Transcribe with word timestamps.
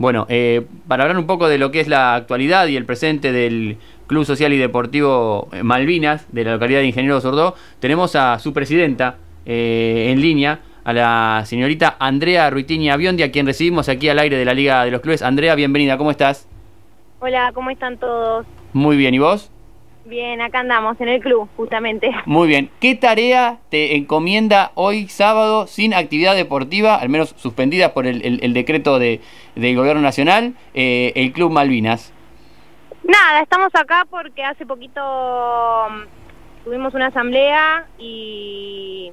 Bueno, 0.00 0.24
eh, 0.30 0.64
para 0.88 1.02
hablar 1.02 1.18
un 1.18 1.26
poco 1.26 1.46
de 1.46 1.58
lo 1.58 1.70
que 1.70 1.80
es 1.80 1.86
la 1.86 2.14
actualidad 2.14 2.66
y 2.68 2.76
el 2.76 2.86
presente 2.86 3.32
del 3.32 3.76
Club 4.06 4.24
Social 4.24 4.50
y 4.54 4.56
Deportivo 4.56 5.50
Malvinas 5.62 6.26
de 6.32 6.42
la 6.42 6.52
localidad 6.52 6.80
de 6.80 6.86
Ingeniero 6.86 7.20
Sordó, 7.20 7.54
tenemos 7.80 8.16
a 8.16 8.38
su 8.38 8.54
presidenta 8.54 9.18
eh, 9.44 10.06
en 10.08 10.22
línea, 10.22 10.60
a 10.84 10.94
la 10.94 11.42
señorita 11.44 11.96
Andrea 11.98 12.48
Ruitini 12.48 12.90
Biondi, 12.96 13.24
a 13.24 13.30
quien 13.30 13.44
recibimos 13.44 13.90
aquí 13.90 14.08
al 14.08 14.18
aire 14.18 14.38
de 14.38 14.46
la 14.46 14.54
Liga 14.54 14.86
de 14.86 14.90
los 14.90 15.02
Clubes. 15.02 15.20
Andrea, 15.20 15.54
bienvenida, 15.54 15.98
¿cómo 15.98 16.10
estás? 16.10 16.48
Hola, 17.18 17.50
¿cómo 17.52 17.68
están 17.68 17.98
todos? 17.98 18.46
Muy 18.72 18.96
bien, 18.96 19.12
¿y 19.12 19.18
vos? 19.18 19.50
Bien, 20.04 20.40
acá 20.40 20.60
andamos 20.60 21.00
en 21.00 21.08
el 21.08 21.20
club, 21.20 21.48
justamente. 21.56 22.10
Muy 22.24 22.48
bien. 22.48 22.70
¿Qué 22.80 22.94
tarea 22.94 23.58
te 23.68 23.96
encomienda 23.96 24.72
hoy 24.74 25.08
sábado 25.08 25.66
sin 25.66 25.92
actividad 25.92 26.34
deportiva, 26.34 26.96
al 26.96 27.10
menos 27.10 27.34
suspendida 27.36 27.92
por 27.92 28.06
el, 28.06 28.52
decreto 28.54 28.98
de, 28.98 29.20
del 29.54 29.76
Gobierno 29.76 30.00
Nacional, 30.00 30.54
eh, 30.74 31.12
el 31.16 31.32
Club 31.32 31.52
Malvinas? 31.52 32.12
Nada, 33.02 33.42
estamos 33.42 33.74
acá 33.74 34.06
porque 34.08 34.42
hace 34.42 34.64
poquito 34.64 35.00
mm, 35.90 36.64
tuvimos 36.64 36.94
una 36.94 37.06
asamblea 37.06 37.86
y 37.98 39.12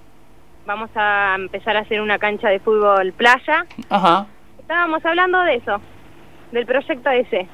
vamos 0.65 0.89
a 0.95 1.35
empezar 1.37 1.75
a 1.77 1.81
hacer 1.81 2.01
una 2.01 2.17
cancha 2.17 2.49
de 2.49 2.59
fútbol 2.59 3.11
playa. 3.13 3.65
Ajá. 3.89 4.27
Estábamos 4.59 5.05
hablando 5.05 5.41
de 5.41 5.55
eso, 5.55 5.81
del 6.51 6.65
proyecto 6.65 7.09
ese. 7.09 7.47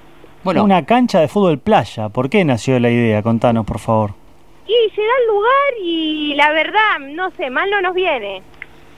Bueno. 0.43 0.63
Una 0.63 0.85
cancha 0.85 1.21
de 1.21 1.27
fútbol 1.29 1.57
playa. 1.59 2.09
¿Por 2.09 2.29
qué 2.29 2.43
nació 2.43 2.79
la 2.79 2.89
idea? 2.89 3.23
Contanos, 3.23 3.65
por 3.65 3.79
favor. 3.79 4.11
Y 4.67 4.89
se 4.93 5.01
da 5.01 5.07
el 5.21 5.27
lugar 5.27 5.73
y 5.81 6.33
la 6.35 6.51
verdad, 6.51 6.99
no 6.99 7.31
sé, 7.31 7.49
mal 7.49 7.69
no 7.69 7.81
nos 7.81 7.93
viene. 7.93 8.41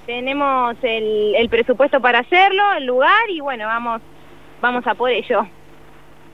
Tenemos 0.08 0.76
el, 0.81 1.36
el 1.36 1.50
presupuesto 1.50 2.00
para 2.00 2.20
hacerlo, 2.20 2.63
el 2.77 2.86
lugar 2.86 3.30
y 3.30 3.39
bueno, 3.41 3.66
vamos, 3.66 4.02
vamos 4.62 4.86
a 4.88 4.95
por 4.95 5.09
ello. 5.12 5.45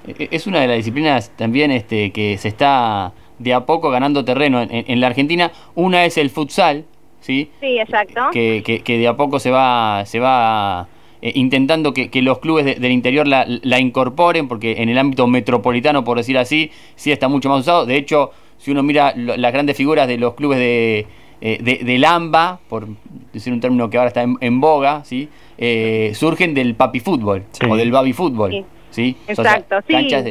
E, 0.07 0.23
e, 0.23 0.29
es 0.31 0.47
una 0.47 0.61
de 0.61 0.67
las 0.67 0.77
disciplinas 0.77 1.31
también 1.35 1.71
este, 1.71 2.11
que 2.11 2.37
se 2.37 2.47
está 2.47 3.13
de 3.39 3.53
a 3.53 3.65
poco 3.65 3.89
ganando 3.89 4.23
terreno 4.23 4.61
en, 4.61 4.99
la 5.01 5.07
Argentina. 5.07 5.51
Una 5.75 6.05
es 6.05 6.17
el 6.17 6.29
futsal, 6.29 6.85
¿sí? 7.19 7.51
Sí, 7.59 7.79
exacto. 7.79 8.29
Que, 8.31 8.63
que, 8.65 8.81
que 8.81 8.97
de 8.97 9.07
a 9.07 9.17
poco 9.17 9.39
se 9.39 9.51
va, 9.51 10.03
se 10.05 10.19
va 10.19 10.87
eh, 11.21 11.33
intentando 11.35 11.93
que, 11.93 12.09
los 12.21 12.39
clubes 12.39 12.65
del 12.65 12.91
interior 12.91 13.27
la, 13.27 13.79
incorporen, 13.79 14.47
porque 14.47 14.81
en 14.81 14.89
el 14.89 14.97
ámbito 14.97 15.27
metropolitano, 15.27 16.03
por 16.03 16.17
decir 16.17 16.37
así, 16.37 16.71
sí 16.95 17.11
está 17.11 17.27
mucho 17.27 17.47
más 17.49 17.59
usado. 17.59 17.85
De 17.85 17.95
hecho, 17.95 18.31
si 18.57 18.71
uno 18.71 18.81
mira 18.81 19.13
las 19.15 19.53
grandes 19.53 19.77
figuras 19.77 20.07
de 20.07 20.17
los 20.17 20.33
clubes 20.33 20.57
de, 20.57 21.05
eh, 21.41 21.81
de, 21.83 21.97
Lamba, 21.99 22.59
por 22.67 22.87
decir 23.31 23.53
un 23.53 23.59
término 23.59 23.89
que 23.89 23.97
ahora 23.97 24.07
está 24.07 24.23
en, 24.23 24.61
boga, 24.61 25.03
¿sí? 25.05 25.29
Eh, 25.59 26.11
surgen 26.15 26.55
del 26.55 26.73
papi 26.73 26.99
fútbol 26.99 27.43
o 27.69 27.75
del 27.75 27.91
baby 27.91 28.13
fútbol. 28.13 28.65
Sí. 28.89 29.15
Exacto, 29.27 29.77
sí. 29.85 29.93
Canchas 29.93 30.25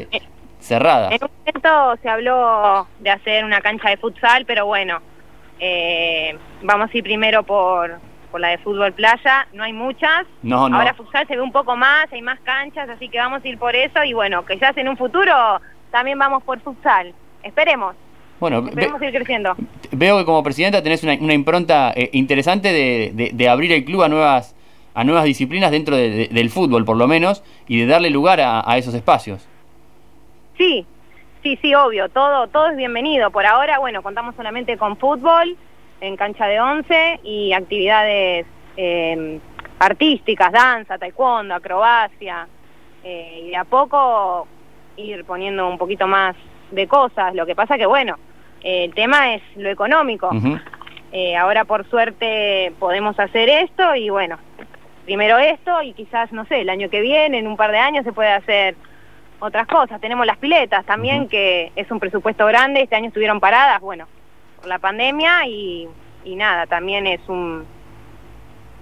cerradas. 0.58 1.12
En 1.12 1.20
un 1.22 1.30
momento 1.38 2.02
se 2.02 2.08
habló 2.08 2.86
de 2.98 3.10
hacer 3.10 3.44
una 3.44 3.60
cancha 3.60 3.90
de 3.90 3.96
futsal, 3.96 4.44
pero 4.44 4.66
bueno, 4.66 4.98
vamos 6.62 6.90
a 6.92 6.96
ir 6.98 7.04
primero 7.04 7.44
por, 7.44 8.09
por 8.30 8.40
la 8.40 8.48
de 8.48 8.58
fútbol 8.58 8.92
playa, 8.92 9.46
no 9.52 9.62
hay 9.62 9.72
muchas. 9.72 10.26
No, 10.42 10.68
no. 10.68 10.76
Ahora 10.76 10.94
futsal 10.94 11.26
se 11.26 11.36
ve 11.36 11.42
un 11.42 11.52
poco 11.52 11.76
más, 11.76 12.12
hay 12.12 12.22
más 12.22 12.40
canchas, 12.40 12.88
así 12.88 13.08
que 13.08 13.18
vamos 13.18 13.44
a 13.44 13.48
ir 13.48 13.58
por 13.58 13.74
eso 13.74 14.02
y 14.04 14.12
bueno, 14.12 14.44
ya 14.60 14.72
en 14.76 14.88
un 14.88 14.96
futuro 14.96 15.60
también 15.90 16.18
vamos 16.18 16.42
por 16.42 16.60
futsal. 16.60 17.12
Esperemos. 17.42 17.94
Bueno, 18.38 18.66
Esperemos 18.66 19.02
ir 19.02 19.12
creciendo. 19.12 19.54
Veo 19.92 20.18
que 20.18 20.24
como 20.24 20.42
presidenta 20.42 20.82
tenés 20.82 21.02
una, 21.02 21.34
impronta 21.34 21.92
eh, 21.94 22.08
interesante 22.14 22.72
de, 22.72 23.48
abrir 23.48 23.72
el 23.72 23.84
club 23.84 24.02
a 24.02 24.08
nuevas 24.08 24.56
a 24.92 25.04
nuevas 25.04 25.24
disciplinas 25.24 25.70
dentro 25.70 25.96
del 25.96 26.50
fútbol, 26.50 26.84
por 26.84 26.96
lo 26.96 27.06
menos, 27.06 27.44
y 27.68 27.80
de 27.80 27.86
darle 27.86 28.10
lugar 28.10 28.40
a, 28.40 28.68
a 28.68 28.76
esos 28.76 28.92
espacios. 28.92 29.46
Sí, 30.58 30.84
sí, 31.42 31.58
sí, 31.62 31.74
obvio, 31.74 32.08
todo, 32.08 32.48
todo 32.48 32.66
es 32.70 32.76
bienvenido. 32.76 33.30
Por 33.30 33.46
ahora, 33.46 33.78
bueno, 33.78 34.02
contamos 34.02 34.34
solamente 34.34 34.76
con 34.76 34.96
fútbol, 34.96 35.56
en 36.00 36.16
cancha 36.16 36.46
de 36.46 36.60
once 36.60 37.20
y 37.22 37.52
actividades 37.52 38.46
em, 38.76 39.40
artísticas, 39.78 40.52
danza, 40.52 40.98
taekwondo, 40.98 41.54
acrobacia, 41.54 42.46
eh, 43.02 43.42
y 43.44 43.48
de 43.50 43.56
a 43.56 43.64
poco 43.64 44.46
ir 44.96 45.24
poniendo 45.24 45.68
un 45.68 45.78
poquito 45.78 46.06
más 46.06 46.36
de 46.70 46.86
cosas. 46.86 47.34
Lo 47.34 47.46
que 47.46 47.54
pasa 47.54 47.78
que, 47.78 47.86
bueno, 47.86 48.16
el 48.62 48.92
tema 48.94 49.34
es 49.34 49.42
lo 49.56 49.70
económico. 49.70 50.30
Eh, 51.12 51.36
ahora, 51.36 51.64
por 51.64 51.88
suerte, 51.88 52.72
podemos 52.78 53.18
hacer 53.18 53.48
esto 53.48 53.94
y, 53.94 54.10
bueno, 54.10 54.38
primero 55.04 55.38
esto 55.38 55.82
y 55.82 55.92
quizás, 55.92 56.30
no 56.32 56.44
sé, 56.44 56.60
el 56.60 56.70
año 56.70 56.88
que 56.90 57.00
viene, 57.00 57.38
en 57.38 57.46
un 57.46 57.56
par 57.56 57.72
de 57.72 57.78
años, 57.78 58.04
se 58.04 58.12
puede 58.12 58.30
hacer 58.30 58.76
otras 59.40 59.66
cosas. 59.66 60.00
Tenemos 60.00 60.26
las 60.26 60.36
piletas 60.36 60.84
también, 60.84 61.28
que 61.28 61.72
es 61.74 61.90
un 61.90 61.98
presupuesto 61.98 62.46
grande, 62.46 62.82
este 62.82 62.96
año 62.96 63.08
estuvieron 63.08 63.40
paradas, 63.40 63.80
bueno, 63.80 64.06
por 64.60 64.68
la 64.68 64.78
pandemia 64.78 65.46
y, 65.46 65.88
nada, 66.36 66.66
también 66.66 67.06
es 67.06 67.20
un 67.28 67.64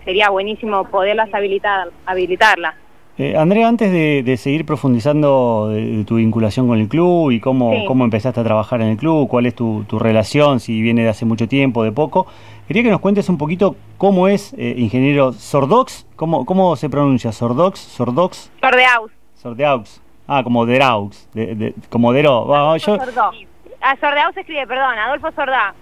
sería 0.04 0.30
buenísimo 0.30 0.84
poderlas 0.84 1.32
habilitar, 1.34 1.88
habilitarla. 2.06 2.74
Eh, 3.18 3.36
Andrea, 3.36 3.68
antes 3.68 3.90
de, 3.90 4.36
seguir 4.36 4.64
profundizando 4.64 5.68
de, 5.68 6.04
tu 6.04 6.16
vinculación 6.16 6.68
con 6.68 6.78
el 6.78 6.88
club 6.88 7.32
y 7.32 7.40
cómo, 7.40 7.84
cómo 7.86 8.04
empezaste 8.04 8.40
a 8.40 8.44
trabajar 8.44 8.80
en 8.80 8.88
el 8.88 8.96
club, 8.96 9.28
cuál 9.28 9.46
es 9.46 9.54
tu, 9.54 9.84
relación, 9.90 10.60
si 10.60 10.80
viene 10.80 11.02
de 11.02 11.08
hace 11.08 11.24
mucho 11.24 11.48
tiempo, 11.48 11.82
de 11.82 11.92
poco, 11.92 12.26
quería 12.68 12.84
que 12.84 12.90
nos 12.90 13.00
cuentes 13.00 13.28
un 13.28 13.36
poquito 13.36 13.76
cómo 13.98 14.28
es 14.28 14.54
eh, 14.56 14.74
ingeniero 14.78 15.32
Sordox, 15.32 16.06
cómo, 16.16 16.46
cómo 16.46 16.76
se 16.76 16.88
pronuncia, 16.88 17.32
Sordox, 17.32 17.80
Sordox. 17.80 18.50
Sordeaux. 18.60 19.12
Sordeaux. 19.34 20.00
Ah, 20.30 20.42
como 20.44 20.66
Deraux, 20.66 21.28
de, 21.32 21.74
como 21.88 22.12
Dero. 22.12 22.76
yo, 22.76 22.98
a 23.80 23.96
Sordeau 23.96 24.32
se 24.32 24.40
escribe, 24.40 24.66
perdón, 24.66 24.98
Adolfo 24.98 25.30
Sordá. 25.32 25.74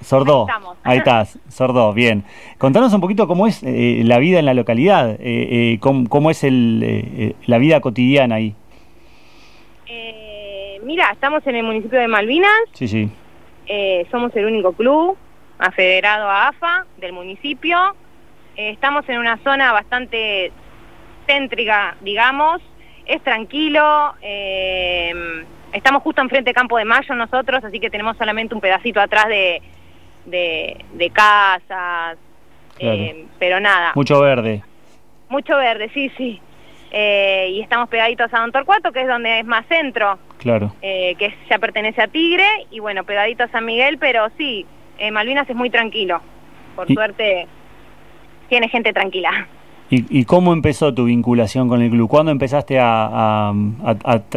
Sordó. 0.00 0.46
Ahí, 0.82 0.98
estás, 0.98 1.38
Sordó, 1.48 1.92
bien. 1.92 2.24
Contanos 2.58 2.92
un 2.92 3.00
poquito 3.00 3.28
cómo 3.28 3.46
es 3.46 3.62
eh, 3.62 4.02
la 4.04 4.18
vida 4.18 4.40
en 4.40 4.46
la 4.46 4.54
localidad, 4.54 5.12
eh, 5.12 5.18
eh, 5.20 5.78
cómo, 5.80 6.30
es 6.30 6.42
el, 6.42 7.36
la 7.46 7.58
vida 7.58 7.80
cotidiana 7.80 8.36
ahí. 8.36 8.54
mira, 10.84 11.10
estamos 11.12 11.46
en 11.46 11.56
el 11.56 11.62
municipio 11.62 12.00
de 12.00 12.08
Malvinas. 12.08 12.50
Sí, 12.72 12.88
sí. 12.88 13.08
somos 14.10 14.34
el 14.34 14.46
único 14.46 14.72
club 14.72 15.16
afederado 15.58 16.28
a 16.28 16.48
AFA 16.48 16.86
del 16.98 17.12
municipio. 17.12 17.78
estamos 18.56 19.08
en 19.08 19.18
una 19.18 19.36
zona 19.38 19.72
bastante 19.72 20.50
céntrica, 21.26 21.96
digamos. 22.00 22.60
Es 23.06 23.22
tranquilo. 23.22 24.14
Estamos 25.72 26.02
justo 26.02 26.20
enfrente 26.20 26.50
de 26.50 26.54
Campo 26.54 26.76
de 26.78 26.84
Mayo 26.84 27.14
nosotros, 27.14 27.62
así 27.64 27.78
que 27.78 27.90
tenemos 27.90 28.16
solamente 28.16 28.54
un 28.54 28.60
pedacito 28.60 29.00
atrás 29.00 29.28
de, 29.28 29.62
de, 30.26 31.10
casas, 31.10 32.18
eh, 32.78 33.26
pero 33.38 33.60
nada. 33.60 33.92
Mucho 33.94 34.20
verde. 34.20 34.62
Mucho 35.28 35.56
verde, 35.56 35.90
sí, 35.94 36.10
sí. 36.16 36.40
Eh, 36.90 37.50
y 37.52 37.60
estamos 37.60 37.88
pegaditos 37.88 38.32
a 38.34 38.40
Don 38.40 38.50
Torcuato, 38.50 38.90
que 38.90 39.02
es 39.02 39.08
donde 39.08 39.40
es 39.40 39.46
más 39.46 39.64
centro. 39.66 40.18
Claro. 40.38 40.72
Eh, 40.82 41.14
que 41.18 41.32
ya 41.48 41.58
pertenece 41.58 42.02
a 42.02 42.08
Tigre, 42.08 42.48
y 42.70 42.80
bueno, 42.80 43.04
pegaditos 43.04 43.48
a 43.48 43.52
San 43.52 43.64
Miguel, 43.64 43.98
pero 43.98 44.28
sí, 44.36 44.66
Malvinas 45.12 45.48
es 45.48 45.56
muy 45.56 45.70
tranquilo. 45.70 46.20
Por 46.74 46.92
suerte, 46.92 47.46
tiene 48.48 48.68
gente 48.68 48.92
tranquila. 48.92 49.46
¿Y, 49.92 50.24
cómo 50.24 50.52
empezó 50.52 50.94
tu 50.94 51.06
vinculación 51.06 51.68
con 51.68 51.82
el 51.82 51.90
club? 51.90 52.08
¿Cuándo 52.08 52.30
empezaste 52.30 52.78
a, 52.78 53.50
a 53.50 53.52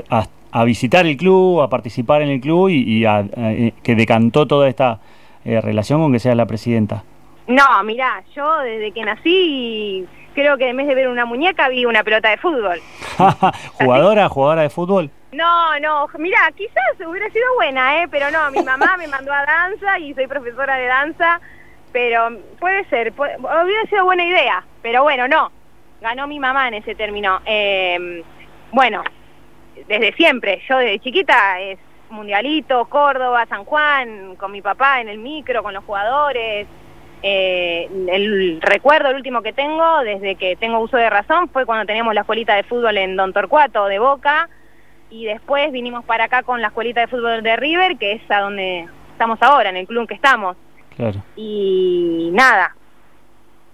a 0.09 0.27
visitar 0.63 1.05
el 1.07 1.17
club, 1.17 1.61
a 1.61 1.69
participar 1.69 2.21
en 2.21 2.29
el 2.29 2.39
club 2.39 2.69
y, 2.69 3.05
a, 3.05 3.25
eh, 3.35 3.73
que 3.81 3.95
decantó 3.95 4.45
toda 4.45 4.69
esta 4.69 4.99
eh, 5.45 5.59
relación 5.59 6.01
con 6.01 6.11
que 6.11 6.19
seas 6.19 6.37
la 6.37 6.45
presidenta? 6.45 7.03
No, 7.47 7.83
mira, 7.83 8.23
yo 8.35 8.59
desde 8.59 8.91
que 8.91 9.03
nací 9.03 10.07
creo 10.33 10.57
que 10.57 10.69
en 10.69 10.77
vez 10.77 10.87
de 10.87 10.95
ver 10.95 11.07
una 11.07 11.25
muñeca 11.25 11.69
vi 11.69 11.85
una 11.85 12.03
pelota 12.03 12.29
de 12.29 12.37
fútbol. 12.37 12.79
¿Jugadora, 13.73 14.29
jugadora 14.29 14.61
de 14.61 14.69
fútbol? 14.69 15.09
No, 15.31 15.79
no, 15.79 16.07
mira, 16.19 16.51
quizás 16.55 17.07
hubiera 17.07 17.29
sido 17.31 17.45
buena, 17.55 18.03
¿eh? 18.03 18.07
pero 18.09 18.29
no, 18.29 18.51
mi 18.51 18.61
mamá 18.61 18.97
me 18.97 19.07
mandó 19.07 19.33
a 19.33 19.45
danza 19.45 19.97
y 19.97 20.13
soy 20.13 20.27
profesora 20.27 20.75
de 20.75 20.85
danza, 20.85 21.41
pero 21.91 22.29
puede 22.59 22.85
ser, 22.85 23.13
hubiera 23.17 23.85
sido 23.89 24.05
buena 24.05 24.23
idea, 24.23 24.63
pero 24.83 25.01
bueno, 25.01 25.27
no, 25.27 25.51
ganó 26.01 26.27
mi 26.27 26.39
mamá 26.39 26.67
en 26.67 26.75
ese 26.75 26.93
término. 26.93 27.41
Eh, 27.45 28.23
bueno, 28.71 29.03
desde 29.87 30.13
siempre. 30.13 30.61
Yo 30.67 30.77
desde 30.77 30.99
chiquita 30.99 31.59
es 31.61 31.79
Mundialito, 32.09 32.85
Córdoba, 32.85 33.45
San 33.47 33.65
Juan, 33.65 34.35
con 34.35 34.51
mi 34.51 34.61
papá 34.61 35.01
en 35.01 35.09
el 35.09 35.17
micro, 35.17 35.63
con 35.63 35.73
los 35.73 35.83
jugadores. 35.83 36.67
Eh, 37.21 37.89
el 38.09 38.59
recuerdo, 38.61 39.09
el 39.09 39.15
último 39.15 39.41
que 39.41 39.53
tengo, 39.53 40.01
desde 40.01 40.35
que 40.35 40.55
tengo 40.55 40.79
uso 40.79 40.97
de 40.97 41.09
razón, 41.09 41.49
fue 41.49 41.65
cuando 41.65 41.85
teníamos 41.85 42.13
la 42.13 42.21
escuelita 42.21 42.55
de 42.55 42.63
fútbol 42.63 42.97
en 42.97 43.15
Don 43.15 43.31
Torcuato, 43.33 43.85
de 43.85 43.99
Boca, 43.99 44.49
y 45.09 45.25
después 45.25 45.71
vinimos 45.71 46.03
para 46.05 46.25
acá 46.25 46.43
con 46.43 46.61
la 46.61 46.67
escuelita 46.67 47.01
de 47.01 47.07
fútbol 47.07 47.41
de 47.41 47.55
River, 47.55 47.97
que 47.97 48.13
es 48.13 48.31
a 48.31 48.41
donde 48.41 48.87
estamos 49.11 49.41
ahora, 49.41 49.69
en 49.69 49.77
el 49.77 49.87
club 49.87 50.01
en 50.01 50.07
que 50.07 50.15
estamos. 50.15 50.57
Y 51.35 52.29
nada, 52.33 52.75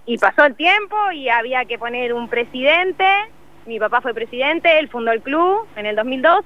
y 0.06 0.18
pasó 0.18 0.44
el 0.44 0.54
tiempo 0.54 0.96
y 1.12 1.28
había 1.28 1.64
que 1.66 1.78
poner 1.78 2.12
un 2.12 2.28
presidente, 2.28 3.06
mi 3.70 3.78
papá 3.78 4.00
fue 4.00 4.12
presidente, 4.12 4.80
él 4.80 4.88
fundó 4.88 5.12
el 5.12 5.22
club 5.22 5.64
en 5.76 5.86
el 5.86 5.94
2012, 5.94 6.44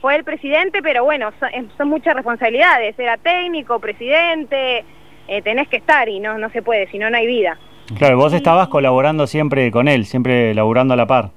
fue 0.00 0.14
el 0.14 0.22
presidente, 0.22 0.82
pero 0.82 1.02
bueno, 1.02 1.32
son, 1.76 1.88
muchas 1.88 2.14
responsabilidades, 2.14 2.96
era 2.96 3.16
técnico, 3.16 3.80
presidente, 3.80 4.84
eh, 5.26 5.42
tenés 5.42 5.66
que 5.66 5.78
estar 5.78 6.08
y 6.08 6.20
no, 6.20 6.38
no 6.38 6.48
se 6.50 6.62
puede, 6.62 6.88
si 6.92 6.98
no, 6.98 7.10
no 7.10 7.16
hay 7.16 7.26
vida. 7.26 7.58
Claro, 7.98 8.16
vos 8.18 8.32
estabas 8.32 8.68
colaborando 8.68 9.26
siempre 9.26 9.72
con 9.72 9.88
él, 9.88 10.06
siempre 10.06 10.54
laburando 10.54 10.94
a 10.94 10.96
la 10.96 11.06
par. 11.06 11.30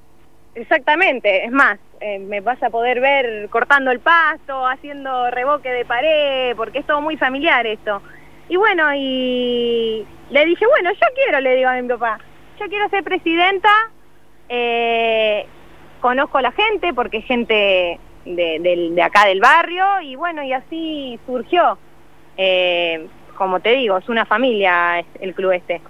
Exactamente, 0.53 1.45
es 1.45 1.51
más, 1.51 1.79
eh, 1.99 2.19
me 2.19 2.39
vas 2.41 2.61
a 2.61 2.69
poder 2.69 2.99
ver 3.01 3.49
cortando 3.49 3.89
el 3.89 3.99
pasto, 3.99 4.67
haciendo 4.67 5.31
reboque 5.31 5.69
de 5.69 5.83
pared, 5.83 6.55
porque 6.55 6.79
es 6.79 6.85
todo 6.85 7.01
muy 7.01 7.17
familiar 7.17 7.65
esto. 7.65 8.03
Y 8.49 8.55
bueno, 8.55 8.83
y 8.95 10.05
le 10.29 10.45
dije, 10.45 10.65
bueno, 10.67 10.91
yo 10.91 11.07
quiero, 11.15 11.39
le 11.39 11.55
digo 11.55 11.69
a 11.69 11.81
mi 11.81 11.87
papá, 11.87 12.19
yo 12.59 12.67
quiero 12.67 12.87
ser 12.89 13.03
presidenta, 13.03 13.69
eh, 14.49 15.45
conozco 16.01 16.37
a 16.37 16.41
la 16.41 16.51
gente, 16.51 16.93
porque 16.93 17.17
es 17.17 17.25
gente 17.25 17.99
de, 18.25 18.91
de, 18.93 19.01
acá 19.01 19.25
del 19.25 19.39
barrio, 19.39 20.01
y 20.01 20.15
bueno, 20.15 20.43
y 20.43 20.53
así 20.53 21.19
surgió. 21.25 21.77
Eh, 22.37 23.07
como 23.35 23.59
te 23.59 23.71
digo, 23.71 23.97
es 23.97 24.09
una 24.09 24.25
familia 24.25 25.03
el 25.19 25.33
club 25.33 25.51
este. 25.51 25.81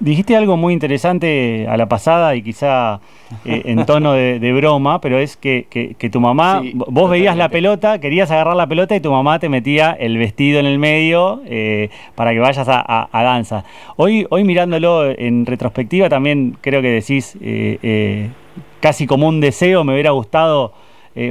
Dijiste 0.00 0.36
algo 0.36 0.56
muy 0.56 0.72
interesante 0.72 1.66
a 1.68 1.76
la 1.76 1.86
pasada 1.86 2.34
y 2.34 2.42
quizá 2.42 3.00
eh, 3.44 3.62
en 3.66 3.86
tono 3.86 4.12
de, 4.12 4.52
broma, 4.52 5.00
pero 5.00 5.18
es 5.18 5.36
que, 5.36 5.66
que, 5.70 6.10
tu 6.10 6.20
mamá, 6.20 6.62
vos 6.74 7.08
veías 7.10 7.36
la 7.36 7.48
pelota, 7.48 8.00
querías 8.00 8.30
agarrar 8.30 8.56
la 8.56 8.66
pelota 8.66 8.96
y 8.96 9.00
tu 9.00 9.12
mamá 9.12 9.38
te 9.38 9.48
metía 9.48 9.92
el 9.92 10.18
vestido 10.18 10.58
en 10.58 10.66
el 10.66 10.78
medio 10.78 11.42
eh, 11.46 11.90
para 12.14 12.32
que 12.32 12.40
vayas 12.40 12.66
a, 12.68 13.08
danza. 13.12 13.64
Hoy, 13.96 14.26
hoy 14.30 14.44
mirándolo 14.44 15.10
en 15.10 15.46
retrospectiva 15.46 16.08
también 16.08 16.56
creo 16.60 16.82
que 16.82 16.90
decís 16.90 17.38
eh, 17.40 18.30
casi 18.80 19.06
como 19.06 19.28
un 19.28 19.40
deseo, 19.40 19.84
me 19.84 19.92
hubiera 19.92 20.10
gustado 20.10 20.72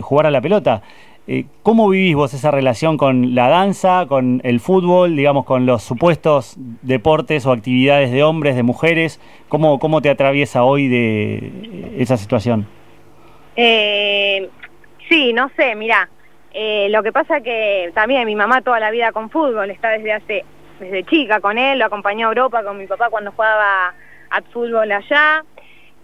jugar 0.01 0.27
a 0.27 0.31
la 0.31 0.39
pelota. 0.39 0.81
Eh, 1.25 1.45
¿Cómo 1.61 1.87
vivís 1.89 2.15
vos 2.15 2.33
esa 2.33 2.51
relación 2.51 2.97
con 2.97 3.33
la 3.33 3.47
danza, 3.47 4.05
con 4.07 4.41
el 4.43 4.59
fútbol, 4.59 5.15
digamos, 5.15 5.45
con 5.45 5.65
los 5.65 5.81
supuestos 5.81 6.55
deportes 6.81 7.45
o 7.45 7.53
actividades 7.53 8.11
de 8.11 8.23
hombres, 8.23 8.57
de 8.57 8.63
mujeres? 8.63 9.21
¿Cómo, 9.47 9.79
cómo 9.79 10.01
te 10.01 10.09
atraviesa 10.09 10.63
hoy 10.63 10.89
de 10.89 11.93
esa 11.97 12.17
situación? 12.17 12.67
Eh, 13.55 14.49
sí, 15.07 15.31
no 15.31 15.49
sé, 15.55 15.75
mirá. 15.75 16.09
Eh, 16.53 16.87
lo 16.89 17.01
que 17.01 17.13
pasa 17.13 17.39
que 17.39 17.91
también 17.95 18.25
mi 18.25 18.35
mamá 18.35 18.61
toda 18.61 18.79
la 18.81 18.91
vida 18.91 19.13
con 19.13 19.29
fútbol, 19.29 19.71
está 19.71 19.89
desde 19.91 20.11
hace, 20.11 20.45
desde 20.79 21.05
chica 21.05 21.39
con 21.39 21.57
él, 21.57 21.79
lo 21.79 21.85
acompañó 21.85 22.27
a 22.27 22.29
Europa 22.31 22.63
con 22.63 22.77
mi 22.77 22.85
papá 22.85 23.09
cuando 23.09 23.31
jugaba 23.31 23.93
al 24.29 24.43
fútbol 24.51 24.91
allá. 24.91 25.45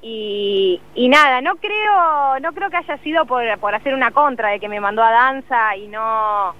Y, 0.01 0.79
nada, 1.09 1.41
no 1.41 1.57
creo, 1.57 2.39
no 2.39 2.53
creo 2.53 2.69
que 2.69 2.77
haya 2.77 2.97
sido 2.99 3.25
por, 3.25 3.43
por, 3.59 3.75
hacer 3.75 3.93
una 3.93 4.11
contra 4.11 4.49
de 4.49 4.59
que 4.59 4.69
me 4.69 4.79
mandó 4.79 5.03
a 5.03 5.11
danza 5.11 5.75
y 5.75 5.87
no, 5.87 6.53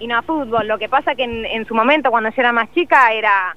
y 0.00 0.06
no 0.06 0.16
a 0.16 0.22
fútbol. 0.22 0.66
Lo 0.66 0.78
que 0.78 0.88
pasa 0.88 1.14
que 1.14 1.24
en, 1.24 1.66
su 1.66 1.74
momento, 1.74 2.10
cuando 2.10 2.30
yo 2.30 2.40
era 2.40 2.52
más 2.52 2.72
chica, 2.72 3.12
era 3.12 3.54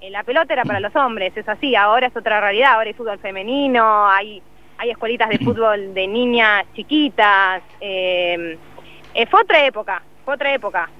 eh, 0.00 0.10
la 0.10 0.22
pelota 0.24 0.52
era 0.52 0.64
para 0.64 0.80
los 0.80 0.94
hombres, 0.94 1.34
es 1.36 1.48
así. 1.48 1.74
Ahora 1.74 2.08
es 2.08 2.16
otra 2.16 2.40
realidad, 2.40 2.74
ahora 2.74 2.88
hay 2.88 2.94
fútbol 2.94 3.18
femenino, 3.18 4.06
hay, 4.08 4.42
hay 4.76 4.90
escuelitas 4.90 5.30
de 5.30 5.38
fútbol 5.38 5.94
de 5.94 6.06
niñas 6.06 6.66
chiquitas. 6.74 7.62
Eh, 7.80 8.58
eh, 9.14 9.26
fue 9.26 9.40
otra 9.40 9.64
época, 9.64 10.02
fue 10.24 10.34
otra 10.34 10.52
época. 10.52 10.90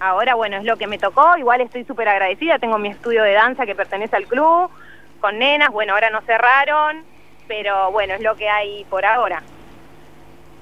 Ahora, 0.00 0.34
bueno, 0.34 0.56
es 0.56 0.64
lo 0.64 0.76
que 0.76 0.88
me 0.88 0.98
tocó. 0.98 1.36
Igual 1.36 1.60
estoy 1.60 1.84
súper 1.84 2.08
agradecida. 2.08 2.58
Tengo 2.58 2.78
mi 2.78 2.88
estudio 2.88 3.22
de 3.22 3.34
danza 3.34 3.66
que 3.66 3.74
pertenece 3.76 4.16
al 4.16 4.26
club, 4.26 4.70
con 5.20 5.38
nenas. 5.38 5.68
Bueno, 5.70 5.92
ahora 5.92 6.10
no 6.10 6.22
cerraron 6.22 7.04
pero 7.50 7.90
bueno, 7.90 8.14
es 8.14 8.22
lo 8.22 8.36
que 8.36 8.48
hay 8.48 8.84
por 8.88 9.04
ahora. 9.04 9.42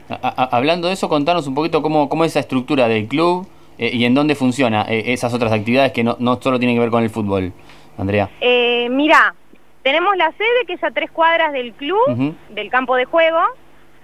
hablando 0.08 0.88
de 0.88 0.94
eso, 0.94 1.06
contanos 1.11 1.46
un 1.46 1.55
poquito 1.55 1.82
cómo, 1.82 2.08
cómo 2.08 2.25
es 2.25 2.32
esa 2.32 2.40
estructura 2.40 2.88
del 2.88 3.06
club 3.06 3.46
eh, 3.76 3.90
y 3.93 4.06
en 4.06 4.14
dónde 4.14 4.35
funciona 4.35 4.87
eh, 4.88 5.12
esas 5.12 5.35
otras 5.35 5.52
actividades 5.52 5.93
que 5.93 6.02
no, 6.02 6.17
no 6.19 6.40
solo 6.40 6.58
tienen 6.58 6.76
que 6.76 6.81
ver 6.81 6.88
con 6.90 7.02
el 7.02 7.11
fútbol, 7.11 7.52
Andrea. 7.99 8.31
Eh, 8.40 8.88
mira, 8.90 9.35
tenemos 9.82 10.17
la 10.17 10.32
sede 10.32 10.64
que 10.67 10.73
es 10.73 10.82
a 10.82 10.90
tres 10.90 11.11
cuadras 11.11 11.52
del 11.52 11.75
club, 11.75 12.35
del 12.49 12.70
campo 12.70 12.96
de 12.96 13.05
juego, 13.05 13.38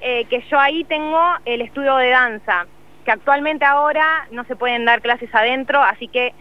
eh, 0.02 0.26
que 0.26 0.44
yo 0.50 0.60
ahí 0.60 0.84
tengo 0.84 1.18
el 1.46 1.62
estudio 1.62 1.96
de 1.96 2.10
danza, 2.10 2.66
que 3.06 3.12
actualmente 3.12 3.64
ahora 3.64 4.26
no 4.30 4.44
se 4.44 4.56
pueden 4.56 4.84
dar 4.84 5.00
clases 5.00 5.34
adentro, 5.34 5.82
así 5.82 6.08
que 6.08 6.34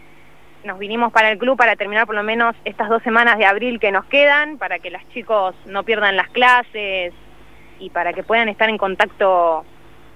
nos 0.64 0.78
vinimos 0.78 1.12
para 1.12 1.30
el 1.30 1.38
club 1.38 1.56
para 1.56 1.76
terminar 1.76 2.06
por 2.06 2.14
lo 2.14 2.22
menos 2.22 2.56
estas 2.64 2.88
dos 2.88 3.02
semanas 3.02 3.38
de 3.38 3.44
abril 3.44 3.78
que 3.78 3.92
nos 3.92 4.04
quedan, 4.06 4.58
para 4.58 4.78
que 4.78 4.90
los 4.90 5.06
chicos 5.10 5.54
no 5.66 5.82
pierdan 5.84 6.16
las 6.16 6.28
clases 6.30 7.12
y 7.78 7.90
para 7.90 8.12
que 8.12 8.22
puedan 8.22 8.48
estar 8.48 8.68
en 8.68 8.78
contacto 8.78 9.64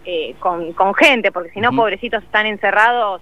eh, 0.05 0.35
con, 0.41 0.95
gente, 0.95 1.31
porque 1.33 1.51
si 1.51 1.61
no, 1.61 1.71
pobrecitos 1.73 2.23
están 2.25 2.47
encerrados. 2.47 3.21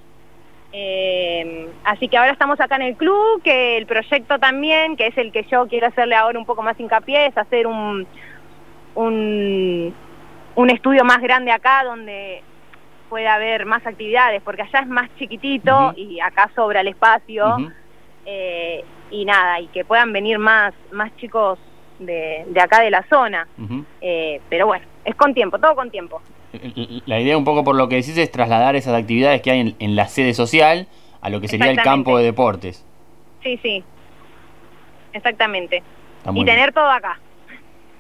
Eh, 0.73 1.69
así 1.85 2.09
que 2.09 2.17
ahora 2.17 2.33
estamos 2.33 2.61
acá 2.61 2.77
en 2.77 2.83
el 2.83 2.97
club, 2.97 3.43
que 3.43 3.77
el 3.77 3.87
proyecto 3.87 4.39
también, 4.39 4.97
que 4.97 5.09
es 5.09 5.19
el 5.19 5.33
que 5.33 5.45
yo 5.45 5.67
quiero 5.69 5.89
hacerle 5.89 6.15
ahora 6.15 6.39
un 6.39 6.47
poco 6.47 6.63
más 6.63 6.79
hincapié, 6.79 7.27
es 7.27 7.39
hacer 7.39 7.67
un, 7.67 8.07
un, 8.95 9.95
un 10.55 10.71
estudio 10.71 11.05
más 11.05 11.21
grande 11.21 11.51
acá 11.51 11.83
donde 11.83 12.43
puede 13.09 13.29
haber 13.29 13.67
más 13.67 13.87
actividades, 13.87 14.43
porque 14.43 14.63
allá 14.63 14.81
es 14.81 14.89
más 14.89 15.09
chiquitito 15.19 15.95
y 15.97 16.21
acá 16.21 16.51
sobra 16.55 16.81
el 16.81 16.89
espacio. 16.89 17.57
Eh, 18.25 18.85
y 19.11 19.25
nada, 19.25 19.61
y 19.61 19.69
que 19.69 19.85
puedan 19.85 20.13
venir 20.13 20.39
más, 20.39 20.75
más 20.91 21.17
chicos 21.17 21.59
de, 21.99 22.45
de 22.49 22.61
acá 22.61 22.83
de 22.83 22.91
la 22.91 23.05
zona. 23.09 23.47
Eh, 24.01 24.41
pero 24.49 24.67
bueno, 24.67 24.85
es 25.05 25.15
con 25.15 25.33
tiempo, 25.33 25.59
todo 25.59 25.75
con 25.75 25.91
tiempo. 25.91 26.21
La 27.07 27.21
idea 27.21 27.37
un 27.37 27.45
poco 27.45 27.63
por 27.63 27.77
lo 27.77 27.89
que 27.89 27.97
decís 27.97 28.17
es 28.19 28.31
trasladar 28.31 28.77
esas 28.77 28.95
actividades 28.95 29.43
que 29.43 29.51
hay 29.51 29.77
en, 29.79 29.97
la 29.97 30.09
sede 30.09 30.35
social 30.35 30.89
a 31.21 31.31
lo 31.31 31.41
que 31.41 31.49
sería 31.49 31.71
el 31.71 31.83
campo 31.83 32.19
de 32.19 32.25
deportes. 32.25 32.85
Sí, 33.43 33.59
sí, 33.63 33.85
exactamente. 35.13 35.83
Y 36.35 36.45
tener 36.45 36.73
todo 36.73 36.91
acá 36.91 37.21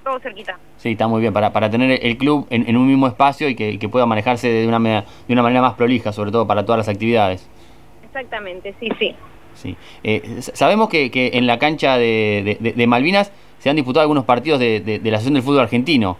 todo 0.06 0.20
cerquita. 0.20 0.56
Sí, 0.76 0.93
está 0.93 1.08
muy 1.08 1.20
bien, 1.20 1.32
para, 1.32 1.53
para 1.53 1.69
tener 1.69 1.99
el 2.00 2.17
club 2.17 2.47
en, 2.50 2.76
un 2.76 2.87
mismo 2.87 3.08
espacio 3.08 3.49
y 3.49 3.56
que, 3.56 3.88
pueda 3.88 4.06
manejarse 4.06 4.49
de 4.49 4.69
una, 4.69 4.79
de 4.79 5.32
una 5.32 5.43
manera 5.43 5.62
más 5.62 5.75
prolija, 5.75 6.12
sobre 6.12 6.31
todo 6.31 6.47
para 6.47 6.64
todas 6.64 6.79
las 6.79 6.88
actividades. 6.88 7.49
Exactamente, 8.05 8.73
sí, 8.79 8.88
sí. 9.00 9.14
sí. 9.55 9.76
Eh, 10.05 10.38
sabemos 10.41 10.88
que, 10.88 11.11
que, 11.11 11.32
en 11.35 11.49
la 11.49 11.58
cancha 11.58 11.99
de, 11.99 12.56
de, 12.61 12.87
Malvinas 12.87 13.32
se 13.58 13.69
han 13.69 13.75
disputado 13.75 14.03
algunos 14.03 14.25
partidos 14.25 14.61
de, 14.61 15.00
la 15.03 15.17
Asociación 15.17 15.35
del 15.35 15.43
Fútbol 15.43 15.61
Argentino. 15.61 16.19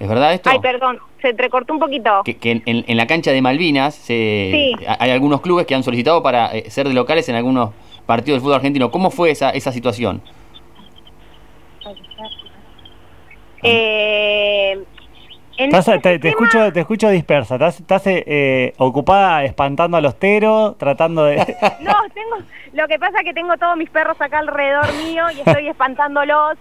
¿Es 0.00 0.08
verdad 0.08 0.32
esto? 0.32 0.48
Ay, 0.48 0.58
perdón, 0.60 0.98
se 1.20 1.28
entrecortó 1.28 1.74
un 1.74 1.78
poquito. 1.78 2.22
Que, 2.24 2.38
en, 2.42 2.62
en, 2.64 2.96
la 2.96 3.06
cancha 3.06 3.32
de 3.32 3.42
Malvinas 3.42 3.94
se, 3.94 4.72
hay 4.98 5.10
algunos 5.10 5.42
clubes 5.42 5.66
que 5.66 5.74
han 5.74 5.82
solicitado 5.82 6.22
para 6.22 6.54
eh, 6.54 6.70
ser 6.70 6.88
de 6.88 6.94
locales 6.94 7.28
en 7.28 7.34
algunos 7.34 7.70
partidos 8.06 8.36
del 8.36 8.40
fútbol 8.40 8.56
argentino. 8.56 8.90
¿Cómo 8.90 9.10
fue 9.10 9.30
esa, 9.30 9.50
esa 9.50 9.72
situación? 9.72 10.22
Eh, 13.66 14.84
te, 15.56 16.28
escucho, 16.28 16.72
te 16.72 16.80
escucho 16.80 17.08
dispersa. 17.08 17.56
¿Estás, 17.56 18.02
eh, 18.06 18.74
ocupada 18.78 19.44
espantando 19.44 19.96
a 19.96 20.00
los 20.00 20.18
teros, 20.18 20.76
tratando 20.78 21.24
de...? 21.24 21.36
No, 21.80 21.94
tengo, 22.14 22.36
lo 22.72 22.86
que 22.88 22.98
pasa 22.98 23.18
es 23.20 23.24
que 23.24 23.32
tengo 23.32 23.56
todos 23.56 23.76
mis 23.76 23.88
perros 23.88 24.20
acá 24.20 24.38
alrededor 24.38 24.92
mío 24.94 25.24
y 25.30 25.40
estoy 25.40 25.68
espantándolos. 25.70 26.58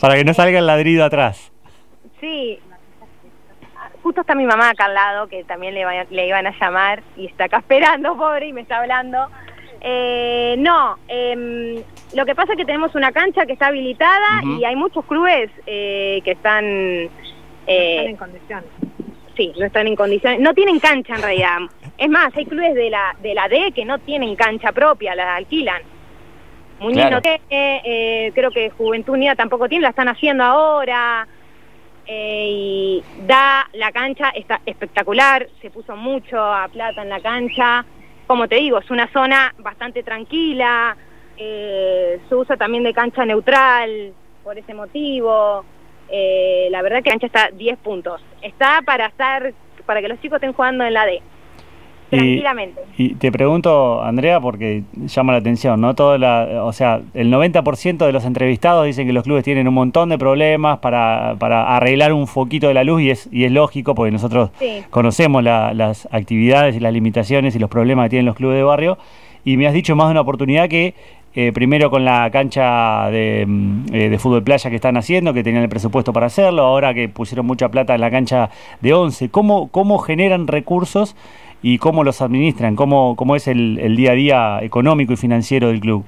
Para 0.00 0.14
que 0.14 0.24
no 0.24 0.34
salga 0.34 0.58
el 0.58 0.66
ladrido 0.66 1.04
atrás. 1.04 1.50
Sí. 2.20 2.60
Justo 4.02 4.20
está 4.20 4.34
mi 4.34 4.44
mamá 4.44 4.70
acá 4.70 4.84
al 4.84 4.94
lado, 4.94 5.28
que 5.28 5.44
también 5.44 5.74
le, 5.74 6.06
le 6.10 6.26
iban 6.28 6.46
a 6.46 6.54
llamar 6.60 7.02
y 7.16 7.26
está 7.26 7.44
acá 7.44 7.58
esperando, 7.58 8.16
pobre, 8.16 8.48
y 8.48 8.52
me 8.52 8.60
está 8.60 8.78
hablando. 8.78 9.28
Eh, 9.86 10.54
no, 10.56 10.96
eh, 11.08 11.84
lo 12.14 12.24
que 12.24 12.34
pasa 12.34 12.52
es 12.52 12.56
que 12.56 12.64
tenemos 12.64 12.94
una 12.94 13.12
cancha 13.12 13.44
que 13.44 13.52
está 13.52 13.66
habilitada 13.66 14.42
y 14.58 14.64
hay 14.64 14.76
muchos 14.76 15.04
clubes 15.04 15.50
eh, 15.66 16.22
que 16.24 16.30
están... 16.30 16.64
Eh, 16.64 17.10
están 17.66 18.08
en 18.08 18.16
condiciones. 18.16 18.70
Sí, 19.36 19.52
no 19.58 19.66
están 19.66 19.86
en 19.86 19.96
condiciones. 19.96 20.40
No 20.40 20.54
tienen 20.54 20.78
cancha 20.78 21.16
en 21.16 21.22
realidad. 21.22 21.58
Es 21.98 22.08
más, 22.08 22.34
hay 22.34 22.46
clubes 22.46 22.74
de 22.74 22.88
la, 22.88 23.14
de 23.20 23.34
la 23.34 23.46
D 23.48 23.72
que 23.72 23.84
no 23.84 23.98
tienen 23.98 24.36
cancha 24.36 24.72
propia, 24.72 25.14
la 25.14 25.36
alquilan. 25.36 25.82
Muñiz 26.80 27.10
no 27.10 27.20
tiene, 27.20 27.40
eh, 27.50 28.32
creo 28.34 28.50
que 28.50 28.70
Juventud 28.70 29.12
Unida 29.12 29.34
tampoco 29.34 29.68
tiene, 29.68 29.82
la 29.82 29.90
están 29.90 30.08
haciendo 30.08 30.44
ahora. 30.44 31.28
Eh, 32.06 32.46
y 32.50 33.04
da 33.26 33.68
la 33.74 33.92
cancha, 33.92 34.30
está 34.30 34.60
espectacular, 34.64 35.46
se 35.60 35.70
puso 35.70 35.94
mucho 35.94 36.42
a 36.42 36.68
plata 36.68 37.02
en 37.02 37.08
la 37.10 37.20
cancha 37.20 37.84
como 38.26 38.48
te 38.48 38.56
digo, 38.56 38.78
es 38.78 38.90
una 38.90 39.10
zona 39.12 39.54
bastante 39.58 40.02
tranquila, 40.02 40.96
eh, 41.36 42.20
se 42.28 42.34
usa 42.34 42.56
también 42.56 42.84
de 42.84 42.94
cancha 42.94 43.24
neutral 43.24 44.12
por 44.42 44.56
ese 44.58 44.74
motivo. 44.74 45.64
Eh, 46.08 46.68
la 46.70 46.82
verdad 46.82 47.02
que 47.02 47.10
la 47.10 47.14
cancha 47.14 47.26
está 47.26 47.50
10 47.50 47.78
puntos. 47.78 48.20
Está 48.42 48.82
para 48.82 49.06
estar, 49.06 49.52
para 49.86 50.00
que 50.00 50.08
los 50.08 50.20
chicos 50.20 50.36
estén 50.36 50.52
jugando 50.52 50.84
en 50.84 50.94
la 50.94 51.06
D. 51.06 51.22
tranquilamente. 52.16 52.80
Y, 52.96 53.14
te 53.14 53.32
pregunto, 53.32 54.02
Andrea, 54.02 54.40
porque 54.40 54.82
llama 55.06 55.32
la 55.32 55.38
atención, 55.38 55.80
¿no? 55.80 55.94
Todo 55.94 56.18
la, 56.18 56.64
o 56.64 56.72
sea, 56.72 57.00
el 57.14 57.32
90% 57.32 58.06
de 58.06 58.12
los 58.12 58.24
entrevistados 58.24 58.86
dicen 58.86 59.06
que 59.06 59.12
los 59.12 59.24
clubes 59.24 59.44
tienen 59.44 59.68
un 59.68 59.74
montón 59.74 60.08
de 60.08 60.18
problemas 60.18 60.78
para, 60.78 61.36
para 61.38 61.76
arreglar 61.76 62.12
un 62.12 62.26
foquito 62.26 62.68
de 62.68 62.74
la 62.74 62.84
luz 62.84 63.02
y 63.02 63.10
es, 63.10 63.28
y 63.32 63.44
es 63.44 63.52
lógico 63.52 63.94
porque 63.94 64.12
nosotros 64.12 64.50
conocemos 64.90 65.42
las 65.42 66.08
actividades 66.10 66.76
y 66.76 66.80
las 66.80 66.92
limitaciones 66.92 67.54
y 67.56 67.58
los 67.58 67.70
problemas 67.70 68.06
que 68.06 68.10
tienen 68.10 68.26
los 68.26 68.36
clubes 68.36 68.56
de 68.56 68.62
barrio. 68.62 68.98
Y 69.44 69.56
me 69.56 69.66
has 69.66 69.74
dicho 69.74 69.94
más 69.94 70.08
de 70.08 70.12
una 70.12 70.22
oportunidad 70.22 70.68
que 70.68 70.94
eh, 71.36 71.50
primero 71.52 71.90
con 71.90 72.04
la 72.04 72.30
cancha 72.30 73.10
de, 73.10 73.44
mm, 73.44 73.86
eh, 73.92 74.08
de, 74.08 74.18
fútbol 74.20 74.44
playa 74.44 74.70
que 74.70 74.76
están 74.76 74.96
haciendo, 74.96 75.34
que 75.34 75.42
tenían 75.42 75.64
el 75.64 75.68
presupuesto 75.68 76.12
para 76.12 76.26
hacerlo, 76.26 76.62
ahora 76.62 76.94
que 76.94 77.08
pusieron 77.08 77.44
mucha 77.44 77.68
plata 77.70 77.92
en 77.96 78.00
la 78.00 78.10
cancha 78.10 78.50
de 78.80 78.94
11. 78.94 79.30
¿Cómo, 79.30 79.68
cómo 79.68 79.98
generan 79.98 80.46
recursos 80.46 81.16
y 81.66 81.78
cómo 81.78 82.04
los 82.04 82.20
administran? 82.20 82.76
¿Cómo, 82.76 83.16
cómo 83.16 83.36
es 83.36 83.48
el, 83.48 83.96
día 83.96 84.12
a 84.12 84.14
día 84.14 84.58
económico 84.60 85.14
y 85.14 85.16
financiero 85.16 85.68
del 85.68 85.80
club? 85.80 86.04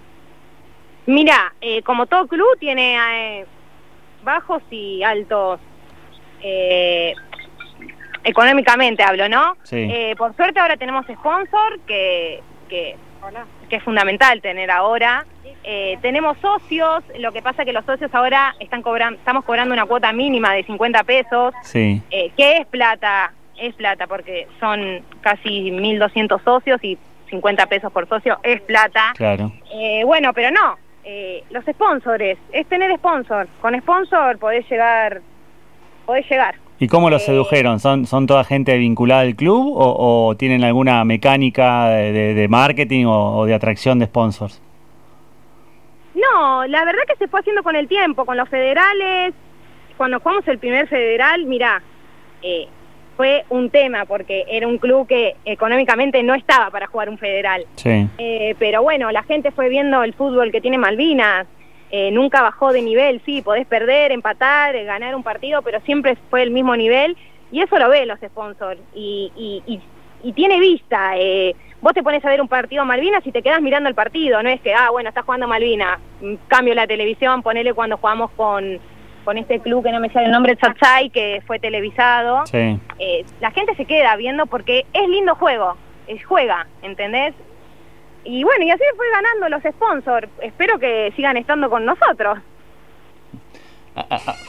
Mira, 1.06 1.54
eh, 1.62 1.80
como 1.82 2.04
todo 2.06 2.26
club 2.26 2.58
tiene 2.58 3.44
bajos 4.22 4.62
y 4.70 5.02
altos 5.02 5.58
económicamente 8.22 9.02
hablo, 9.02 9.28
¿no? 9.28 9.56
por 10.18 10.36
suerte 10.36 10.60
ahora 10.60 10.76
tenemos 10.76 11.06
sponsor 11.06 11.80
que, 11.86 12.42
que 12.68 12.96
que 13.68 13.76
es 13.76 13.82
fundamental 13.82 14.40
tener 14.40 14.70
ahora. 14.70 15.26
Eh, 15.64 15.98
tenemos 16.00 16.38
socios, 16.38 17.02
lo 17.18 17.32
que 17.32 17.42
pasa 17.42 17.64
que 17.64 17.72
los 17.72 17.84
socios 17.84 18.14
ahora 18.14 18.54
están 18.60 18.82
cobrando, 18.82 19.18
estamos 19.18 19.44
cobrando 19.44 19.74
una 19.74 19.84
cuota 19.84 20.12
mínima 20.12 20.52
de 20.52 20.62
50 20.62 21.02
pesos, 21.04 21.54
sí. 21.62 22.00
eh, 22.10 22.30
que 22.36 22.58
es 22.58 22.66
plata, 22.66 23.32
es 23.58 23.74
plata 23.74 24.06
porque 24.06 24.46
son 24.60 25.02
casi 25.20 25.70
1.200 25.70 26.42
socios 26.42 26.82
y 26.82 26.98
50 27.30 27.66
pesos 27.66 27.92
por 27.92 28.08
socio 28.08 28.38
es 28.42 28.60
plata. 28.62 29.12
Claro. 29.16 29.52
Eh, 29.72 30.02
bueno, 30.04 30.32
pero 30.32 30.50
no, 30.50 30.76
eh, 31.04 31.44
los 31.50 31.64
sponsors, 31.64 32.38
es 32.52 32.66
tener 32.66 32.94
sponsor, 32.96 33.48
con 33.60 33.78
sponsor 33.80 34.38
podés 34.38 34.68
llegar, 34.70 35.20
podés 36.04 36.28
llegar. 36.28 36.56
¿Y 36.78 36.88
cómo 36.88 37.08
los 37.08 37.22
eh, 37.22 37.26
sedujeron? 37.26 37.80
¿Son, 37.80 38.06
¿Son 38.06 38.26
toda 38.26 38.44
gente 38.44 38.76
vinculada 38.76 39.22
al 39.22 39.34
club 39.34 39.72
o, 39.76 40.34
tienen 40.36 40.62
alguna 40.62 41.04
mecánica 41.04 41.88
de, 41.88 42.46
marketing 42.48 43.06
o, 43.06 43.46
de 43.46 43.54
atracción 43.54 43.98
de 43.98 44.06
sponsors? 44.06 44.60
No, 46.14 46.66
la 46.66 46.84
verdad 46.84 47.02
que 47.06 47.16
se 47.16 47.28
fue 47.28 47.40
haciendo 47.40 47.62
con 47.62 47.76
el 47.76 47.88
tiempo, 47.88 48.24
con 48.24 48.36
los 48.36 48.48
federales. 48.48 49.34
Cuando 49.96 50.20
jugamos 50.20 50.46
el 50.48 50.58
primer 50.58 50.88
federal, 50.88 51.44
mira, 51.46 51.82
eh, 52.42 52.68
fue 53.16 53.44
un 53.48 53.70
tema 53.70 54.04
porque 54.04 54.44
era 54.48 54.66
un 54.66 54.78
club 54.78 55.06
que 55.06 55.36
económicamente 55.44 56.22
no 56.22 56.34
estaba 56.34 56.70
para 56.70 56.86
jugar 56.86 57.08
un 57.08 57.18
federal. 57.18 57.66
Sí. 57.76 58.08
Eh, 58.18 58.54
pero 58.58 58.82
bueno, 58.82 59.10
la 59.10 59.22
gente 59.22 59.50
fue 59.50 59.68
viendo 59.68 60.02
el 60.02 60.12
fútbol 60.12 60.52
que 60.52 60.60
tiene 60.60 60.78
Malvinas, 60.78 61.46
eh, 61.90 62.10
nunca 62.10 62.42
bajó 62.42 62.72
de 62.72 62.82
nivel, 62.82 63.22
sí, 63.24 63.42
podés 63.42 63.66
perder, 63.66 64.10
empatar, 64.10 64.74
eh, 64.74 64.84
ganar 64.84 65.14
un 65.14 65.22
partido, 65.22 65.62
pero 65.62 65.80
siempre 65.82 66.16
fue 66.30 66.42
el 66.42 66.50
mismo 66.50 66.74
nivel 66.76 67.16
y 67.52 67.62
eso 67.62 67.78
lo 67.78 67.88
ven 67.88 68.08
los 68.08 68.18
sponsors 68.18 68.80
y, 68.92 69.32
y, 69.36 69.80
y, 70.22 70.32
tiene 70.32 70.58
vista. 70.58 71.16
Eh, 71.16 71.54
vos 71.80 71.94
te 71.94 72.02
pones 72.02 72.24
a 72.24 72.28
ver 72.28 72.40
un 72.40 72.48
partido 72.48 72.84
Malvinas 72.84 73.24
y 73.24 73.30
te 73.30 73.40
quedas 73.40 73.62
mirando 73.62 73.88
el 73.88 73.94
partido, 73.94 74.42
no 74.42 74.48
es 74.48 74.60
que, 74.60 74.74
ah, 74.74 74.90
bueno, 74.90 75.08
estás 75.08 75.24
jugando 75.24 75.46
Malvinas, 75.46 76.00
mm, 76.20 76.34
cambio 76.48 76.74
la 76.74 76.88
televisión, 76.88 77.42
ponele 77.42 77.72
cuando 77.72 77.96
jugamos 77.98 78.32
con, 78.32 78.80
con 79.26 79.36
este 79.36 79.60
club 79.60 79.84
que 79.84 79.92
no 79.92 80.00
me 80.00 80.08
sale 80.08 80.26
el 80.26 80.32
nombre, 80.32 80.56
Tsatsai, 80.56 81.10
que 81.10 81.42
fue 81.46 81.58
televisado. 81.58 82.44
la 83.40 83.50
gente 83.50 83.74
se 83.74 83.84
queda 83.84 84.16
viendo 84.16 84.46
porque 84.46 84.86
es 84.94 85.08
lindo 85.08 85.34
juego, 85.34 85.76
es, 86.06 86.24
juega, 86.24 86.66
¿entendés? 86.80 87.34
y 88.26 88.42
bueno, 88.42 88.64
y 88.64 88.70
así 88.70 88.82
fue 88.96 89.06
ganando 89.10 89.48
los 89.48 89.62
sponsors. 89.74 90.28
Espero 90.42 90.78
que 90.78 91.12
sigan 91.14 91.36
estando 91.36 91.70
con 91.70 91.84
nosotros. 91.84 92.38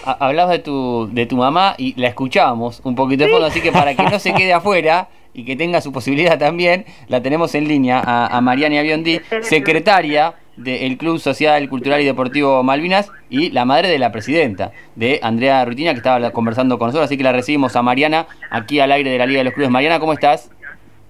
Hablabas 0.04 0.58
de 0.58 0.60
tu, 0.60 1.08
de 1.12 1.26
tu 1.26 1.38
mamá 1.38 1.76
y 1.78 2.00
la 2.00 2.10
escuchábamos 2.10 2.82
un 2.84 2.96
poquito 2.96 3.24
de 3.24 3.32
fondo, 3.32 3.46
así 3.46 3.62
que 3.62 3.72
para 3.72 3.96
que 3.96 4.04
no 4.04 4.20
se 4.20 4.34
quede 4.34 4.54
afuera 4.54 5.08
y 5.38 5.46
que 5.46 5.56
tenga 5.56 5.80
su 5.80 5.94
posibilidad 5.94 6.38
también, 6.38 6.86
la 7.08 7.22
tenemos 7.22 7.54
en 7.56 7.68
línea 7.68 8.02
a, 8.04 8.36
a 8.36 8.42
Mariana 8.42 8.82
Biondi, 8.82 9.22
secretaria 9.42 10.34
del 10.58 10.98
Club 10.98 11.20
Social, 11.20 11.70
Cultural 11.70 12.02
y 12.02 12.06
Deportivo 12.06 12.64
Malvinas 12.64 13.12
y 13.30 13.52
la 13.52 13.64
madre 13.64 13.88
de 13.88 14.00
la 14.00 14.12
presidenta, 14.12 14.72
de 14.96 15.20
Andrea 15.22 15.64
Rutina, 15.64 15.92
que 15.92 15.98
estaba 15.98 16.32
conversando 16.32 16.80
con 16.80 16.88
nosotros, 16.88 17.06
así 17.06 17.18
que 17.18 17.24
la 17.24 17.32
recibimos 17.32 17.76
a 17.76 17.84
Mariana 17.84 18.26
aquí 18.50 18.80
al 18.80 18.92
aire 18.92 19.12
de 19.12 19.20
la 19.20 19.28
Liga 19.28 19.38
de 19.40 19.44
los 19.44 19.54
Clubes. 19.54 19.70
Mariana, 19.70 20.00
¿cómo 20.00 20.14
estás? 20.14 20.50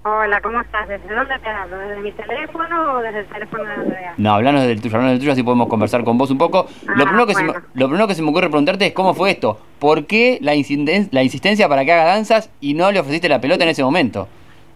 Hola, 0.09 0.39
¿cómo 0.39 0.61
estás? 0.61 0.87
¿Desde 0.87 1.13
dónde 1.13 1.37
te 1.37 1.49
hablo? 1.49 1.77
¿Desde 1.79 1.99
mi 1.99 2.13
teléfono 2.13 2.93
o 2.93 3.01
desde 3.01 3.19
el 3.19 3.25
teléfono 3.25 3.65
de 3.65 3.73
Andrea? 3.73 4.13
No, 4.15 4.35
hablanos 4.35 4.63
del 4.65 4.81
tuyo, 4.81 4.95
hablanos 4.95 5.15
del 5.15 5.19
tuyo, 5.19 5.33
así 5.33 5.43
podemos 5.43 5.67
conversar 5.67 6.05
con 6.05 6.17
vos 6.17 6.31
un 6.31 6.37
poco. 6.37 6.65
lo, 6.85 7.03
ah, 7.03 7.07
primero 7.07 7.27
que 7.27 7.33
se 7.33 7.43
me, 7.43 7.51
lo 7.73 7.87
primero 7.87 8.07
que 8.07 8.15
se 8.15 8.21
me 8.21 8.29
ocurre 8.29 8.47
preguntarte 8.47 8.85
es 8.85 8.93
cómo 8.93 9.13
fue 9.13 9.31
esto. 9.31 9.59
¿Por 9.79 10.05
qué 10.05 10.37
la, 10.41 10.55
insistencia, 10.55 11.09
la 11.11 11.23
insistencia 11.23 11.67
para 11.67 11.83
que 11.83 11.91
haga 11.91 12.05
danzas 12.05 12.49
y 12.61 12.73
no 12.73 12.89
le 12.89 13.01
ofreciste 13.01 13.27
la 13.27 13.41
pelota 13.41 13.65
en 13.65 13.71
ese 13.71 13.83
momento? 13.83 14.29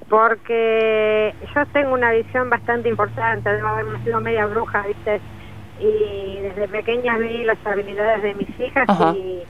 Porque 0.09 1.33
yo 1.55 1.65
tengo 1.67 1.93
una 1.93 2.11
visión 2.11 2.49
bastante 2.49 2.89
importante, 2.89 3.49
debo 3.49 3.69
haberme 3.69 4.03
sido 4.03 4.19
media 4.19 4.47
bruja, 4.47 4.83
¿viste? 4.85 5.21
Y 5.79 6.41
desde 6.41 6.67
pequeña 6.67 7.17
vi 7.17 7.45
las 7.45 7.57
habilidades 7.65 8.21
de 8.21 8.33
mis 8.33 8.59
hijas 8.59 8.85
y 9.15 9.43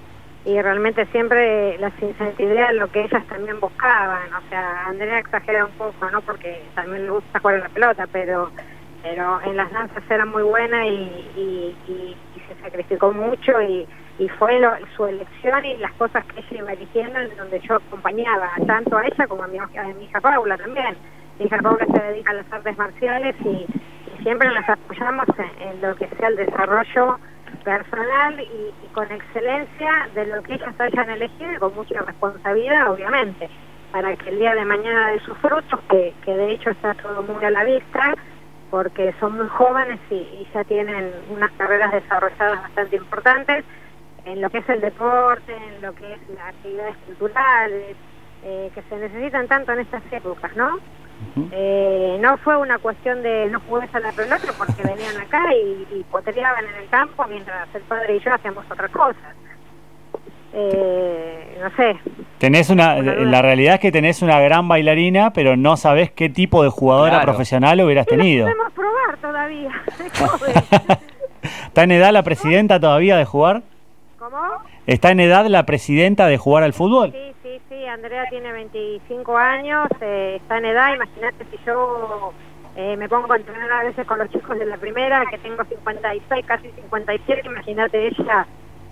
y 0.45 0.59
realmente 0.61 1.05
siempre 1.07 1.77
las 1.77 1.93
incentivé 2.01 2.73
lo 2.73 2.91
que 2.91 3.03
ellas 3.03 3.25
también 3.27 3.59
buscaban. 3.59 4.33
O 4.33 4.49
sea, 4.49 4.87
Andrea 4.87 5.19
exagera 5.19 5.65
un 5.65 5.71
poco, 5.73 6.09
¿no? 6.09 6.21
Porque 6.21 6.63
también 6.73 7.05
le 7.05 7.11
gusta 7.11 7.39
jugar 7.39 7.55
en 7.55 7.61
la 7.61 7.69
pelota, 7.69 8.07
pero 8.11 8.51
pero 9.03 9.41
en 9.41 9.57
las 9.57 9.71
danzas 9.71 10.03
era 10.09 10.25
muy 10.25 10.43
buena 10.43 10.85
y, 10.85 11.75
y, 11.87 12.15
se 12.47 12.61
sacrificó 12.61 13.11
mucho 13.11 13.59
y, 13.61 13.87
y 14.19 14.29
fue 14.29 14.59
su 14.95 15.05
elección 15.05 15.65
y 15.65 15.77
las 15.77 15.91
cosas 15.93 16.23
que 16.25 16.39
ella 16.39 16.61
iba 16.61 16.73
eligiendo 16.73 17.19
en 17.19 17.35
donde 17.35 17.59
yo 17.61 17.75
acompañaba 17.75 18.51
tanto 18.67 18.97
a 18.97 19.05
ella 19.05 19.27
como 19.27 19.43
a 19.43 19.47
mi, 19.47 19.57
hija 19.57 20.21
Paula 20.21 20.57
también. 20.57 20.95
Mi 21.39 21.45
hija 21.45 21.57
Paula 21.57 21.85
se 21.85 22.03
dedica 22.03 22.31
a 22.31 22.35
las 22.35 22.53
artes 22.53 22.77
marciales 22.77 23.35
y, 23.43 23.65
siempre 24.21 24.51
las 24.51 24.69
apoyamos 24.69 25.25
en 25.59 25.81
lo 25.81 25.95
que 25.95 26.07
sea 26.09 26.27
el 26.27 26.35
desarrollo 26.35 27.19
personal 27.63 28.39
y, 28.39 28.87
con 28.93 29.09
excelencia 29.11 30.09
de 30.13 30.25
lo 30.27 30.43
que 30.43 30.55
ellas 30.55 30.73
hayan 30.79 31.09
elegido 31.09 31.53
y 31.53 31.57
con 31.57 31.75
mucha 31.75 32.01
responsabilidad, 32.01 32.91
obviamente, 32.91 33.49
para 33.91 34.15
que 34.15 34.29
el 34.29 34.39
día 34.39 34.53
de 34.55 34.65
mañana 34.65 35.11
de 35.11 35.19
sus 35.21 35.37
frutos, 35.37 35.79
que, 35.89 36.13
que 36.25 36.35
de 36.35 36.51
hecho 36.51 36.71
está 36.71 36.93
todo 36.95 37.23
muy 37.23 37.43
a 37.45 37.51
la 37.51 37.63
vista, 37.63 38.15
porque 38.71 39.13
son 39.19 39.37
muy 39.37 39.47
jóvenes 39.49 39.99
y, 40.09 40.47
ya 40.53 40.63
tienen 40.63 41.13
unas 41.29 41.51
carreras 41.51 41.91
desarrolladas 41.91 42.61
bastante 42.63 42.95
importantes 42.95 43.65
en 44.25 44.41
lo 44.41 44.49
que 44.49 44.59
es 44.59 44.69
el 44.69 44.81
deporte, 44.81 45.55
en 45.55 45.81
lo 45.81 45.93
que 45.93 46.13
es 46.13 46.29
las 46.29 46.47
actividades 46.47 46.95
culturales, 47.05 47.95
eh, 48.43 48.71
que 48.73 48.81
se 48.83 48.95
necesitan 48.95 49.47
tanto 49.47 49.73
en 49.73 49.79
estas 49.79 50.01
épocas, 50.11 50.55
¿no? 50.55 50.79
Eh, 51.51 52.17
no 52.19 52.37
fue 52.37 52.57
una 52.57 52.77
cuestión 52.79 53.21
de 53.21 53.47
no 53.47 53.59
jugué 53.61 53.87
a 53.91 53.99
la 53.99 54.11
pelota 54.11 54.53
porque 54.57 54.83
venían 54.83 55.17
acá 55.17 55.41
y, 55.53 55.99
y 55.99 56.03
potreaban 56.11 56.65
en 56.65 56.83
el 56.83 56.89
campo 56.89 57.25
mientras 57.27 57.67
el 57.73 57.81
padre 57.83 58.17
y 58.17 58.19
yo 58.19 58.33
hacíamos 58.33 58.65
otra 58.69 58.87
cosa. 58.89 59.33
Eh, 60.53 61.57
no 61.61 61.69
sé. 61.75 61.97
Tenés 62.37 62.69
una, 62.69 63.01
la 63.01 63.41
realidad 63.41 63.75
es 63.75 63.79
que 63.79 63.91
tenés 63.91 64.21
una 64.21 64.39
gran 64.39 64.67
bailarina, 64.67 65.31
pero 65.31 65.55
no 65.55 65.77
sabés 65.77 66.11
qué 66.11 66.29
tipo 66.29 66.63
de 66.63 66.69
jugadora 66.69 67.21
profesional 67.21 67.79
hubieras 67.81 68.07
tenido. 68.07 68.47
No 68.49 68.53
podemos 68.53 68.73
probar 68.73 69.17
todavía. 69.21 69.71
¿Está 71.67 71.83
en 71.83 71.91
edad 71.91 72.11
la 72.11 72.23
presidenta 72.23 72.79
todavía 72.79 73.17
de 73.17 73.25
jugar? 73.25 73.61
¿Cómo? 74.19 74.37
¿Está 74.87 75.11
en 75.11 75.19
edad 75.19 75.45
la 75.45 75.65
presidenta 75.65 76.27
de 76.27 76.37
jugar 76.37 76.63
al 76.63 76.73
fútbol? 76.73 77.11
Sí, 77.11 77.33
sí. 77.81 77.87
Andrea 77.87 78.25
tiene 78.29 78.51
25 78.51 79.37
años, 79.37 79.87
eh, 80.01 80.37
está 80.41 80.57
en 80.57 80.65
edad. 80.65 80.93
Imagínate 80.93 81.45
si 81.51 81.57
yo 81.65 82.33
eh, 82.75 82.95
me 82.97 83.09
pongo 83.09 83.33
a 83.33 83.37
entrenar 83.37 83.71
a 83.71 83.83
veces 83.83 84.05
con 84.05 84.19
los 84.19 84.29
chicos 84.29 84.57
de 84.57 84.65
la 84.65 84.77
primera, 84.77 85.23
que 85.29 85.37
tengo 85.37 85.63
56, 85.63 86.45
casi 86.45 86.69
57. 86.69 87.41
Imagínate 87.45 88.07
ella 88.07 88.45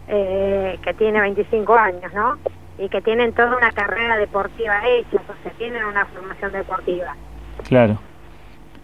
eh, 0.07 0.79
que 0.83 0.93
tiene 0.93 1.21
25 1.21 1.73
años, 1.75 2.13
¿no? 2.13 2.37
Y 2.77 2.89
que 2.89 3.01
tienen 3.01 3.33
toda 3.33 3.57
una 3.57 3.71
carrera 3.71 4.17
deportiva 4.17 4.81
hecha, 4.87 5.17
o 5.27 5.43
sea, 5.43 5.51
tienen 5.57 5.83
una 5.83 6.05
formación 6.05 6.51
deportiva. 6.51 7.15
Claro. 7.67 7.99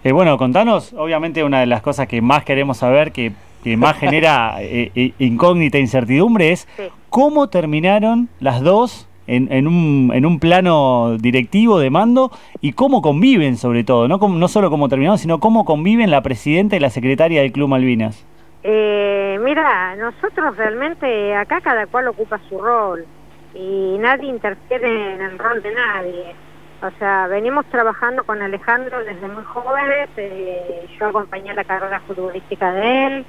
bueno, 0.04 0.38
contanos, 0.38 0.94
obviamente 0.94 1.44
una 1.44 1.62
de 1.62 1.66
las 1.66 1.82
cosas 1.82 2.08
que 2.08 2.22
más 2.22 2.44
queremos 2.44 2.78
saber, 2.78 3.12
que 3.12 3.32
que 3.66 3.78
más 3.78 3.98
genera 3.98 4.58
eh, 4.62 4.92
eh, 4.96 5.14
incógnita 5.18 5.80
e 5.80 5.82
incertidumbre 5.82 6.52
es 6.52 6.68
cómo 7.10 7.50
terminaron 7.50 8.30
las 8.40 8.62
dos 8.62 9.10
en, 9.28 9.52
en, 9.52 9.68
un, 9.68 10.12
en 10.14 10.26
un 10.26 10.40
plano 10.40 11.18
directivo 11.20 11.80
de 11.80 11.90
mando 11.90 12.32
y 12.62 12.74
cómo 12.74 13.02
conviven 13.02 13.58
sobre 13.58 13.84
todo, 13.84 14.08
no, 14.08 14.18
no 14.18 14.48
solo 14.48 14.70
cómo 14.70 14.90
terminaron, 14.90 15.18
sino 15.18 15.40
cómo 15.40 15.66
conviven 15.66 16.12
la 16.12 16.22
presidenta 16.22 16.76
y 16.76 16.80
la 16.80 16.90
secretaria 16.90 17.42
del 17.42 17.52
Club 17.52 17.70
Malvinas. 17.70 18.26
Eh, 18.64 19.40
mira, 19.44 19.96
nosotros 19.96 20.58
realmente 20.58 21.36
acá 21.36 21.62
cada 21.62 21.86
cual 21.88 22.08
ocupa 22.08 22.40
su 22.50 22.60
rol 22.60 23.06
y 23.54 23.98
nadie 24.00 24.30
interfiere 24.30 25.14
en 25.14 25.22
el 25.22 25.38
rol 25.38 25.62
de 25.62 25.74
nadie. 25.74 26.36
O 26.82 26.90
sea, 27.00 27.28
venimos 27.28 27.66
trabajando 27.68 28.24
con 28.26 28.42
Alejandro 28.42 29.04
desde 29.04 29.28
muy 29.28 29.44
jóvenes, 29.44 30.10
eh, 30.18 30.86
yo 31.00 31.08
acompañé 31.08 31.54
la 31.54 31.64
carrera 31.64 32.02
futbolística 32.02 32.72
de 32.74 33.06
él, 33.08 33.26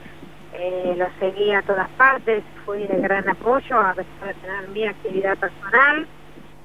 eh, 0.58 0.94
lo 0.96 1.06
seguí 1.18 1.52
a 1.52 1.62
todas 1.62 1.88
partes, 1.90 2.42
fui 2.64 2.86
de 2.86 3.00
gran 3.00 3.28
apoyo 3.28 3.78
a 3.78 3.94
pesar 3.94 4.28
de 4.28 4.34
tener 4.34 4.68
mi 4.68 4.84
actividad 4.86 5.36
personal, 5.38 6.06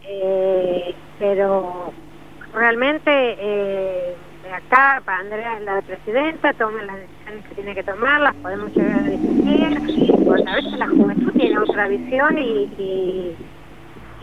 eh, 0.03 0.95
pero 1.19 1.93
realmente 2.53 3.11
eh, 3.39 4.15
acá, 4.53 5.01
para 5.05 5.19
Andrea 5.19 5.57
es 5.57 5.63
la 5.63 5.81
presidenta, 5.81 6.53
toma 6.53 6.83
las 6.83 6.97
decisiones 6.97 7.45
que 7.47 7.55
tiene 7.55 7.75
que 7.75 7.83
tomar, 7.83 8.21
las 8.21 8.35
podemos 8.35 8.75
llegar 8.75 8.99
a 8.99 9.03
discutir, 9.03 10.23
porque 10.25 10.49
a 10.49 10.55
veces 10.55 10.79
la 10.79 10.87
juventud 10.87 11.31
tiene 11.33 11.57
otra 11.59 11.87
visión 11.87 12.37
y 12.37 13.35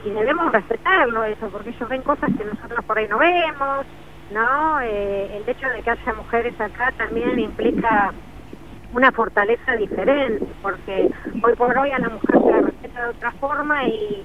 y 0.04 0.10
debemos 0.10 0.52
respetarlo 0.52 1.24
eso, 1.24 1.48
porque 1.50 1.70
ellos 1.70 1.88
ven 1.88 2.02
cosas 2.02 2.30
que 2.36 2.44
nosotros 2.44 2.84
por 2.84 2.98
ahí 2.98 3.08
no 3.08 3.18
vemos, 3.18 3.86
¿no? 4.32 4.80
El 4.80 5.42
hecho 5.46 5.68
de 5.68 5.82
que 5.82 5.90
haya 5.90 6.12
mujeres 6.14 6.60
acá 6.60 6.92
también 6.96 7.38
implica 7.38 8.12
una 8.92 9.12
fortaleza 9.12 9.76
diferente, 9.76 10.46
porque 10.62 11.10
hoy 11.42 11.54
por 11.56 11.76
hoy 11.76 11.90
a 11.90 11.98
la 11.98 12.08
mujer 12.08 12.40
se 12.42 12.50
la 12.50 12.60
respeta 12.60 13.02
de 13.02 13.08
otra 13.10 13.32
forma 13.32 13.84
y, 13.84 14.24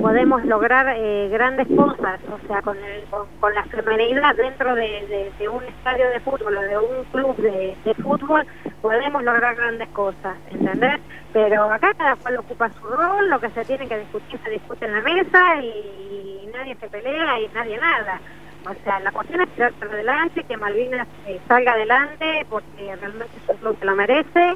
podemos 0.00 0.44
lograr 0.44 0.94
eh, 0.96 1.28
grandes 1.30 1.66
cosas, 1.74 2.20
o 2.30 2.46
sea, 2.46 2.62
con, 2.62 2.76
el, 2.76 3.02
con, 3.40 3.54
la 3.54 3.64
femenidad 3.64 4.36
dentro 4.36 4.74
de, 4.74 5.32
un 5.50 5.64
estadio 5.64 6.08
de 6.10 6.20
fútbol 6.20 6.56
o 6.56 6.60
de 6.60 6.78
un 6.78 7.04
club 7.10 7.36
de 7.36 7.94
fútbol, 8.02 8.46
podemos 8.84 9.24
lograr 9.24 9.56
grandes 9.56 9.88
cosas, 9.88 10.36
¿entendés? 10.50 11.00
Pero 11.32 11.64
acá 11.64 11.94
cada 11.94 12.16
cual 12.16 12.36
ocupa 12.36 12.70
su 12.70 12.86
rol, 12.86 13.30
lo 13.30 13.40
que 13.40 13.48
se 13.48 13.64
tiene 13.64 13.88
que 13.88 13.98
discutir 13.98 14.38
se 14.44 14.50
discute 14.50 14.84
en 14.84 14.92
la 14.92 15.00
mesa 15.00 15.56
y, 15.62 16.50
nadie 16.52 16.76
se 16.76 16.88
pelea 16.88 17.40
y 17.40 17.48
nadie 17.54 17.78
nada. 17.78 18.20
O 18.66 18.74
sea, 18.84 19.00
la 19.00 19.12
cuestión 19.12 19.42
es 19.42 19.48
tirar 19.50 19.72
adelante, 19.82 20.44
que 20.44 20.56
Malvinas 20.56 21.06
eh, 21.26 21.40
salga 21.46 21.72
adelante 21.72 22.46
porque 22.48 22.96
realmente 22.96 23.36
es 23.48 23.62
un 23.62 23.76
que 23.76 23.84
lo 23.84 23.96
merece. 23.96 24.54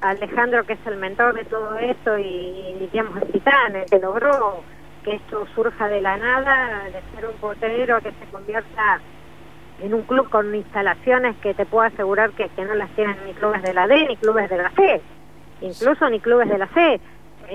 Alejandro, 0.00 0.64
que 0.64 0.74
es 0.74 0.86
el 0.86 0.96
mentor 0.96 1.34
de 1.34 1.44
todo 1.44 1.76
esto 1.78 2.18
y, 2.18 2.88
digamos, 2.90 3.20
el 3.20 3.32
titán, 3.32 3.76
el 3.76 3.84
que 3.84 3.98
logró 3.98 4.62
que 5.02 5.16
esto 5.16 5.46
surja 5.54 5.88
de 5.88 6.00
la 6.00 6.16
nada, 6.16 6.84
de 6.84 7.02
ser 7.14 7.28
un 7.28 7.36
portero 7.38 8.00
que 8.00 8.10
se 8.12 8.26
convierta 8.32 9.00
en 9.82 9.92
un 9.92 10.02
club 10.02 10.30
con 10.30 10.54
instalaciones 10.54 11.36
que 11.42 11.52
te 11.52 11.66
puedo 11.66 11.84
asegurar 11.84 12.30
que, 12.30 12.48
que 12.48 12.64
no 12.64 12.74
las 12.74 12.88
tienen 12.90 13.16
ni 13.26 13.34
clubes 13.34 13.62
de 13.62 13.74
la 13.74 13.86
D 13.86 14.06
ni 14.08 14.16
clubes 14.16 14.48
de 14.48 14.56
la 14.56 14.70
C 14.70 15.02
incluso 15.60 16.08
ni 16.10 16.20
clubes 16.20 16.48
de 16.48 16.58
la 16.58 16.66
C. 16.68 17.00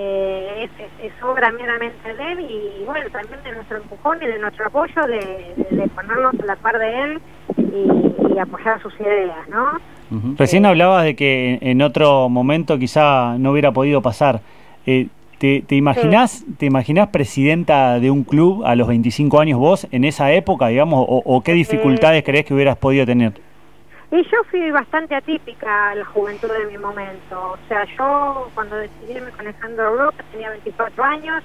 Eh, 0.02 0.70
es, 1.04 1.12
obra 1.22 1.52
meramente 1.52 2.14
de 2.14 2.32
él 2.32 2.40
y 2.50 2.86
bueno, 2.86 3.10
también 3.12 3.44
de 3.44 3.52
nuestro 3.52 3.78
empujón 3.78 4.18
y 4.22 4.28
de 4.28 4.40
nuestro 4.40 4.68
apoyo 4.68 5.02
de, 5.06 5.90
ponernos 5.94 6.34
a 6.42 6.46
la 6.46 6.56
par 6.56 6.80
de 6.80 7.04
él 7.04 7.22
y, 7.58 8.40
apoyar 8.40 8.82
sus 8.82 8.98
ideas, 9.02 9.50
¿no? 9.50 10.36
Recién 10.38 10.66
hablabas 10.66 11.04
de 11.04 11.18
que 11.18 11.58
en 11.60 11.82
otro 11.82 12.30
momento 12.30 12.80
quizá 12.80 13.38
no 13.38 13.52
hubiera 13.52 13.74
podido 13.74 14.02
pasar. 14.02 14.40
Eh, 14.86 15.08
¿Te, 15.40 15.62
te 15.68 15.76
imaginás, 15.76 16.46
te 16.58 16.66
imaginás 16.66 17.10
presidenta 17.10 18.00
de 18.00 18.10
un 18.10 18.24
club 18.24 18.64
a 18.66 18.76
los 18.76 18.88
25 18.88 19.42
años 19.42 19.60
vos 19.60 19.88
en 19.92 20.06
esa 20.06 20.32
época, 20.32 20.68
digamos, 20.68 21.06
o, 21.08 21.42
qué 21.44 21.52
dificultades 21.52 22.24
crees 22.24 22.46
que 22.46 22.54
hubieras 22.54 22.78
podido 22.78 23.06
tener? 23.06 23.34
Y 24.12 24.24
yo 24.24 24.44
fui 24.50 24.72
bastante 24.72 25.16
atípica 25.16 25.92
a 25.92 25.96
la 25.96 26.06
juventud 26.06 26.50
de 26.52 26.66
mi 26.66 26.78
momento. 26.80 27.52
O 27.52 27.58
sea, 27.68 27.86
yo 27.98 28.50
cuando 28.56 28.76
decidí 28.78 29.14
irme 29.14 29.30
con 29.32 29.42
Alejandro 29.42 29.90
Europa 29.90 30.24
tenía 30.32 30.50
24 30.50 31.04
años, 31.04 31.44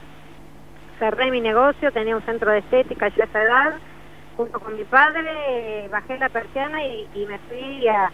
cerré 0.99 1.30
mi 1.30 1.42
negocio, 1.42 1.92
tenía 1.92 2.16
un 2.16 2.23
centro 2.23 2.50
de 2.50 2.59
estética 2.61 3.09
ya 3.09 3.25
a 3.25 3.26
esa 3.26 3.42
edad, 3.42 3.75
junto 4.37 4.59
con 4.61 4.76
mi 4.76 4.85
padre, 4.85 5.88
bajé 5.90 6.18
la 6.18 6.30
persiana 6.30 6.83
y, 6.83 7.26
me 7.28 7.38
fui 7.40 7.87
a, 7.88 8.11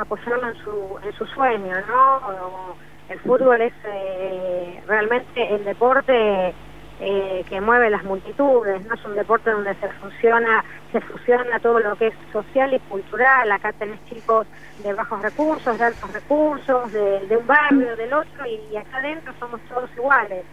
apoyarlo 0.00 0.48
en 0.48 0.56
su, 0.64 0.98
en 1.04 1.12
su 1.12 1.26
sueño, 1.26 1.74
¿no? 1.88 2.74
El 3.10 3.18
fútbol 3.20 3.60
es 3.60 3.72
eh, 3.84 4.82
realmente 4.86 5.54
el 5.54 5.64
deporte 5.64 6.54
eh, 7.00 7.44
que 7.48 7.60
mueve 7.60 7.90
las 7.90 8.02
multitudes, 8.04 8.84
no 8.84 8.94
es 8.94 9.04
un 9.04 9.14
deporte 9.14 9.50
donde 9.50 9.74
se 9.76 9.88
funciona, 10.00 10.64
se 10.90 11.00
fusiona 11.00 11.60
todo 11.60 11.78
lo 11.78 11.94
que 11.96 12.08
es 12.08 12.14
social 12.32 12.74
y 12.74 12.80
cultural, 12.80 13.50
acá 13.52 13.72
tenés 13.72 14.04
chicos 14.06 14.46
de 14.82 14.92
bajos 14.92 15.22
recursos, 15.22 15.78
de 15.78 15.84
altos 15.84 16.12
recursos, 16.12 16.92
de, 16.92 17.36
un 17.36 17.46
barrio, 17.46 17.96
del 17.96 18.12
otro, 18.12 18.46
y, 18.46 18.76
acá 18.76 18.98
adentro 18.98 19.32
somos 19.38 19.60
todos 19.68 19.88
iguales. 19.96 20.44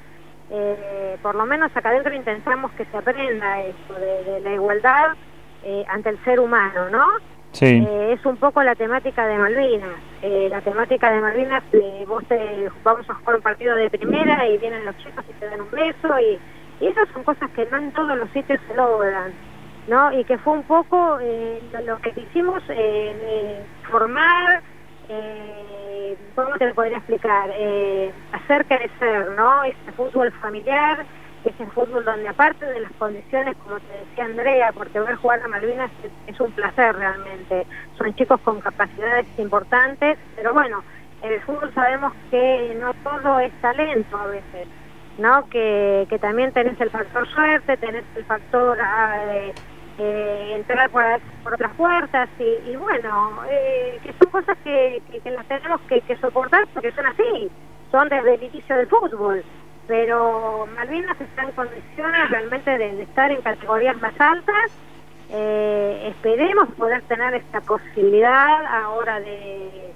Eh, 0.51 1.17
por 1.23 1.33
lo 1.33 1.45
menos 1.47 1.75
acá 1.75 1.89
adentro 1.89 2.13
intentamos 2.13 2.71
que 2.73 2.85
se 2.85 2.97
aprenda 2.97 3.61
eso, 3.61 3.93
de, 3.95 4.41
la 4.41 4.53
igualdad 4.53 5.15
eh, 5.63 5.83
ante 5.89 6.09
el 6.09 6.23
ser 6.23 6.39
humano, 6.39 6.89
¿no? 6.91 7.05
Sí. 7.55 7.87
es 8.11 8.25
un 8.25 8.35
poco 8.35 8.61
la 8.63 8.75
temática 8.75 9.25
de 9.25 9.37
Malvinas. 9.37 9.95
la 10.21 10.61
temática 10.61 11.09
de 11.11 11.21
Malvinas, 11.21 11.63
vos 12.05 12.23
te, 12.27 12.69
vamos 12.83 13.09
a 13.09 13.13
jugar 13.13 13.37
un 13.37 13.41
partido 13.41 13.75
de 13.75 13.89
primera 13.89 14.45
y 14.47 14.57
vienen 14.57 14.83
los 14.83 14.97
chicos 14.97 15.23
y 15.29 15.33
te 15.39 15.45
dan 15.45 15.61
un 15.61 15.71
beso 15.71 16.19
y, 16.19 16.37
esas 16.81 17.07
son 17.13 17.23
cosas 17.23 17.49
que 17.51 17.65
no 17.71 17.77
en 17.77 17.93
todos 17.93 18.17
los 18.17 18.29
sitios 18.31 18.59
se 18.67 18.75
logran. 18.75 19.31
¿no? 19.87 20.11
Y 20.11 20.23
que 20.25 20.37
fue 20.39 20.53
un 20.53 20.63
poco 20.63 21.19
eh, 21.21 21.61
lo, 21.85 21.97
que 21.99 22.09
hicimos 22.19 22.61
eh, 22.69 23.63
formar, 23.89 24.61
eh, 25.09 26.17
¿cómo 26.35 26.57
te 26.57 26.67
lo 26.67 26.75
podría 26.75 26.97
explicar? 26.97 27.49
Eh, 27.53 28.11
hacer 28.31 28.65
crecer, 28.65 29.31
¿no? 29.37 29.63
Ese 29.63 29.91
fútbol 29.95 30.31
familiar, 30.41 31.05
ese 31.49 31.65
fútbol 31.67 32.03
donde 32.03 32.27
aparte 32.27 32.65
de 32.65 32.79
las 32.79 32.91
condiciones, 32.93 33.55
como 33.63 33.79
te 33.79 33.97
decía 33.97 34.25
Andrea, 34.25 34.71
porque 34.73 34.99
ver 34.99 35.15
jugar 35.15 35.41
a 35.41 35.47
Malvinas 35.47 35.91
es, 36.27 36.39
un 36.39 36.51
placer 36.51 36.95
realmente. 36.95 37.65
Son 37.97 38.13
chicos 38.15 38.39
con 38.41 38.61
capacidades 38.61 39.27
importantes, 39.37 40.17
pero 40.35 40.53
bueno, 40.53 40.83
en 41.21 41.33
el 41.33 41.41
fútbol 41.41 41.73
sabemos 41.73 42.13
que 42.29 42.77
no 42.79 42.93
todo 42.95 43.39
es 43.39 43.53
talento 43.61 44.17
a 44.17 44.27
veces. 44.27 44.67
¿no? 45.17 45.47
Que, 45.49 46.05
que 46.09 46.19
también 46.19 46.51
tenés 46.51 46.79
el 46.81 46.89
factor 46.89 47.25
suerte, 47.29 47.77
tenés 47.77 48.03
el 48.17 48.25
factor 48.25 48.77
ah, 48.81 49.17
eh, 49.97 50.53
entrar 50.55 50.89
por, 50.89 51.53
otras 51.53 51.73
puertas 51.75 52.29
y, 52.37 52.75
bueno, 52.75 53.39
eh, 53.49 53.97
que 54.03 54.13
son 54.13 54.29
cosas 54.29 54.57
que, 54.63 55.01
que, 55.23 55.31
las 55.31 55.45
tenemos 55.45 55.79
que, 55.87 56.17
soportar 56.17 56.67
porque 56.73 56.91
son 56.91 57.05
así, 57.05 57.49
son 57.91 58.09
desde 58.09 58.35
el 58.35 58.43
inicio 58.43 58.75
del 58.75 58.87
fútbol. 58.87 59.43
Pero 59.87 60.67
Malvinas 60.75 61.19
está 61.19 61.43
en 61.43 61.51
condiciones 61.51 62.29
realmente 62.29 62.77
de, 62.77 63.03
estar 63.03 63.31
en 63.31 63.41
categorías 63.41 63.99
más 64.01 64.19
altas. 64.19 64.71
Eh, 65.29 66.13
esperemos 66.15 66.69
poder 66.75 67.01
tener 67.03 67.33
esta 67.35 67.61
posibilidad 67.61 68.65
ahora 68.65 69.19
de, 69.19 69.93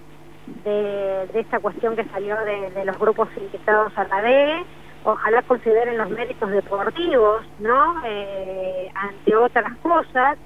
de, 0.63 1.39
esta 1.39 1.59
cuestión 1.59 1.95
que 1.95 2.05
salió 2.05 2.35
de, 2.41 2.85
los 2.85 2.97
grupos 2.97 3.29
invitados 3.37 3.95
a 3.97 4.03
la 4.05 4.21
D 4.21 4.65
ojalá 5.03 5.41
consideren 5.43 5.97
los 5.97 6.09
méritos 6.09 6.49
deportivos, 6.51 7.45
¿no? 7.59 8.01
Eh, 8.05 8.91
ante 8.93 9.35
otras 9.35 9.77
cosas 9.77 10.37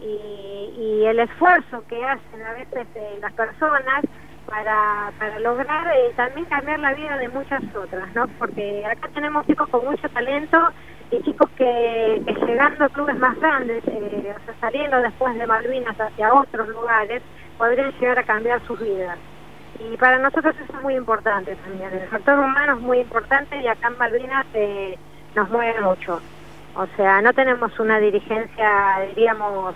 y, 0.00 1.04
el 1.04 1.18
esfuerzo 1.18 1.84
que 1.88 2.02
hacen 2.04 2.42
a 2.42 2.52
veces 2.52 2.86
eh, 2.94 3.18
las 3.20 3.32
personas 3.32 4.02
para, 4.52 5.10
para 5.18 5.38
lograr 5.38 5.86
eh, 5.96 6.12
también 6.14 6.44
cambiar 6.44 6.78
la 6.78 6.92
vida 6.92 7.16
de 7.16 7.28
muchas 7.30 7.62
otras, 7.74 8.14
¿no? 8.14 8.28
Porque 8.38 8.84
acá 8.84 9.08
tenemos 9.14 9.46
chicos 9.46 9.66
con 9.70 9.86
mucho 9.86 10.06
talento 10.10 10.58
y 11.10 11.22
chicos 11.22 11.48
que, 11.56 12.22
llegando 12.46 12.84
a 12.84 12.88
clubes 12.90 13.16
más 13.18 13.34
grandes, 13.40 13.82
o 13.86 14.44
sea, 14.44 14.54
saliendo 14.60 15.00
después 15.00 15.34
de 15.38 15.46
Malvinas 15.46 15.98
hacia 15.98 16.34
otros 16.34 16.68
lugares, 16.68 17.22
podrían 17.56 17.92
llegar 17.92 18.18
a 18.18 18.24
cambiar 18.24 18.60
sus 18.66 18.78
vidas. 18.78 19.16
Y 19.80 19.96
para 19.96 20.18
nosotros 20.18 20.54
eso 20.62 20.76
es 20.76 20.82
muy 20.82 20.96
importante 20.96 21.56
también. 21.56 21.90
El 21.90 22.08
factor 22.08 22.38
humano 22.38 22.74
es 22.74 22.80
muy 22.80 22.98
importante 22.98 23.56
y 23.56 23.66
acá 23.66 23.88
en 23.88 23.96
Malvinas 23.96 24.46
eh, 24.52 24.98
nos 25.34 25.48
mueve 25.48 25.80
mucho. 25.80 26.20
O 26.74 26.86
sea, 26.96 27.22
no 27.22 27.32
tenemos 27.32 27.78
una 27.80 27.98
dirigencia, 27.98 29.00
diríamos, 29.14 29.74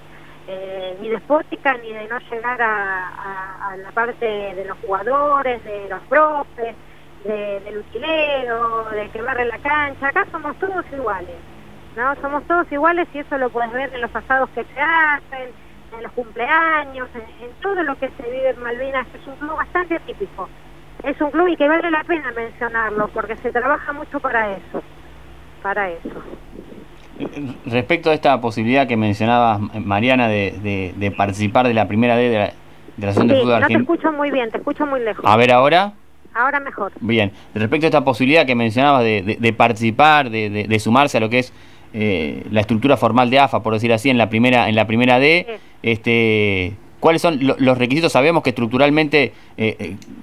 eh, 0.48 0.96
ni 1.00 1.08
despótica 1.08 1.76
ni 1.78 1.92
de 1.92 2.06
no 2.06 2.18
llegar 2.18 2.62
a, 2.62 3.76
la 3.76 3.90
parte 3.90 4.24
de 4.24 4.64
los 4.64 4.78
jugadores, 4.78 5.62
de 5.64 5.88
los 5.88 6.00
profes, 6.02 6.74
del 7.24 7.78
utilero, 7.78 8.84
de 8.90 9.08
que 9.10 9.20
la 9.22 9.58
cancha. 9.58 10.08
Acá 10.08 10.26
somos 10.30 10.56
todos 10.58 10.84
iguales, 10.92 11.36
¿no? 11.96 12.14
Somos 12.16 12.44
todos 12.44 12.70
iguales 12.70 13.08
y 13.12 13.18
eso 13.18 13.36
lo 13.38 13.50
puedes 13.50 13.72
ver 13.72 13.92
en 13.92 14.00
los 14.00 14.10
pasados 14.10 14.48
que 14.50 14.64
se 14.64 14.80
hacen, 14.80 15.50
en 15.96 16.02
los 16.02 16.12
cumpleaños, 16.12 17.08
en, 17.14 17.50
todo 17.60 17.82
lo 17.82 17.96
que 17.96 18.08
se 18.10 18.22
vive 18.22 18.50
en 18.50 18.62
Malvinas, 18.62 19.06
es 19.14 19.26
un 19.26 19.34
club 19.36 19.56
bastante 19.56 19.98
típico. 20.00 20.48
Es 21.02 21.20
un 21.20 21.30
club 21.30 21.48
y 21.48 21.56
que 21.56 21.68
vale 21.68 21.90
la 21.90 22.04
pena 22.04 22.32
mencionarlo, 22.32 23.08
porque 23.08 23.36
se 23.36 23.52
trabaja 23.52 23.92
mucho 23.92 24.20
para 24.20 24.52
eso, 24.52 24.82
para 25.62 25.90
eso. 25.90 26.22
Respecto 27.64 28.10
a 28.10 28.14
esta 28.14 28.40
posibilidad 28.40 28.86
que 28.86 28.96
mencionabas, 28.96 29.60
Mariana, 29.84 30.28
de, 30.28 30.92
de, 30.96 31.10
participar 31.10 31.66
de 31.66 31.74
la 31.74 31.88
primera 31.88 32.16
D 32.16 32.28
de 32.28 32.38
la, 32.38 32.44
de 32.44 32.52
la 32.98 33.08
Asociación 33.10 33.28
de 33.28 33.40
Fútbol 33.40 33.54
Argentino. 33.54 33.78
No 33.78 33.86
te 33.86 33.92
escucho 33.92 34.12
muy 34.12 34.30
bien, 34.30 34.50
te 34.50 34.58
escucho 34.58 34.86
muy 34.86 35.00
lejos. 35.00 35.24
A 35.26 35.36
ver, 35.36 35.52
ahora. 35.52 35.94
Ahora 36.34 36.60
mejor. 36.60 36.92
Bien, 37.00 37.32
respecto 37.54 37.86
a 37.86 37.88
esta 37.88 38.04
posibilidad 38.04 38.44
que 38.44 38.54
mencionabas 38.54 39.02
de, 39.02 39.38
de 39.40 39.52
participar, 39.54 40.28
de, 40.28 40.78
sumarse 40.78 41.16
a 41.16 41.20
lo 41.20 41.30
que 41.30 41.38
es 41.38 41.52
la 41.92 42.60
estructura 42.60 42.98
formal 42.98 43.30
de 43.30 43.38
AFA, 43.38 43.62
por 43.62 43.72
decir 43.72 43.92
así, 43.92 44.10
en 44.10 44.18
la 44.18 44.28
primera, 44.28 44.68
en 44.68 44.74
la 44.74 44.86
primera 44.86 45.18
D, 45.18 45.58
este, 45.82 46.74
¿cuáles 47.00 47.22
son 47.22 47.38
los 47.40 47.78
requisitos? 47.78 48.12
Sabemos 48.12 48.42
que 48.42 48.50
estructuralmente 48.50 49.32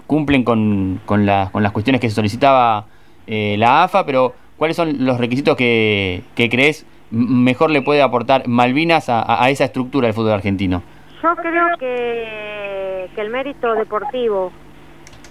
cumplen 0.05 0.43
con, 0.43 1.01
con, 1.07 1.25
con, 1.51 1.63
las 1.63 1.71
cuestiones 1.71 1.99
que 1.99 2.09
se 2.09 2.15
solicitaba 2.15 2.85
la 3.25 3.83
AFA, 3.83 4.05
pero 4.05 4.35
¿cuáles 4.57 4.75
son 4.75 5.05
los 5.05 5.17
requisitos 5.19 5.55
que, 5.55 6.23
que 6.35 6.49
crees 6.49 6.85
mejor 7.13 7.69
le 7.69 7.81
puede 7.81 8.01
aportar 8.01 8.47
Malvinas 8.47 9.05
a, 9.07 9.49
esa 9.49 9.65
estructura 9.65 10.07
del 10.07 10.15
fútbol 10.15 10.31
argentino? 10.31 10.81
Yo 11.21 11.35
creo 11.35 11.77
que, 11.77 13.07
que 13.15 13.21
el 13.21 13.29
mérito 13.29 13.73
deportivo, 13.75 14.51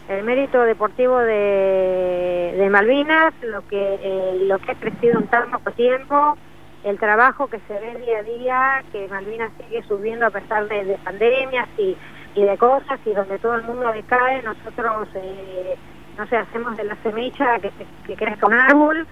el 0.09 0.25
mérito 0.25 0.63
deportivo 0.63 1.19
de, 1.19 2.55
de 2.57 2.71
Malvinas, 2.71 3.35
lo 3.43 3.67
que, 3.67 3.99
eh, 4.01 4.39
lo 4.43 4.59
que 4.61 4.73
ha 4.73 4.75
crecido 4.77 5.19
en 5.19 5.27
tan 5.27 5.51
poco 5.51 5.73
tiempo, 5.73 6.39
el 6.85 6.99
trabajo 6.99 7.49
que 7.49 7.59
se 7.67 7.75
ve 7.75 8.01
día 8.05 8.19
a 8.19 8.23
día, 8.23 8.85
que 8.93 9.09
Malvinas 9.09 9.51
sigue 9.59 9.83
subiendo 9.83 10.27
a 10.27 10.31
pesar 10.31 10.69
de, 10.69 10.99
pandemias 11.05 11.69
y, 11.79 11.97
y, 12.35 12.43
de 12.45 12.57
cosas, 12.59 13.01
y 13.05 13.11
donde 13.11 13.39
todo 13.39 13.57
el 13.57 13.65
mundo 13.65 13.93
decae, 13.93 14.43
nosotros, 14.43 15.09
eh, 15.15 15.77
no 16.17 16.27
sé, 16.27 16.37
hacemos 16.37 16.77
de 16.77 16.85
la 16.85 16.97
semilla 17.03 17.59
que, 17.59 17.71
que 18.07 18.17
crezca 18.17 18.47
un 18.47 18.55
árbol, 18.55 19.07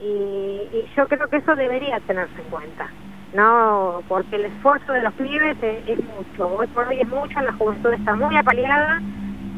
y, 0.00 0.86
yo 0.96 1.06
creo 1.08 1.28
que 1.28 1.36
eso 1.36 1.54
debería 1.54 2.00
tenerse 2.00 2.40
en 2.40 2.50
cuenta, 2.50 2.88
no 3.34 4.02
porque 4.08 4.36
el 4.36 4.46
esfuerzo 4.46 4.92
de 4.92 5.02
los 5.02 5.12
pibes 5.14 5.56
es, 5.62 5.98
mucho, 6.04 6.56
hoy 6.56 6.66
por 6.68 6.88
hoy 6.88 7.00
es 7.00 7.08
mucho, 7.08 7.40
la 7.40 7.52
juventud 7.52 7.92
está 7.92 8.14
muy 8.14 8.34
apaleada, 8.36 9.00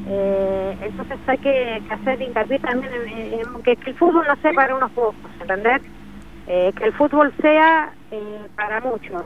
eh, 0.09 0.77
entonces 0.83 1.19
hay 1.27 1.39
que, 1.39 1.83
hacer 1.91 2.21
hincapié 2.21 2.59
también 2.59 2.93
en, 2.93 3.63
que, 3.63 3.79
el 3.87 3.95
fútbol 3.95 4.27
no 4.27 4.37
sea 4.37 4.53
para 4.53 4.75
unos 4.75 4.91
pocos, 4.93 5.15
¿entender? 5.41 5.81
Eh, 6.49 6.73
que 6.77 6.85
el 6.85 6.93
fútbol 6.95 7.33
sea 7.41 7.93
eh, 8.11 8.47
para 8.57 8.81
muchos, 8.81 9.23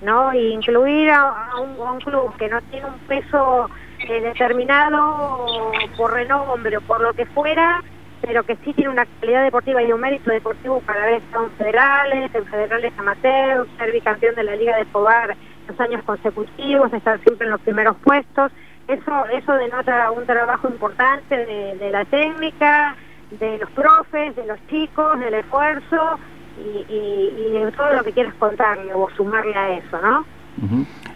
¿no? 0.00 0.32
Y 0.32 0.54
incluir 0.54 1.10
a, 1.10 1.60
un, 1.60 2.00
club 2.00 2.34
que 2.36 2.48
no 2.48 2.60
tiene 2.62 2.86
un 2.86 2.98
peso 3.06 3.68
determinado 4.06 5.72
por 5.96 6.12
renombre 6.12 6.76
o 6.76 6.80
por 6.82 7.00
lo 7.00 7.12
que 7.12 7.26
fuera, 7.26 7.82
pero 8.20 8.42
que 8.44 8.56
sí 8.56 8.72
tiene 8.72 8.90
una 8.90 9.06
calidad 9.20 9.44
deportiva 9.44 9.82
y 9.82 9.92
un 9.92 10.00
mérito 10.00 10.30
deportivo 10.30 10.80
para 10.80 11.02
haber 11.02 11.14
estado 11.16 11.46
en 11.46 11.50
federales, 11.52 12.34
en 12.34 12.46
federales 12.46 12.92
amateur, 12.96 13.66
ser 13.78 13.92
bicampeón 13.92 14.34
de 14.34 14.44
la 14.44 14.56
Liga 14.56 14.76
de 14.76 14.82
Escobar 14.82 15.36
dos 15.66 15.80
años 15.80 16.02
consecutivos, 16.04 16.92
estar 16.92 17.20
siempre 17.20 17.46
en 17.46 17.52
los 17.52 17.60
primeros 17.60 17.96
puestos. 17.98 18.52
Eso, 18.88 19.26
eso 19.32 19.52
denota 19.54 20.10
un 20.10 20.26
trabajo 20.26 20.68
importante 20.68 21.34
de, 21.34 21.90
la 21.90 22.04
técnica, 22.04 22.96
de 23.30 23.58
los 23.58 23.70
profes, 23.70 24.36
de 24.36 24.46
los 24.46 24.58
chicos, 24.68 25.18
del 25.20 25.34
esfuerzo 25.34 26.18
y, 26.58 27.50
de 27.52 27.72
todo 27.72 27.94
lo 27.94 28.04
que 28.04 28.12
quieres 28.12 28.34
contarle 28.34 28.92
o 28.94 29.08
sumarle 29.16 29.54
a 29.54 29.78
eso, 29.78 29.98
¿no? 30.00 30.24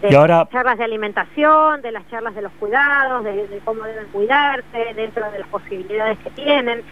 De 0.01 0.11
las 0.11 0.49
charlas 0.49 0.77
de 0.77 0.83
alimentación, 0.83 1.81
de 1.81 1.91
las 1.91 2.07
charlas 2.09 2.33
de 2.35 2.41
los 2.41 2.51
cuidados, 2.53 3.23
de, 3.23 3.47
de, 3.47 3.59
cómo 3.65 3.83
deben 3.83 4.07
cuidarse 4.11 4.93
dentro 4.95 5.29
de 5.31 5.39
las 5.39 5.47
posibilidades 5.49 6.17
que 6.19 6.29
tienen. 6.31 6.83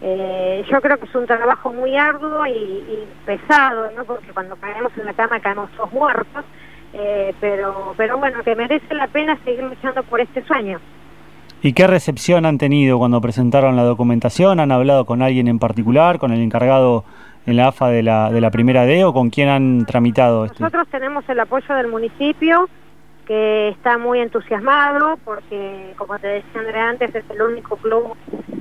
Eh, 0.00 0.64
yo 0.70 0.80
creo 0.80 0.96
que 0.98 1.06
es 1.06 1.14
un 1.14 1.26
trabajo 1.26 1.72
muy 1.72 1.96
arduo 1.96 2.46
y, 2.46 3.04
pesado, 3.26 3.90
¿no? 3.96 4.04
porque 4.04 4.28
cuando 4.32 4.54
caemos 4.56 4.92
en 4.96 5.06
la 5.06 5.12
cama 5.12 5.40
caemos 5.40 5.70
todos 5.72 5.92
muertos, 5.92 6.44
eh, 6.92 7.34
pero, 7.40 7.94
pero 7.96 8.18
bueno, 8.18 8.42
que 8.44 8.54
merece 8.54 8.94
la 8.94 9.08
pena 9.08 9.36
seguir 9.44 9.64
luchando 9.64 10.02
por 10.04 10.20
este 10.20 10.42
sueño. 10.44 10.78
¿Y 11.60 11.72
qué 11.72 11.88
recepción 11.88 12.46
han 12.46 12.58
tenido 12.58 12.98
cuando 12.98 13.20
presentaron 13.20 13.74
la 13.74 13.82
documentación? 13.82 14.60
¿Han 14.60 14.70
hablado 14.70 15.04
con 15.04 15.22
alguien 15.22 15.48
en 15.48 15.58
particular, 15.58 16.20
con 16.20 16.30
el 16.30 16.40
encargado 16.40 17.04
en 17.48 17.56
la 17.56 17.68
AFA 17.68 17.88
de 17.88 18.02
la, 18.02 18.30
de 18.30 18.40
la 18.40 18.50
primera 18.50 18.84
D 18.84 19.04
o 19.04 19.12
con 19.12 19.30
quién 19.30 19.48
han 19.48 19.86
tramitado 19.86 20.44
esto? 20.44 20.58
Nosotros 20.60 20.86
tenemos 20.88 21.26
el 21.28 21.40
apoyo 21.40 21.74
del 21.74 21.88
municipio, 21.88 22.68
que 23.26 23.68
está 23.70 23.96
muy 23.96 24.20
entusiasmado 24.20 25.18
porque, 25.24 25.94
como 25.96 26.18
te 26.18 26.28
decía 26.28 26.60
Andrea 26.60 26.90
antes, 26.90 27.14
es 27.14 27.24
el 27.30 27.40
único 27.40 27.76
club 27.76 28.14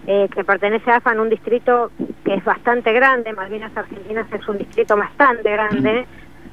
eh, 0.07 0.29
que 0.33 0.43
pertenece 0.45 0.89
a 0.89 0.97
AFA 0.97 1.11
en 1.11 1.19
un 1.19 1.29
distrito 1.29 1.91
que 2.23 2.35
es 2.35 2.43
bastante 2.45 2.93
grande, 2.93 3.33
Malvinas 3.33 3.75
Argentinas 3.75 4.27
es 4.31 4.47
un 4.47 4.57
distrito 4.57 4.95
bastante 4.95 5.51
grande, 5.51 6.05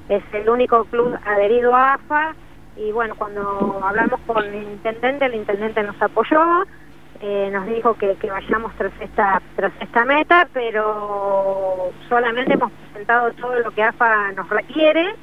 es 0.08 0.22
el 0.32 0.48
único 0.48 0.84
club 0.86 1.16
adherido 1.24 1.74
a 1.74 1.94
AFA 1.94 2.34
y 2.76 2.90
bueno, 2.90 3.14
cuando 3.16 3.80
hablamos 3.82 4.20
con 4.26 4.44
el 4.44 4.62
intendente, 4.62 5.26
el 5.26 5.36
intendente 5.36 5.82
nos 5.84 6.00
apoyó, 6.02 6.64
eh, 7.26 7.48
nos 7.50 7.64
dijo 7.66 7.94
que, 7.94 8.16
que 8.16 8.30
vayamos 8.30 8.74
tras 8.76 8.92
esta, 9.00 9.40
tras 9.56 9.72
esta 9.80 10.04
meta, 10.04 10.46
pero 10.52 11.90
solamente 12.06 12.52
hemos 12.52 12.70
presentado 12.70 13.32
todo 13.32 13.60
lo 13.60 13.70
que 13.70 13.82
AFA 13.82 14.32
nos 14.32 14.46
requiere 14.50 15.14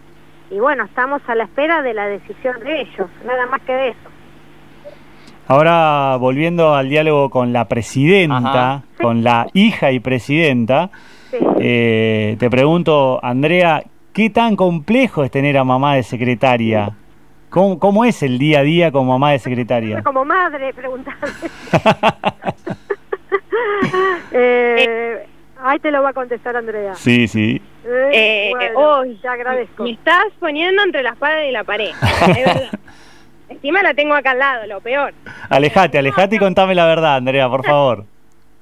y 0.50 0.60
bueno, 0.60 0.86
estamos 0.86 1.22
a 1.28 1.36
la 1.36 1.44
espera 1.44 1.84
de 1.84 1.94
la 1.94 2.08
decisión 2.08 2.60
de 2.62 2.82
ellos, 2.82 3.08
nada 3.24 3.46
más 3.46 3.62
que 3.62 3.72
de 3.72 3.90
eso. 3.90 4.10
Ahora, 5.48 6.18
volviendo 6.18 6.74
al 6.74 6.90
diálogo 6.90 7.30
con 7.30 7.54
la 7.54 7.68
presidenta, 7.68 8.82
con 9.00 9.24
la 9.24 9.46
hija 9.54 9.92
y 9.92 10.00
presidenta, 10.00 10.90
eh, 11.60 12.36
te 12.40 12.50
pregunto, 12.50 13.20
Andrea, 13.24 13.84
¿qué 14.12 14.32
tan 14.32 14.56
complejo 14.56 15.24
es 15.24 15.30
tener 15.30 15.56
a 15.60 15.64
mamá 15.64 15.96
de 15.96 16.04
secretaria? 16.04 16.96
¿Cómo, 17.52 17.80
cómo 17.80 18.06
es 18.06 18.24
el 18.24 18.40
día 18.40 18.60
a 18.60 18.64
día 18.64 18.92
como 18.92 19.12
mamá 19.12 19.34
de 19.34 19.40
secretaria? 19.40 20.02
Como 20.04 20.26
madre, 20.26 20.74
preguntarle. 20.74 21.30
eh, 24.32 25.28
Ahí 25.64 25.80
te 25.80 25.92
lo 25.92 26.02
va 26.02 26.10
a 26.10 26.14
contestar 26.14 26.56
Andrea. 26.56 26.96
Sí, 26.96 27.28
sí. 27.28 27.62
Eh, 27.86 28.10
eh 28.14 28.52
te 29.22 29.28
agradezco. 29.28 29.84
Me 29.84 29.92
estás 29.92 30.26
poniendo 30.40 30.82
entre 30.82 31.04
la 31.04 31.12
espada 31.12 31.46
y 31.46 31.52
la 31.52 31.64
pared. 31.64 31.92
Encima 33.50 33.84
la 33.84 33.94
tengo 33.94 34.16
acá 34.16 34.32
al 34.32 34.40
lado, 34.40 34.66
lo 34.66 34.80
peor. 34.80 35.14
Alejate, 35.50 36.00
alejate 36.00 36.38
y 36.38 36.40
contame 36.40 36.74
la 36.74 36.88
verdad, 36.88 37.18
Andrea, 37.18 37.50
por 37.50 37.66
favor. 37.66 38.06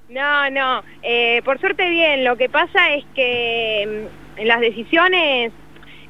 No, 0.09 0.49
no. 0.49 0.81
Eh, 1.03 1.41
por 1.45 1.59
suerte 1.59 1.87
bien. 1.89 2.25
Lo 2.25 2.35
que 2.35 2.49
pasa 2.49 2.93
es 2.95 3.05
que 3.13 3.83
en 3.83 4.03
mm, 4.03 4.47
las 4.47 4.59
decisiones 4.59 5.53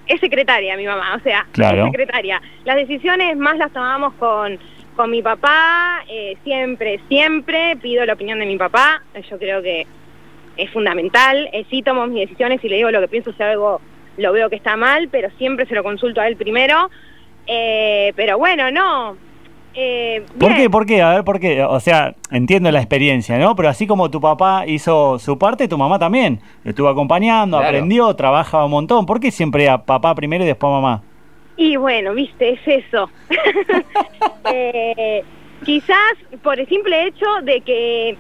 es 0.09 0.19
secretaria 0.19 0.75
mi 0.75 0.85
mamá, 0.85 1.15
o 1.15 1.19
sea, 1.19 1.45
es 1.53 1.91
secretaria. 1.91 2.41
Las 2.65 2.75
decisiones 2.75 3.37
más 3.37 3.57
las 3.57 3.71
tomamos 3.71 4.13
con, 4.15 4.57
con 4.95 5.11
mi 5.11 5.21
papá, 5.21 6.03
eh, 6.09 6.35
siempre, 6.43 6.99
siempre 7.07 7.77
pido 7.77 8.05
la 8.05 8.13
opinión 8.13 8.39
de 8.39 8.47
mi 8.47 8.57
papá. 8.57 9.03
Yo 9.29 9.37
creo 9.37 9.61
que 9.61 9.85
es 10.57 10.69
fundamental. 10.71 11.47
Eh, 11.53 11.63
sí 11.69 11.83
tomo 11.83 12.07
mis 12.07 12.27
decisiones 12.27 12.61
y 12.63 12.69
le 12.69 12.77
digo 12.77 12.91
lo 12.91 12.99
que 13.01 13.07
pienso 13.07 13.31
si 13.31 13.43
algo 13.43 13.79
lo 14.17 14.33
veo 14.33 14.49
que 14.49 14.55
está 14.55 14.75
mal, 14.75 15.07
pero 15.09 15.29
siempre 15.37 15.67
se 15.67 15.75
lo 15.75 15.83
consulto 15.83 16.19
a 16.19 16.27
él 16.27 16.35
primero. 16.35 16.89
Eh, 17.45 18.11
pero 18.15 18.37
bueno, 18.39 18.71
no. 18.71 19.15
Eh, 19.73 20.23
¿Por 20.39 20.55
qué? 20.55 20.69
¿Por 20.69 20.85
qué? 20.85 21.01
A 21.01 21.15
ver, 21.15 21.23
¿por 21.23 21.39
qué? 21.39 21.63
O 21.63 21.79
sea, 21.79 22.15
entiendo 22.31 22.71
la 22.71 22.79
experiencia, 22.79 23.37
¿no? 23.37 23.55
Pero 23.55 23.69
así 23.69 23.87
como 23.87 24.09
tu 24.09 24.19
papá 24.19 24.65
hizo 24.67 25.19
su 25.19 25.37
parte, 25.37 25.67
tu 25.67 25.77
mamá 25.77 25.99
también. 25.99 26.39
Estuvo 26.65 26.89
acompañando, 26.89 27.57
aprendió, 27.57 28.15
trabajaba 28.15 28.65
un 28.65 28.71
montón. 28.71 29.05
¿Por 29.05 29.19
qué 29.19 29.31
siempre 29.31 29.69
a 29.69 29.85
papá 29.85 30.15
primero 30.15 30.43
y 30.43 30.47
después 30.47 30.69
a 30.69 30.73
mamá? 30.73 31.03
Y 31.57 31.75
bueno, 31.75 32.13
viste, 32.13 32.51
es 32.51 32.85
eso. 32.85 33.09
eh, 34.51 35.23
quizás 35.63 36.13
por 36.41 36.59
el 36.59 36.67
simple 36.67 37.07
hecho 37.07 37.25
de 37.43 37.61
que 37.61 38.17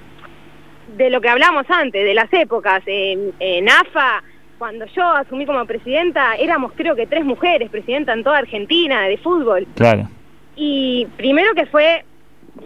de 0.97 1.09
lo 1.09 1.21
que 1.21 1.29
hablamos 1.29 1.65
antes, 1.69 2.03
de 2.03 2.13
las 2.13 2.31
épocas. 2.33 2.81
En, 2.85 3.69
AFA, 3.69 4.23
cuando 4.57 4.85
yo 4.87 5.03
asumí 5.03 5.45
como 5.45 5.65
presidenta, 5.65 6.35
éramos 6.35 6.73
creo 6.75 6.95
que 6.95 7.07
tres 7.07 7.25
mujeres 7.25 7.69
presidenta 7.69 8.13
en 8.13 8.23
toda 8.23 8.39
Argentina 8.39 9.03
de 9.03 9.17
fútbol. 9.17 9.67
Claro. 9.75 10.09
Y 10.61 11.07
primero 11.15 11.53
que 11.53 11.65
fue 11.67 12.03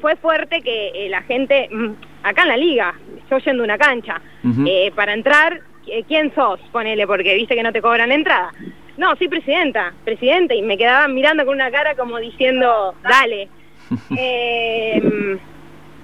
fue 0.01 0.15
fuerte 0.15 0.61
que 0.61 1.05
eh, 1.05 1.09
la 1.09 1.21
gente, 1.21 1.69
mm, 1.71 1.91
acá 2.23 2.43
en 2.43 2.47
la 2.47 2.57
liga, 2.57 2.93
yo 3.29 3.37
yendo 3.37 3.63
a 3.63 3.65
una 3.65 3.77
cancha, 3.77 4.21
eh, 4.65 4.91
para 4.95 5.13
entrar, 5.13 5.61
eh, 5.87 6.03
¿quién 6.07 6.33
sos? 6.33 6.59
Ponele, 6.71 7.05
porque 7.05 7.35
viste 7.35 7.55
que 7.55 7.63
no 7.63 7.71
te 7.71 7.81
cobran 7.81 8.11
entrada. 8.11 8.51
No, 8.97 9.15
soy 9.15 9.27
presidenta, 9.27 9.93
presidenta, 10.03 10.53
y 10.53 10.61
me 10.61 10.77
quedaban 10.77 11.13
mirando 11.13 11.45
con 11.45 11.55
una 11.55 11.71
cara 11.71 11.95
como 11.95 12.17
diciendo, 12.17 12.95
dale. 13.03 13.49
eh, 14.17 15.37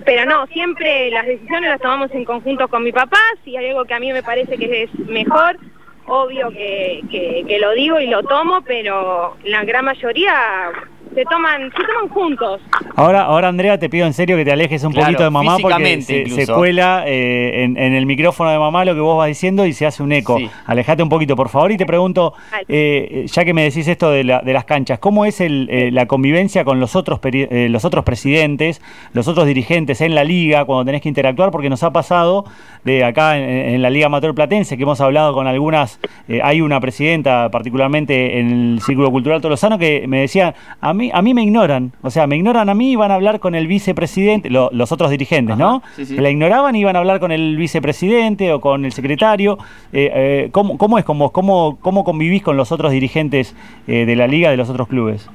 pero 0.06 0.26
no, 0.26 0.48
siempre 0.48 1.12
las 1.12 1.26
decisiones 1.26 1.72
las 1.72 1.82
tomamos 1.82 2.12
en 2.12 2.26
conjunto 2.26 2.68
con 2.68 2.84
mi 2.84 2.92
papá, 2.92 3.22
si 3.44 3.58
hay 3.58 3.70
algo 3.70 3.86
que 3.86 3.94
a 3.94 4.00
mí 4.00 4.14
me 4.14 4.24
parece 4.24 4.58
que 4.58 4.84
es 4.84 5.00
mejor, 5.00 5.58
obvio 6.06 6.50
que, 6.52 7.02
que, 7.12 7.60
lo 7.60 7.72
digo 7.74 8.00
y 8.00 8.08
lo 8.08 8.24
tomo, 8.24 8.62
pero 8.62 9.38
la 9.44 9.64
gran 9.64 9.86
mayoría 9.86 10.72
se 11.14 11.24
toman, 11.26 11.72
se 11.72 11.84
toman 11.84 12.08
juntos. 12.10 12.62
Ahora, 12.96 13.24
ahora 13.24 13.48
Andrea, 13.48 13.78
te 13.78 13.90
pido 13.90 14.06
en 14.06 14.14
serio 14.14 14.38
que 14.38 14.46
te 14.46 14.52
alejes 14.52 14.84
un 14.84 14.94
poquito 14.94 15.24
de 15.24 15.30
mamá 15.30 15.58
porque 15.60 16.02
se, 16.02 16.48
cuela 16.48 17.04
eh, 17.08 17.64
en, 17.64 17.78
el 17.78 18.06
micrófono 18.06 18.52
de 18.52 18.60
mamá 18.60 18.86
lo 18.86 18.94
que 18.94 19.02
vos 19.02 19.18
vas 19.18 19.28
diciendo 19.28 19.66
y 19.66 19.74
se 19.74 19.86
hace 19.86 20.04
un 20.04 20.12
eco. 20.12 20.38
Alejate 20.66 21.02
un 21.02 21.10
poquito, 21.10 21.36
por 21.36 21.50
favor, 21.50 21.72
y 21.72 21.78
te 21.78 21.86
pregunto, 21.86 22.34
eh, 22.68 23.26
ya 23.28 23.46
que 23.46 23.54
me 23.54 23.64
decís 23.64 23.88
esto 23.88 24.12
de, 24.12 24.24
de 24.24 24.54
las 24.54 24.66
canchas, 24.66 25.00
¿cómo 25.00 25.26
es 25.26 25.42
el, 25.42 25.68
eh, 25.72 25.90
la 25.92 26.06
convivencia 26.06 26.64
con 26.64 26.80
los 26.80 26.96
otros, 26.96 27.20
los 27.24 27.86
otros 27.86 28.04
presidentes, 28.04 28.82
los 29.14 29.28
otros 29.28 29.48
dirigentes 29.48 30.02
en 30.02 30.16
la 30.16 30.24
liga 30.24 30.66
cuando 30.66 30.86
tenés 30.86 31.02
que 31.02 31.10
interactuar? 31.10 31.52
Porque 31.52 31.70
nos 31.70 31.84
ha 31.84 31.92
pasado 31.92 32.46
de 32.84 33.04
acá 33.04 33.38
en, 33.38 33.82
la 33.82 33.90
Liga 33.90 34.06
Amateur 34.08 34.34
Platense 34.34 34.78
que 34.78 34.84
hemos 34.84 35.02
hablado 35.02 35.34
con 35.34 35.48
algunas, 35.48 36.00
hay 36.44 36.62
una 36.62 36.80
presidenta 36.80 37.50
particularmente 37.50 38.40
en 38.40 38.74
el 38.74 38.82
Círculo 38.82 39.12
Cultural 39.12 39.42
Tolosano 39.42 39.78
que 39.78 40.06
me 40.08 40.22
decía, 40.22 40.54
a 40.80 40.94
mí, 40.94 40.99
a 41.14 41.22
mí 41.22 41.34
me 41.34 41.44
ignoran, 41.44 41.94
o 42.02 42.10
sea, 42.10 42.28
me 42.28 42.36
ignoran 42.36 42.70
a 42.70 42.74
mí 42.74 42.92
y 42.92 42.96
van 42.96 43.12
a 43.12 43.16
hablar 43.16 43.40
con 43.40 43.56
el 43.56 43.68
vicepresidente, 43.68 44.50
los 44.50 44.92
otros 44.92 45.10
dirigentes, 45.10 45.58
¿no? 45.58 45.82
La 45.98 46.30
ignoraban 46.30 46.76
y 46.76 46.82
iban 46.82 46.96
a 46.96 47.00
hablar 47.00 47.20
con 47.20 47.32
el 47.32 47.58
vicepresidente 47.58 48.52
o 48.52 48.62
con 48.62 48.86
el 48.86 48.92
secretario. 48.92 49.58
Eh, 49.94 50.12
eh, 50.14 50.50
¿cómo, 50.52 50.78
¿cómo, 50.78 50.98
es 50.98 51.06
con 51.06 51.20
vos? 51.20 51.32
¿Cómo, 51.32 51.80
¿Cómo 51.82 52.04
convivís 52.04 52.44
con 52.44 52.58
los 52.58 52.72
otros 52.72 52.92
dirigentes 52.92 53.56
eh, 53.88 54.06
de 54.06 54.16
la 54.16 54.28
liga, 54.28 54.52
de 54.52 54.58
los 54.58 54.70
otros 54.70 54.88
clubes? 54.88 55.30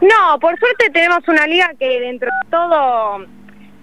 No, 0.00 0.38
por 0.40 0.58
suerte 0.58 0.90
tenemos 0.90 1.20
una 1.28 1.46
liga 1.46 1.70
que 1.78 2.00
dentro 2.00 2.28
de 2.28 2.50
todo 2.50 3.26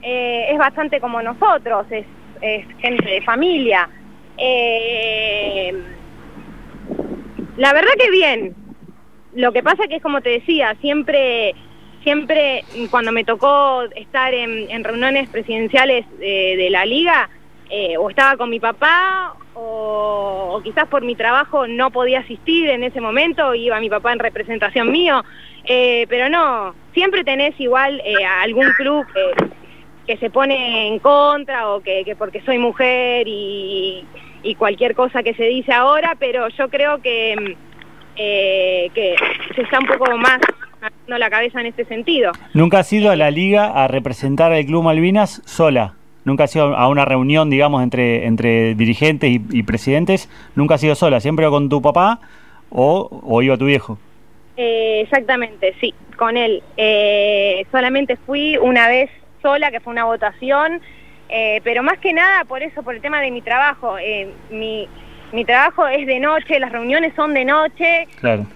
es 0.02 0.58
bastante 0.58 1.00
como 1.00 1.22
nosotros, 1.22 1.86
es, 1.92 2.06
es 2.42 2.66
gente 2.80 3.10
de 3.10 3.22
familia. 3.22 3.90
la 7.58 7.74
verdad 7.74 7.92
que 7.98 8.12
bien, 8.12 8.56
lo 9.34 9.52
que 9.52 9.64
pasa 9.64 9.88
que 9.88 9.98
es 9.98 10.02
como 10.02 10.22
te 10.22 10.30
decía, 10.30 10.76
siempre, 10.82 11.56
siempre 12.04 12.64
cuando 12.90 13.12
me 13.12 13.24
tocó 13.24 13.84
estar 13.96 14.34
en, 14.34 14.84
reuniones 14.84 15.30
presidenciales 15.30 16.06
de 16.20 16.68
la 16.70 16.86
liga, 16.86 17.30
eh, 17.72 17.98
o 17.98 18.10
estaba 18.10 18.36
con 18.36 18.50
mi 18.50 18.60
papá, 18.60 19.36
o, 19.54 20.60
quizás 20.64 20.88
por 20.88 21.04
mi 21.04 21.14
trabajo 21.14 21.68
no 21.68 21.92
podía 21.92 22.22
asistir 22.22 22.68
en 22.68 22.84
ese 22.84 23.00
momento, 23.00 23.54
iba 23.54 23.80
mi 23.80 23.92
papá 23.92 24.12
en 24.12 24.18
representación 24.18 24.92
mío, 24.92 25.24
eh, 25.66 26.08
pero 26.10 26.30
no, 26.30 26.74
siempre 26.96 27.24
tenés 27.24 27.60
igual 27.60 28.02
eh, 28.04 28.26
algún 28.26 28.66
club 28.72 29.06
que, 29.14 30.18
se 30.18 30.32
pone 30.32 30.88
en 30.88 30.98
contra 30.98 31.70
o 31.70 31.82
que, 31.82 32.04
que 32.04 32.16
porque 32.16 32.42
soy 32.42 32.58
mujer 32.58 33.28
y, 33.28 34.04
y 34.42 34.56
cualquier 34.56 34.96
cosa 34.96 35.22
que 35.22 35.36
se 35.36 35.44
dice 35.44 35.72
ahora, 35.72 36.16
pero 36.20 36.48
yo 36.50 36.68
creo 36.70 37.00
que 37.04 37.56
eh, 38.22 38.92
que 38.94 39.16
se 39.56 39.62
está 39.62 39.80
un 39.80 39.86
poco 39.86 40.18
más 40.18 40.40
dando 40.82 41.18
la 41.18 41.30
cabeza 41.30 41.62
en 41.62 41.68
este 41.68 41.86
sentido. 41.86 42.34
¿Nunca 42.54 42.80
has 42.80 42.92
ido 42.92 43.12
a 43.12 43.16
la 43.16 43.32
liga 43.32 43.68
a 43.68 43.88
representar 43.88 44.52
al 44.52 44.66
Club 44.66 44.84
Malvinas 44.84 45.42
sola? 45.46 45.94
¿Nunca 46.26 46.44
has 46.44 46.54
ido 46.54 46.76
a 46.76 46.90
una 46.90 47.06
reunión, 47.06 47.50
digamos, 47.50 47.82
entre, 47.82 48.26
entre 48.26 48.76
dirigentes 48.76 49.30
y, 49.32 49.64
presidentes? 49.64 50.30
¿Nunca 50.56 50.76
has 50.76 50.84
ido 50.84 50.96
sola? 50.96 51.22
¿Siempre 51.22 51.48
con 51.48 51.70
tu 51.70 51.82
papá 51.82 52.20
o, 52.70 53.22
o 53.24 53.42
iba 53.42 53.56
tu 53.56 53.68
viejo? 53.68 53.98
Eh, 54.58 55.00
exactamente, 55.02 55.74
sí, 55.80 55.94
con 56.18 56.36
él. 56.36 56.62
Eh, 56.76 57.66
solamente 57.72 58.18
fui 58.18 58.58
una 58.58 58.90
vez 58.90 59.10
sola, 59.42 59.72
que 59.72 59.80
fue 59.80 59.94
una 59.94 60.04
votación, 60.04 60.82
pero 61.64 61.84
más 61.84 62.00
que 62.00 62.12
nada 62.12 62.44
por 62.44 62.64
eso, 62.64 62.84
por 62.84 62.96
el 62.96 63.02
tema 63.02 63.22
de 63.22 63.32
mi 63.32 63.42
trabajo. 63.42 63.96
mi 64.52 64.90
mi 65.32 65.46
trabajo 65.46 65.88
es 65.88 66.06
de 66.08 66.20
noche, 66.20 66.60
las 66.60 66.72
reuniones 66.72 67.14
son 67.16 67.34
de 67.34 67.46
noche 67.46 68.08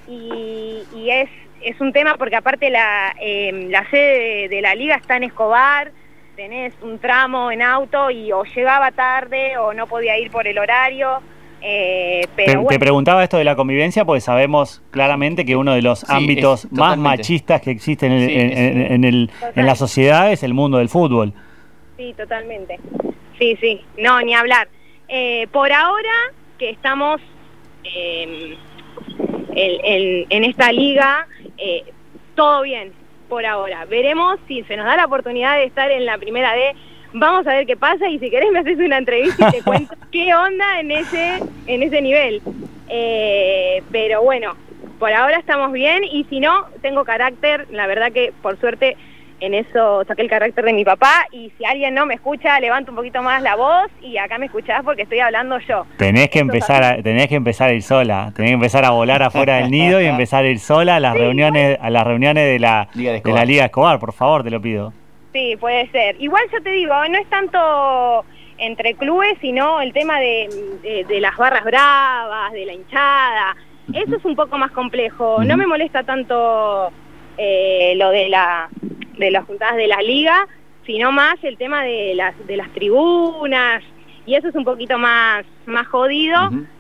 y, 0.08 1.10
es, 1.10 1.30
es 1.62 1.80
un 1.80 1.92
tema 1.94 2.16
porque 2.18 2.36
aparte 2.36 2.70
la, 2.70 3.14
em, 3.20 3.70
la 3.70 3.88
sede 3.90 4.48
de, 4.50 4.62
la 4.62 4.76
liga 4.76 4.96
está 4.96 5.18
en 5.18 5.24
Escobar, 5.24 5.92
tenés 6.36 6.74
un 6.82 7.00
tramo 7.00 7.52
en 7.52 7.62
auto 7.62 8.10
y 8.10 8.32
o 8.32 8.44
llegaba 8.44 8.92
tarde 8.92 9.58
o 9.58 9.74
no 9.74 9.88
podía 9.88 10.18
ir 10.18 10.32
por 10.32 10.48
el 10.48 10.58
horario. 10.58 11.22
Eh, 11.66 12.28
pero 12.36 12.66
te, 12.66 12.78
preguntaba 12.78 13.24
esto 13.24 13.38
de 13.38 13.46
la 13.46 13.56
convivencia 13.56 14.04
porque 14.04 14.20
sabemos 14.20 14.82
claramente 14.92 15.46
que 15.46 15.56
uno 15.56 15.74
de 15.74 15.82
los 15.82 16.10
ámbitos 16.10 16.70
más 16.72 16.98
machistas 16.98 17.62
que 17.62 17.72
existen 17.72 18.12
en, 18.12 19.06
el, 19.06 19.32
en 19.56 19.66
la 19.66 19.76
sociedad 19.76 20.30
es 20.32 20.44
el 20.44 20.54
mundo 20.54 20.80
del 20.80 20.90
fútbol. 20.90 21.32
Sí, 21.96 22.14
totalmente. 22.18 22.80
Sí, 23.40 23.58
sí, 23.62 23.82
no, 23.98 24.20
ni 24.22 24.34
hablar. 24.34 24.68
Eh, 25.08 25.48
por 25.52 25.72
ahora 25.72 26.34
estamos 26.70 27.22
em, 27.84 28.56
en, 29.56 30.44
esta 30.44 30.72
liga, 30.72 31.28
eh, 31.58 31.84
todo 32.36 32.64
bien 32.64 32.94
por 33.30 33.46
ahora. 33.46 33.86
Veremos 33.86 34.40
si 34.48 34.64
se 34.64 34.78
nos 34.78 34.86
da 34.86 34.96
la 34.96 35.06
oportunidad 35.06 35.58
de 35.58 35.66
estar 35.66 35.92
en 35.92 36.06
la 36.06 36.18
primera 36.18 36.54
D. 36.54 36.76
Vamos 37.14 37.46
a 37.46 37.54
ver 37.54 37.66
qué 37.66 37.78
pasa 37.78 38.10
y 38.10 38.20
si 38.20 38.30
querés 38.30 38.52
me 38.52 38.60
haces 38.60 38.78
una 38.78 38.98
entrevista 38.98 39.50
y 39.50 39.52
te 39.52 39.64
cuento 39.64 39.94
qué 40.12 40.34
onda 40.34 40.80
en 40.80 40.92
ese, 40.92 41.40
en 41.68 41.84
ese 41.84 42.02
nivel. 42.02 42.42
Eh, 42.90 43.84
pero 43.92 44.24
bueno, 44.24 44.56
por 45.00 45.12
ahora 45.12 45.38
estamos 45.38 45.72
bien 45.72 46.04
y 46.04 46.26
si 46.26 46.40
no, 46.40 46.68
tengo 46.82 47.06
carácter, 47.06 47.68
la 47.72 47.88
verdad 47.88 48.12
que 48.12 48.34
por 48.42 48.60
suerte 48.60 48.98
en 49.46 49.54
eso 49.54 50.04
saqué 50.06 50.22
el 50.22 50.30
carácter 50.30 50.64
de 50.64 50.72
mi 50.72 50.86
papá 50.86 51.26
y 51.32 51.52
si 51.58 51.66
alguien 51.66 51.94
no 51.94 52.06
me 52.06 52.14
escucha, 52.14 52.60
levanto 52.62 52.92
un 52.92 52.96
poquito 52.96 53.22
más 53.22 53.42
la 53.42 53.56
voz 53.56 53.88
y 54.02 54.18
acá 54.18 54.38
me 54.38 54.46
escuchás 54.46 54.84
porque 54.84 55.02
estoy 55.02 55.20
hablando 55.20 55.60
yo. 55.60 55.86
Tenés 55.98 56.30
que 56.30 56.40
empezar 56.40 56.82
a, 56.82 57.02
tenés 57.02 57.28
que 57.28 57.36
empezar 57.36 57.70
a 57.70 57.74
ir 57.74 57.82
sola, 57.82 58.32
tenés 58.36 58.52
que 58.52 58.56
empezar 58.56 58.86
a 58.86 58.92
volar 58.92 59.22
afuera 59.22 59.58
del 59.58 59.70
nido 59.70 60.02
y 60.02 60.06
empezar 60.06 60.46
a 60.46 60.48
ir 60.48 60.60
sola 60.60 60.96
a 60.96 61.00
las 61.02 61.14
reuniones 61.14 61.78
a 61.82 61.90
las 61.90 62.06
reuniones 62.06 62.46
de 62.46 62.60
la 62.60 62.88
Liga 62.94 63.12
de, 63.14 63.22
la 63.26 63.46
Liga 63.46 63.66
Escobar, 63.66 64.00
por 64.00 64.14
favor, 64.14 64.44
te 64.44 64.50
lo 64.50 64.62
pido. 64.62 64.94
Sí, 65.34 65.58
puede 65.60 65.90
ser. 65.92 66.16
Igual 66.22 66.44
yo 66.52 66.62
te 66.62 66.70
digo, 66.70 66.94
no 67.10 67.18
es 67.18 67.28
tanto 67.30 68.24
entre 68.58 68.94
clubes, 68.94 69.38
sino 69.42 69.82
el 69.82 69.92
tema 69.92 70.20
de, 70.20 70.48
las 71.20 71.36
barras 71.36 71.66
bravas, 71.66 72.54
de 72.54 72.66
la 72.66 72.74
hinchada. 72.74 73.56
Eso 73.94 74.16
es 74.16 74.24
un 74.24 74.36
poco 74.36 74.58
más 74.58 74.72
complejo. 74.72 75.44
No 75.44 75.58
me 75.58 75.68
molesta 75.68 76.04
tanto 76.04 76.92
eh, 77.38 77.94
lo 77.98 78.12
de 78.12 78.30
la 78.30 78.70
de 79.18 79.32
las 79.32 79.46
juntadas 79.46 79.76
de 79.76 79.88
la 79.88 80.02
liga, 80.02 80.48
sino 80.86 81.12
más 81.12 81.36
el 81.44 81.58
tema 81.58 81.84
de 81.84 82.14
las, 82.16 82.36
de 82.46 82.58
las 82.58 82.70
tribunas, 82.74 83.84
y 84.26 84.36
eso 84.36 84.48
es 84.48 84.56
un 84.56 84.64
poquito 84.64 84.98
más, 84.98 85.46
más 85.66 85.88
jodido, 85.88 86.38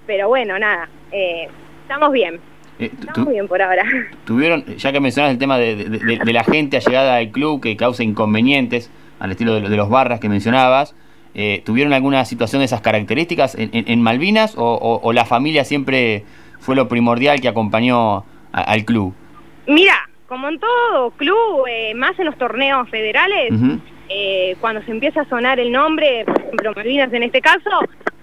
pero 0.07 0.29
bueno, 0.29 0.57
nada, 0.59 0.87
eh, 1.11 1.47
estamos 1.81 2.11
bien. 2.11 2.39
Eh, 2.79 2.91
estamos 2.99 3.29
bien 3.29 3.47
por 3.47 3.61
ahora. 3.61 3.83
Tuvieron, 4.25 4.65
ya 4.77 4.91
que 4.91 4.99
mencionas 4.99 5.31
el 5.31 5.37
tema 5.37 5.57
de, 5.57 5.99
la 6.25 6.43
gente 6.43 6.77
allegada 6.77 7.17
al 7.17 7.31
club 7.31 7.61
que 7.61 7.75
causa 7.75 8.03
inconvenientes, 8.03 8.89
al 9.19 9.31
estilo 9.31 9.59
de, 9.59 9.75
los 9.75 9.89
barras 9.89 10.19
que 10.19 10.29
mencionabas, 10.29 10.95
eh, 11.35 11.61
¿tuvieron 11.65 11.93
alguna 11.93 12.23
situación 12.25 12.59
de 12.59 12.65
esas 12.65 12.81
características 12.81 13.55
en, 13.57 14.01
Malvinas 14.01 14.55
o, 14.57 15.11
la 15.13 15.25
familia 15.25 15.65
siempre 15.65 16.23
fue 16.59 16.75
lo 16.75 16.87
primordial 16.87 17.41
que 17.41 17.47
acompañó 17.47 18.23
al 18.51 18.85
club? 18.85 19.13
Mira, 19.67 20.09
como 20.33 20.49
en 20.49 20.57
todo 20.57 21.11
club, 21.11 21.65
eh, 21.69 21.93
más 21.93 22.17
en 22.17 22.25
los 22.25 22.35
torneos 22.39 22.89
federales, 22.89 23.53
eh, 24.09 24.55
cuando 24.59 24.81
se 24.81 24.89
empieza 24.89 25.21
a 25.21 25.29
sonar 25.29 25.59
el 25.59 25.71
nombre, 25.71 26.25
por 26.25 26.41
ejemplo 26.41 26.73
Malvinas 26.75 27.13
en 27.13 27.21
este 27.21 27.39
caso, 27.39 27.69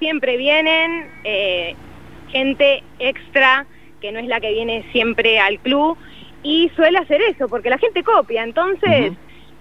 siempre 0.00 0.36
vienen 0.36 1.08
eh, 1.22 1.76
gente 2.30 2.82
extra 2.98 3.64
que 4.00 4.10
no 4.10 4.18
es 4.18 4.26
la 4.26 4.40
que 4.40 4.50
viene 4.50 4.84
siempre 4.90 5.38
al 5.38 5.60
club 5.60 5.96
y 6.42 6.68
suele 6.74 6.98
hacer 6.98 7.22
eso 7.22 7.46
porque 7.46 7.70
la 7.70 7.78
gente 7.78 8.02
copia, 8.02 8.42
entonces 8.42 9.12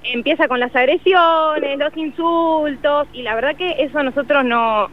empieza 0.04 0.48
con 0.48 0.60
las 0.60 0.76
agresiones, 0.76 1.78
los 1.78 1.96
insultos 1.96 3.08
y 3.14 3.22
la 3.22 3.36
verdad 3.36 3.56
que 3.58 3.76
eso 3.78 4.00
a 4.00 4.04
nosotros 4.04 4.44
no, 4.44 4.90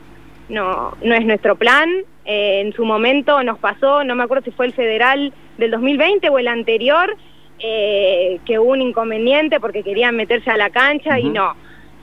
no, 0.51 0.95
no 1.03 1.14
es 1.14 1.25
nuestro 1.25 1.57
plan. 1.57 1.88
en 2.27 2.75
su 2.75 2.85
momento 2.85 3.42
nos 3.45 3.59
pasó, 3.59 4.05
no 4.05 4.14
me 4.14 4.25
acuerdo 4.25 4.45
si 4.45 4.51
fue 4.51 4.66
el 4.66 4.75
federal 4.75 5.33
del 5.57 5.71
2020 5.71 6.29
o 6.29 6.38
el 6.38 6.49
anterior, 6.49 7.16
eh, 7.59 8.38
que 8.45 8.59
hubo 8.59 8.73
un 8.73 8.83
inconveniente 8.83 9.61
porque 9.61 9.83
querían 9.83 10.16
meterse 10.16 10.51
a 10.51 10.57
la 10.57 10.71
cancha 10.71 11.19
y 11.19 11.31
no. 11.31 11.55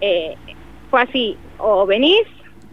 Eh, 0.01 0.35
fue 0.89 1.01
así, 1.01 1.37
o 1.57 1.85
venís 1.85 2.23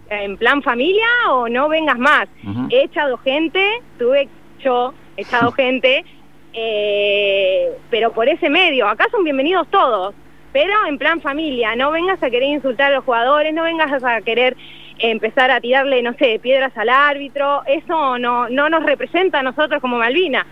en 0.09 0.37
plan 0.37 0.63
familia 0.63 1.07
o 1.31 1.49
no 1.49 1.69
vengas 1.69 1.99
más. 1.99 2.29
He 2.71 2.85
echado 2.85 3.17
gente, 3.19 3.65
tuve 3.99 4.29
yo, 4.63 4.93
he 5.17 5.23
echado 5.23 5.53
gente, 5.57 6.05
eh, 6.53 7.71
pero 7.91 8.13
por 8.13 8.29
ese 8.29 8.51
medio, 8.51 8.89
acá 8.89 9.07
son 9.11 9.25
bienvenidos 9.25 9.69
todos, 9.69 10.15
pero 10.53 10.73
en 10.87 10.99
plan 10.99 11.21
familia, 11.21 11.77
no 11.77 11.91
vengas 11.93 12.23
a 12.23 12.31
querer 12.31 12.49
insultar 12.49 12.93
a 12.93 12.97
los 12.97 13.05
jugadores, 13.05 13.55
no 13.55 13.63
vengas 13.63 14.03
a 14.03 14.21
querer 14.23 14.57
empezar 14.99 15.51
a 15.51 15.61
tirarle, 15.61 16.03
no 16.03 16.13
sé, 16.15 16.39
piedras 16.43 16.77
al 16.77 16.89
árbitro, 16.89 17.63
eso 17.67 18.19
no, 18.19 18.49
no 18.49 18.69
nos 18.69 18.85
representa 18.85 19.39
a 19.39 19.43
nosotros 19.43 19.81
como 19.81 19.97
Malvina 19.97 20.45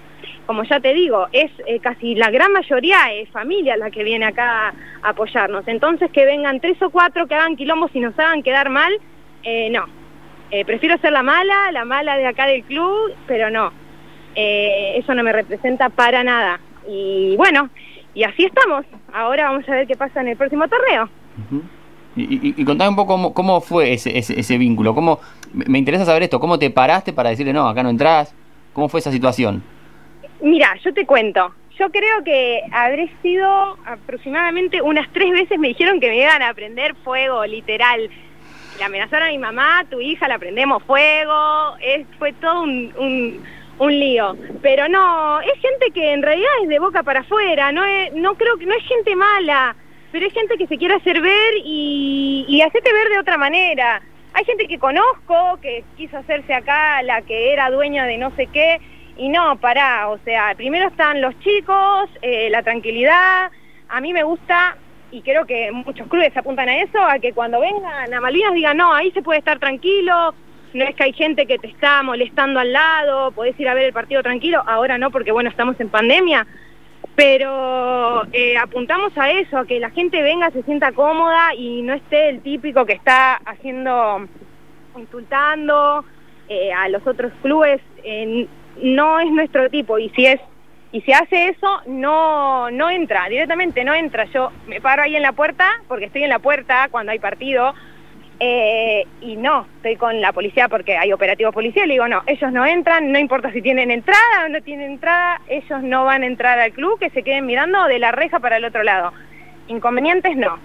como 0.47 0.65
ya 0.65 0.81
te 0.81 0.95
digo, 0.95 1.27
es 1.33 1.51
eh, 1.67 1.79
casi 1.81 2.15
la 2.15 2.31
gran 2.31 2.53
mayoría 2.53 3.13
es 3.13 3.29
familia 3.31 3.77
la 3.77 3.91
que 3.91 4.05
viene 4.05 4.27
acá 4.27 4.75
a 5.03 5.09
apoyarnos. 5.09 5.67
Entonces 5.69 6.11
que 6.11 6.25
vengan 6.25 6.61
tres 6.61 6.81
o 6.83 6.91
cuatro 6.91 7.27
que 7.27 7.35
hagan 7.35 7.57
quilombos 7.57 7.91
y 7.95 8.01
nos 8.01 8.19
hagan 8.19 8.43
quedar 8.43 8.71
mal, 8.71 8.93
eh, 9.43 9.69
no. 9.71 9.87
Eh, 10.51 10.65
prefiero 10.65 10.97
ser 10.99 11.13
la 11.13 11.23
mala, 11.23 11.71
la 11.73 11.85
mala 11.85 12.17
de 12.17 12.27
acá 12.27 12.47
del 12.47 12.65
club, 12.65 13.15
pero 13.27 13.51
no. 13.51 13.73
eso 14.35 15.15
no 15.15 15.23
me 15.23 15.33
representa 15.33 15.89
para 15.89 16.23
nada. 16.25 16.61
y 16.89 17.37
bueno, 17.37 17.69
y 18.15 18.25
así 18.25 18.45
estamos. 18.45 18.85
Ahora 19.13 19.51
vamos 19.51 19.69
a 19.69 19.73
ver 19.73 19.87
qué 19.87 19.97
pasa 19.97 20.21
en 20.21 20.29
el 20.29 20.37
próximo 20.37 20.67
torneo. 20.69 21.09
Y, 22.17 22.61
y, 22.61 22.65
contame 22.65 22.91
un 22.91 22.97
poco 22.97 23.33
cómo, 23.33 23.61
fue 23.61 23.93
ese, 23.93 24.19
ese, 24.19 24.59
vínculo. 24.59 24.93
¿Cómo, 24.93 25.21
me 25.53 25.79
interesa 25.79 26.05
saber 26.05 26.25
esto. 26.25 26.41
¿Cómo 26.41 26.59
te 26.59 26.69
paraste 26.71 27.13
para 27.13 27.31
decirle 27.31 27.53
no, 27.53 27.69
acá 27.69 27.85
no 27.85 27.91
entras? 27.91 28.35
¿Cómo 28.73 28.89
fue 28.89 28.99
esa 28.99 29.13
situación? 29.13 29.63
Mira, 30.41 30.77
yo 30.85 30.93
te 30.95 31.07
cuento. 31.07 31.55
Yo 31.79 31.91
creo 31.91 32.25
que 32.25 32.63
habré 32.73 33.11
sido 33.23 33.49
aproximadamente 33.85 34.83
unas 34.83 35.09
tres 35.13 35.31
veces 35.31 35.59
me 35.59 35.69
dijeron 35.69 36.01
que 36.01 36.09
me 36.09 36.19
iban 36.19 36.43
a 36.43 36.55
prender 36.55 36.95
fuego, 36.97 37.45
literal. 37.47 38.11
Le 38.79 38.85
amenazaron 38.85 39.29
a 39.29 39.31
mi 39.31 39.39
mamá, 39.39 39.85
tu 39.91 40.01
hija 40.01 40.29
la 40.29 40.39
prendemos 40.39 40.83
fuego. 40.85 41.77
Es, 41.81 42.07
fue 42.19 42.33
todo 42.35 42.63
un, 42.63 43.43
un, 43.79 43.99
lío. 43.99 44.37
Pero 44.61 44.89
no, 44.89 45.41
es 45.41 45.53
gente 45.61 45.91
que 45.93 46.13
en 46.13 46.23
realidad 46.23 46.51
es 46.63 46.69
de 46.69 46.79
boca 46.79 47.03
para 47.03 47.21
afuera. 47.21 47.71
No, 47.73 47.83
no 48.15 48.35
creo 48.35 48.57
que 48.57 48.67
no 48.67 48.75
es 48.75 48.85
gente 48.85 49.15
mala 49.15 49.77
pero 50.11 50.25
hay 50.25 50.31
gente 50.31 50.57
que 50.57 50.67
se 50.67 50.79
quiere 50.79 50.95
hacer 50.95 51.21
ver 51.21 51.55
y 51.63 52.63
hacerte 52.67 52.93
ver 52.93 53.11
de 53.11 53.19
otra 53.19 53.37
manera. 53.37 54.01
Hay 54.35 54.45
gente 54.45 54.69
que 54.69 54.79
conozco, 54.79 55.59
que 55.61 55.85
quiso 55.97 56.17
hacerse 56.19 56.55
acá 56.55 57.03
la 57.03 57.23
que 57.23 57.53
era 57.53 57.71
dueña 57.71 58.05
de 58.05 58.19
no 58.19 58.31
sé 58.37 58.47
qué, 58.47 58.81
y 59.19 59.29
no, 59.29 59.57
pará, 59.59 60.09
o 60.09 60.19
sea, 60.19 60.55
primero 60.57 60.89
están 60.89 61.21
los 61.21 61.39
chicos, 61.41 62.09
eh, 62.23 62.49
la 62.51 62.63
tranquilidad, 62.63 63.51
a 63.89 64.01
mí 64.01 64.13
me 64.13 64.23
gusta, 64.23 64.77
y 65.11 65.23
creo 65.23 65.45
que 65.45 65.73
muchos 65.73 66.07
clubes 66.07 66.37
apuntan 66.37 66.69
a 66.69 66.83
eso, 66.83 67.03
a 67.03 67.19
que 67.19 67.33
cuando 67.33 67.61
vengan 67.61 68.15
a 68.15 68.21
Malvinas 68.21 68.55
digan, 68.55 68.77
no, 68.77 68.95
ahí 68.95 69.11
se 69.11 69.23
puede 69.23 69.41
estar 69.41 69.59
tranquilo, 69.59 70.35
no 70.73 70.85
es 70.85 70.95
que 70.95 71.03
hay 71.03 71.13
gente 71.13 71.47
que 71.47 71.59
te 71.59 71.67
está 71.67 72.03
molestando 72.05 72.61
al 72.61 72.73
lado, 72.73 73.33
podés 73.33 73.59
ir 73.59 73.69
a 73.69 73.75
ver 73.75 73.87
el 73.87 73.93
partido 73.93 74.23
tranquilo, 74.23 74.63
ahora 74.67 74.99
no, 74.99 75.11
porque 75.11 75.33
bueno, 75.33 75.51
estamos 75.51 75.79
en 75.81 75.89
pandemia, 75.89 76.47
pero 77.17 78.23
eh, 78.33 78.57
apuntamos 78.57 79.17
a 79.19 79.33
eso, 79.33 79.59
a 79.59 79.67
que 79.67 79.81
la 79.81 79.91
gente 79.91 80.23
venga, 80.23 80.53
se 80.53 80.63
sienta 80.63 80.93
cómoda 80.93 81.55
y 81.57 81.83
no 81.83 81.95
esté 81.95 82.29
el 82.29 82.41
típico 82.43 82.87
que 82.87 82.93
está 82.93 83.35
haciendo, 83.47 84.29
insultando 84.97 86.05
eh, 86.49 86.73
a 86.73 86.89
los 86.89 87.05
otros 87.05 87.33
clubes, 87.43 87.81
no 88.83 89.21
es 89.21 89.31
nuestro 89.31 89.69
tipo 89.71 89.99
y 89.99 90.11
si 90.11 90.27
es 90.27 90.41
y 90.91 91.01
si 91.03 91.13
hace 91.13 91.49
eso 91.49 91.83
no 91.87 92.71
no 92.71 92.89
entra 92.89 93.29
directamente 93.29 93.85
no 93.85 93.95
entra 93.95 94.25
yo 94.27 94.51
me 94.67 94.81
paro 94.81 95.03
ahí 95.03 95.17
en 95.17 95.23
la 95.23 95.33
puerta 95.33 95.69
porque 95.87 96.07
estoy 96.07 96.25
en 96.25 96.31
la 96.31 96.39
puerta 96.39 96.89
cuando 96.91 97.13
hay 97.13 97.19
partido 97.19 97.75
eh, 98.41 99.05
y 99.21 99.37
no, 99.37 99.67
estoy 99.77 99.97
con 99.97 100.21
la 100.21 100.33
policía 100.33 100.69
porque 100.69 100.97
hay 100.97 101.13
operativos 101.13 101.53
policiales, 101.53 101.95
digo, 101.95 102.07
no, 102.07 102.23
ellos 102.27 102.53
no 102.53 102.65
entran, 102.65 103.11
no 103.11 103.19
importa 103.19 103.53
si 103.53 103.61
tienen 103.61 103.91
entrada 103.91 104.45
o 104.47 104.49
no 104.49 104.61
tienen 104.61 104.93
entrada, 104.93 105.41
ellos 105.49 105.83
no 105.83 106.05
van 106.05 106.23
a 106.23 106.27
entrar 106.27 106.59
al 106.61 106.73
club, 106.73 107.01
que 107.01 107.11
se 107.11 107.25
queden 107.25 107.47
mirando 107.47 107.85
de 107.87 107.99
la 107.99 108.13
reja 108.13 108.39
para 108.39 108.59
el 108.59 108.65
otro 108.65 108.85
lado. 108.85 109.13
Inconvenientes 109.67 110.37
no. 110.37 110.57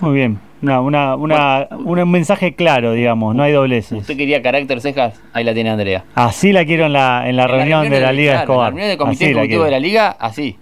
Muy 0.00 0.14
bien, 0.14 0.40
una, 0.62 0.80
una, 0.80 1.16
una, 1.16 1.68
un 1.70 2.10
mensaje 2.10 2.54
claro, 2.54 2.92
digamos, 2.92 3.34
no 3.34 3.42
hay 3.42 3.52
dobleces. 3.52 3.98
¿Usted 3.98 4.16
quería 4.16 4.42
carácter 4.42 4.80
cejas? 4.80 5.20
Ahí 5.32 5.44
la 5.44 5.54
tiene 5.54 5.70
Andrea. 5.70 6.04
Así 6.14 6.52
la 6.52 6.64
quiero 6.64 6.86
en 6.86 6.94
la, 6.94 7.28
en 7.28 7.36
la, 7.36 7.46
reunión, 7.46 7.88
de 7.88 8.00
la 8.00 8.12
Liga 8.12 8.40
Escobar. 8.40 8.72
En 8.72 8.76
la 8.76 8.80
reunión 8.80 8.88
del 8.88 8.98
comité 8.98 9.30
ejecutivo 9.30 9.64
de 9.64 9.70
la 9.70 9.80
Liga, 9.80 10.16
así. 10.18 10.56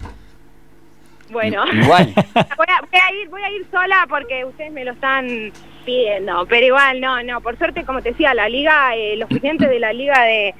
Bueno, 1.29 1.65
igual. 1.73 2.13
voy, 2.57 2.67
a, 3.01 3.13
ir, 3.13 3.29
voy 3.29 3.41
a 3.41 3.49
ir 3.51 3.65
sola 3.71 4.05
porque 4.07 4.45
ustedes 4.45 4.71
me 4.71 4.85
lo 4.85 4.91
están 4.91 5.51
pidiendo, 5.85 6.45
pero 6.47 6.65
igual, 6.65 7.01
no, 7.01 7.21
no, 7.23 7.41
por 7.41 7.57
suerte, 7.57 7.83
como 7.83 8.01
te 8.01 8.11
decía, 8.11 8.33
la 8.33 8.47
liga, 8.49 8.95
eh, 8.95 9.17
los 9.17 9.27
presidentes 9.29 9.69
de 9.69 9.79
la 9.79 9.93
liga 9.93 10.23
de, 10.23 10.53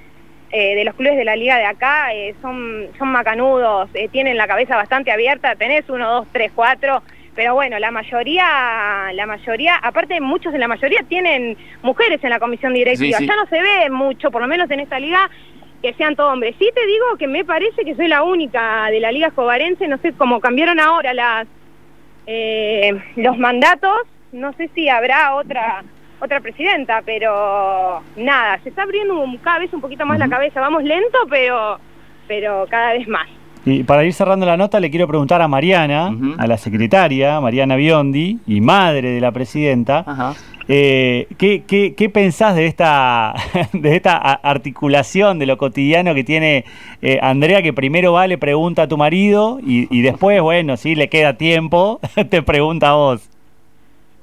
eh, 0.51 0.75
de 0.75 0.83
los 0.83 0.95
clubes 0.95 1.17
de 1.17 1.25
la 1.25 1.35
liga 1.35 1.57
de 1.57 1.65
acá 1.65 2.13
eh, 2.13 2.35
son, 2.41 2.87
son 2.97 3.09
macanudos, 3.09 3.89
tienen 4.11 4.37
la 4.37 4.47
cabeza 4.47 4.75
bastante 4.75 5.11
abierta, 5.11 5.55
tenés 5.55 5.89
uno, 5.89 6.09
dos, 6.11 6.27
tres, 6.31 6.51
cuatro, 6.53 7.01
pero 7.35 7.53
bueno, 7.53 7.77
la 7.79 7.91
mayoría, 7.91 9.11
la 9.13 9.25
mayoría, 9.25 9.75
aparte 9.75 10.21
muchos 10.21 10.53
de 10.53 10.59
la 10.59 10.67
mayoría 10.67 11.03
tienen 11.07 11.57
mujeres 11.81 12.23
en 12.23 12.29
la 12.29 12.39
comisión 12.39 12.73
directiva, 12.73 13.19
ya 13.19 13.35
no 13.35 13.45
se 13.47 13.61
ve 13.61 13.89
mucho, 13.89 14.31
por 14.31 14.41
lo 14.41 14.47
menos 14.47 14.71
en 14.71 14.79
esta 14.79 14.99
liga, 14.99 15.29
que 15.81 15.93
sean 15.93 16.15
todos 16.15 16.33
hombres. 16.33 16.55
Sí 16.57 16.69
te 16.73 16.85
digo 16.87 17.17
que 17.19 17.27
me 17.27 17.43
parece 17.43 17.83
que 17.83 17.95
soy 17.95 18.07
la 18.07 18.23
única 18.23 18.87
de 18.89 18.99
la 19.01 19.11
Liga 19.11 19.27
Escobarense, 19.27 19.87
no 19.87 19.97
sé 19.97 20.13
cómo 20.13 20.39
cambiaron 20.39 20.79
ahora 20.79 21.13
las 21.13 21.47
eh, 22.25 22.91
los 23.17 23.37
mandatos, 23.37 23.99
no 24.31 24.53
sé 24.53 24.69
si 24.73 24.89
habrá 24.89 25.35
otra 25.35 25.83
otra 26.21 26.39
presidenta, 26.39 27.01
pero 27.05 28.01
nada, 28.15 28.59
se 28.63 28.69
está 28.69 28.83
abriendo 28.83 29.23
cada 29.43 29.59
vez 29.59 29.73
un 29.73 29.81
poquito 29.81 30.05
más 30.05 30.17
la 30.17 30.29
cabeza, 30.29 30.61
vamos 30.61 30.83
lento, 30.83 31.19
pero 31.29 31.79
pero 32.27 32.65
cada 32.69 32.93
vez 32.93 33.07
más. 33.07 33.27
Y 33.65 33.83
para 33.83 34.03
ir 34.03 34.13
cerrando 34.13 34.45
la 34.45 34.57
nota, 34.57 34.79
le 34.79 34.91
quiero 34.91 35.07
preguntar 35.07 35.41
a 35.41 35.47
Mariana, 35.47 36.15
a 36.37 36.45
la 36.45 36.57
secretaria, 36.57 37.41
Mariana 37.41 37.75
Biondi, 37.75 38.39
y 38.45 38.61
madre 38.61 39.09
de 39.09 39.19
la 39.19 39.31
presidenta, 39.31 40.35
eh, 40.67 41.27
¿qué, 41.39 41.63
qué, 41.65 42.09
pensás 42.09 42.55
de 42.55 42.67
esta, 42.67 43.33
de 43.73 43.95
esta 43.95 44.17
articulación 44.17 45.39
de 45.39 45.47
lo 45.47 45.57
cotidiano 45.57 46.13
que 46.13 46.23
tiene 46.23 46.65
eh, 47.01 47.17
Andrea, 47.23 47.63
que 47.63 47.73
primero 47.73 48.13
va, 48.13 48.27
le 48.27 48.37
pregunta 48.37 48.83
a 48.83 48.87
tu 48.87 48.97
marido 48.97 49.57
y, 49.63 50.01
después, 50.03 50.39
bueno, 50.41 50.77
si 50.77 50.93
le 50.93 51.09
queda 51.09 51.33
tiempo, 51.33 51.99
te 52.29 52.43
pregunta 52.43 52.89
a 52.89 52.95
vos? 52.95 53.29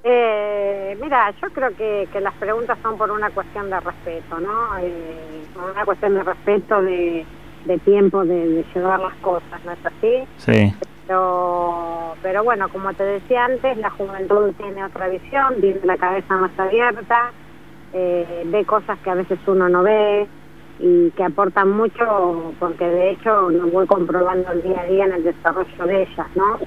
Eh, 0.04 0.96
mira, 1.02 1.32
yo 1.42 1.48
creo 1.50 1.76
que, 1.76 2.08
que, 2.12 2.20
las 2.20 2.34
preguntas 2.34 2.78
son 2.80 2.96
por 2.96 3.10
una 3.10 3.30
cuestión 3.30 3.70
de 3.70 3.80
respeto, 3.80 4.38
¿no? 4.38 4.78
Eh, 4.78 5.42
por 5.52 5.70
una 5.70 5.84
cuestión 5.84 6.14
de 6.14 6.22
respeto 6.22 6.80
de 6.80 7.24
de 7.64 7.78
tiempo 7.78 8.24
de, 8.24 8.64
llevar 8.74 9.00
las 9.00 9.14
cosas, 9.16 9.64
¿no 9.64 9.72
es 9.72 9.86
así? 9.86 10.24
Sí. 10.38 10.74
Pero, 11.06 12.14
pero 12.22 12.44
bueno, 12.44 12.68
como 12.68 12.92
te 12.94 13.04
decía 13.04 13.44
antes, 13.44 13.76
la 13.78 13.90
juventud 13.90 14.52
tiene 14.56 14.84
otra 14.84 15.08
visión, 15.08 15.60
tiene 15.60 15.80
la 15.84 15.96
cabeza 15.96 16.36
más 16.36 16.56
abierta, 16.58 17.32
eh, 17.92 18.44
ve 18.46 18.64
cosas 18.64 18.98
que 19.00 19.10
a 19.10 19.14
veces 19.14 19.38
uno 19.46 19.68
no 19.68 19.82
ve 19.82 20.26
y 20.78 21.10
que 21.10 21.24
aportan 21.24 21.70
mucho, 21.70 22.54
porque 22.58 22.84
de 22.84 23.10
hecho 23.10 23.50
lo 23.50 23.66
voy 23.66 23.86
comprobando 23.86 24.50
el 24.52 24.62
día 24.62 24.80
a 24.80 24.86
día 24.86 25.04
en 25.04 25.12
el 25.12 25.24
desarrollo 25.24 25.86
de 25.86 26.02
ellas, 26.02 26.26
¿no? 26.34 26.58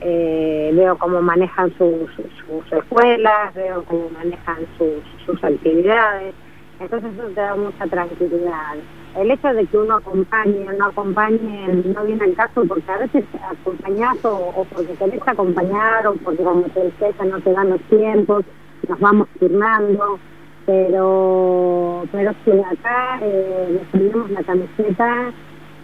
Eh, 0.00 0.72
veo 0.74 0.98
cómo 0.98 1.22
manejan 1.22 1.72
sus, 1.78 2.10
sus, 2.14 2.72
escuelas, 2.72 3.54
veo 3.54 3.82
cómo 3.84 4.10
manejan 4.10 4.58
sus, 4.76 5.02
sus 5.24 5.42
actividades, 5.42 6.34
entonces 6.78 7.10
eso 7.14 7.28
te 7.28 7.40
da 7.40 7.56
mucha 7.56 7.86
tranquilidad 7.86 8.74
el 9.18 9.30
hecho 9.30 9.48
de 9.48 9.66
que 9.66 9.78
uno 9.78 9.96
acompañe 9.96 10.68
o 10.68 10.72
no 10.72 10.86
acompañe 10.86 11.82
no 11.94 12.04
viene 12.04 12.24
al 12.24 12.34
caso 12.34 12.64
porque 12.68 12.90
a 12.90 12.98
veces 12.98 13.24
acompañas 13.42 14.16
o, 14.24 14.66
porque 14.72 14.92
querés 14.94 15.22
acompañar 15.26 16.06
o 16.06 16.14
porque 16.16 16.42
como 16.42 16.62
te 16.62 16.80
decía 16.80 17.24
no 17.24 17.40
te 17.40 17.52
dan 17.52 17.70
los 17.70 17.80
tiempos, 17.82 18.44
nos 18.88 19.00
vamos 19.00 19.28
turnando, 19.38 20.18
pero 20.66 22.04
pero 22.12 22.32
si 22.44 22.50
acá 22.52 23.18
eh, 23.22 23.78
defendemos 23.80 24.30
la 24.30 24.42
camiseta 24.42 25.32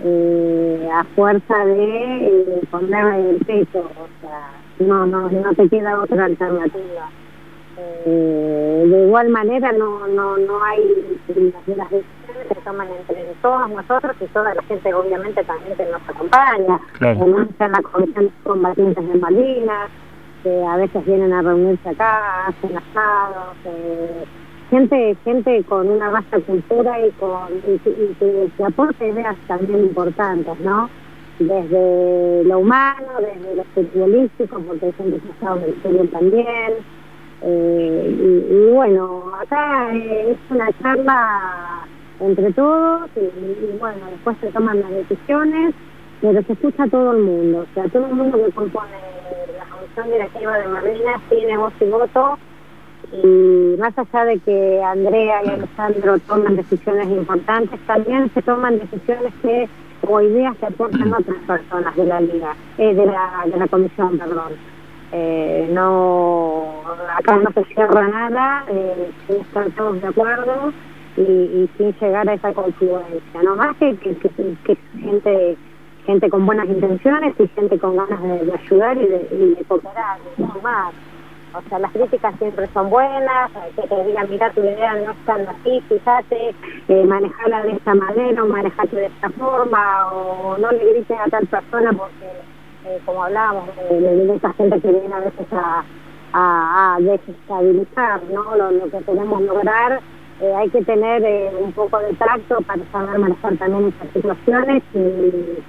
eh, 0.05 0.89
a 0.93 1.05
fuerza 1.15 1.65
de 1.65 2.27
eh, 2.27 2.61
poner 2.71 3.15
el 3.15 3.37
peso, 3.47 3.81
o 3.81 4.21
sea, 4.21 4.51
no, 4.81 5.07
no, 5.07 5.31
no 5.31 5.55
te 5.55 5.69
queda 5.69 6.01
otra 6.01 6.27
alternativa. 6.27 7.09
Eh, 8.05 8.85
de 8.87 9.07
igual 9.07 9.31
manera 9.31 9.73
no 9.73 10.07
no 10.09 10.37
no 10.37 10.63
hay 10.63 11.19
decisiones 12.43 12.49
que 12.49 12.65
toman 12.65 12.89
entre 12.89 13.35
todos 13.43 13.71
nosotros 13.71 14.17
y 14.21 14.27
toda 14.27 14.55
la 14.55 14.63
gente 14.63 14.95
obviamente 14.95 15.45
también 15.45 15.77
que 15.77 15.85
nos 15.87 16.09
acompaña. 16.09 16.81
Claro. 16.99 17.47
en 17.59 17.73
la 17.73 17.83
comisión 17.83 18.25
de 18.27 18.33
combatientes 18.43 19.09
de 19.09 19.19
Malvinas 19.19 19.91
que 20.43 20.65
a 20.65 20.77
veces 20.77 21.05
vienen 21.07 21.33
a 21.33 21.43
reunirse 21.43 21.89
acá 21.89 22.47
hacen 22.47 22.77
asados 22.77 23.57
eh, 23.65 24.25
gente 24.71 25.17
gente 25.25 25.63
con 25.65 25.89
una 25.89 26.11
vasta 26.11 26.41
cultura 26.41 27.07
y 27.07 27.11
con 27.13 27.49
y, 27.67 27.79
que 27.79 28.65
aporta 28.65 29.07
ideas 29.07 29.37
también 29.47 29.81
importantes 29.81 30.59
no 30.61 30.91
desde 31.39 32.45
lo 32.45 32.59
humano 32.59 33.07
desde 33.21 33.57
lo 33.57 33.65
futbolístico 33.75 34.61
porque 34.61 34.87
hay 34.87 34.93
gente 34.93 35.19
que 35.19 35.29
ha 35.29 35.33
estado 35.33 35.57
en 35.59 35.65
el 35.65 35.75
fútbol 35.75 36.09
también. 36.11 37.03
Eh, 37.45 38.47
y, 38.51 38.73
bueno, 38.73 39.33
acá 39.41 39.93
es 39.93 40.37
una 40.49 40.71
charla 40.81 41.87
entre 42.23 42.53
todos 42.53 43.11
y, 43.17 43.79
bueno, 43.79 44.07
después 44.11 44.37
se 44.41 44.51
toman 44.53 44.81
las 44.81 44.91
decisiones, 44.91 45.75
pero 46.21 46.43
se 46.43 46.53
escucha 46.53 46.85
a 46.85 46.89
todo 46.89 47.13
el 47.13 47.23
mundo, 47.23 47.67
o 47.71 47.75
sea, 47.75 47.89
todo 47.89 48.07
el 48.07 48.15
mundo 48.15 48.39
que 48.45 48.53
compone 48.53 48.91
la 49.59 49.65
comisión 49.65 50.07
directiva 50.13 50.59
de 50.59 50.69
Marina 50.69 51.21
tiene 51.29 51.57
voz 51.57 51.73
y 51.81 51.85
voto 51.87 52.39
y 53.13 53.77
más 53.79 53.93
allá 53.99 54.25
de 54.25 54.39
que 54.39 54.83
Andrea 54.83 55.43
y 55.45 55.49
Alejandro 55.49 56.19
toman 56.21 56.57
decisiones 56.57 57.09
importantes, 57.09 57.79
también 57.87 58.31
se 58.33 58.43
toman 58.43 58.79
decisiones 58.79 59.35
que 59.43 59.69
o 60.09 60.21
ideas 60.21 60.57
que 60.57 60.67
aportan 60.67 61.13
otras 61.13 61.39
personas 61.47 61.95
de 61.95 62.05
la 62.05 62.21
liga, 62.21 62.55
eh, 62.79 62.95
de 62.95 63.07
la 63.07 63.45
de 63.47 63.57
la 63.57 63.69
comisión, 63.69 64.19
perdón. 64.19 64.53
Eh, 65.13 65.69
no 65.73 66.81
acá 67.17 67.37
no 67.37 67.53
se 67.53 67.65
cierra 67.75 68.09
nada 68.09 68.65
eh, 68.69 69.11
todos 69.77 70.01
de 70.01 70.09
acuerdo 70.09 70.73
y, 71.17 71.69
sin 71.77 71.93
llegar 72.01 72.29
a 72.29 72.35
esa 72.35 72.53
confluencia 72.53 73.43
no 73.43 73.57
más 73.57 73.77
que, 73.77 73.97
que, 73.97 74.77
gente 75.01 75.57
gente 76.07 76.29
con 76.31 76.47
buenas 76.47 76.67
intenciones 76.69 77.35
y 77.39 77.49
gente 77.49 77.79
con 77.79 77.97
ganas 77.97 78.23
de, 78.23 78.53
ayudar 78.53 78.97
y 78.97 79.07
de, 79.07 79.65
cooperar, 79.69 80.19
de 80.37 80.47
sumar. 80.47 80.93
O 81.55 81.69
sea, 81.69 81.79
las 81.79 81.93
críticas 81.93 82.35
siempre 82.39 82.67
son 82.73 82.89
buenas, 82.89 83.51
que 83.77 83.87
te 83.87 84.05
digan, 84.05 84.27
mira, 84.31 84.51
tu 84.53 84.61
idea 84.61 84.95
no 84.95 85.13
está 85.13 85.35
así, 85.35 85.83
fíjate, 85.87 86.55
eh, 86.89 87.05
manejarla 87.05 87.63
de 87.63 87.73
esta 87.73 87.95
manera 87.95 88.43
o 88.43 88.47
manejarte 88.47 88.97
de 88.97 89.07
esta 89.07 89.29
forma, 89.31 90.13
o 90.13 90.57
no 90.57 90.73
le 90.73 90.93
grites 90.93 91.19
a 91.19 91.29
tal 91.29 91.47
persona 91.47 91.93
porque, 91.93 92.27
eh, 92.87 92.99
como 93.05 93.25
hablábamos, 93.25 93.69
de, 93.91 94.01
de, 94.01 94.35
esa 94.35 94.53
gente 94.55 94.81
que 94.81 94.93
viene 94.93 95.15
a 95.15 95.21
veces 95.21 95.47
a, 95.53 96.97
desestabilizar 97.01 98.23
¿no? 98.33 98.57
lo, 98.57 98.91
que 98.91 99.05
queremos 99.05 99.43
lograr. 99.43 100.01
Eh, 100.43 100.55
hay 100.55 100.69
que 100.71 100.83
tener 100.83 101.25
eh, 101.25 101.51
un 101.59 101.73
poco 101.73 101.99
de 102.01 102.13
tracto 102.15 102.61
para 102.63 102.83
saber 102.91 103.19
manejar 103.19 103.57
también 103.57 103.89
estas 103.89 104.13
situaciones 104.13 104.83
y 104.93 105.63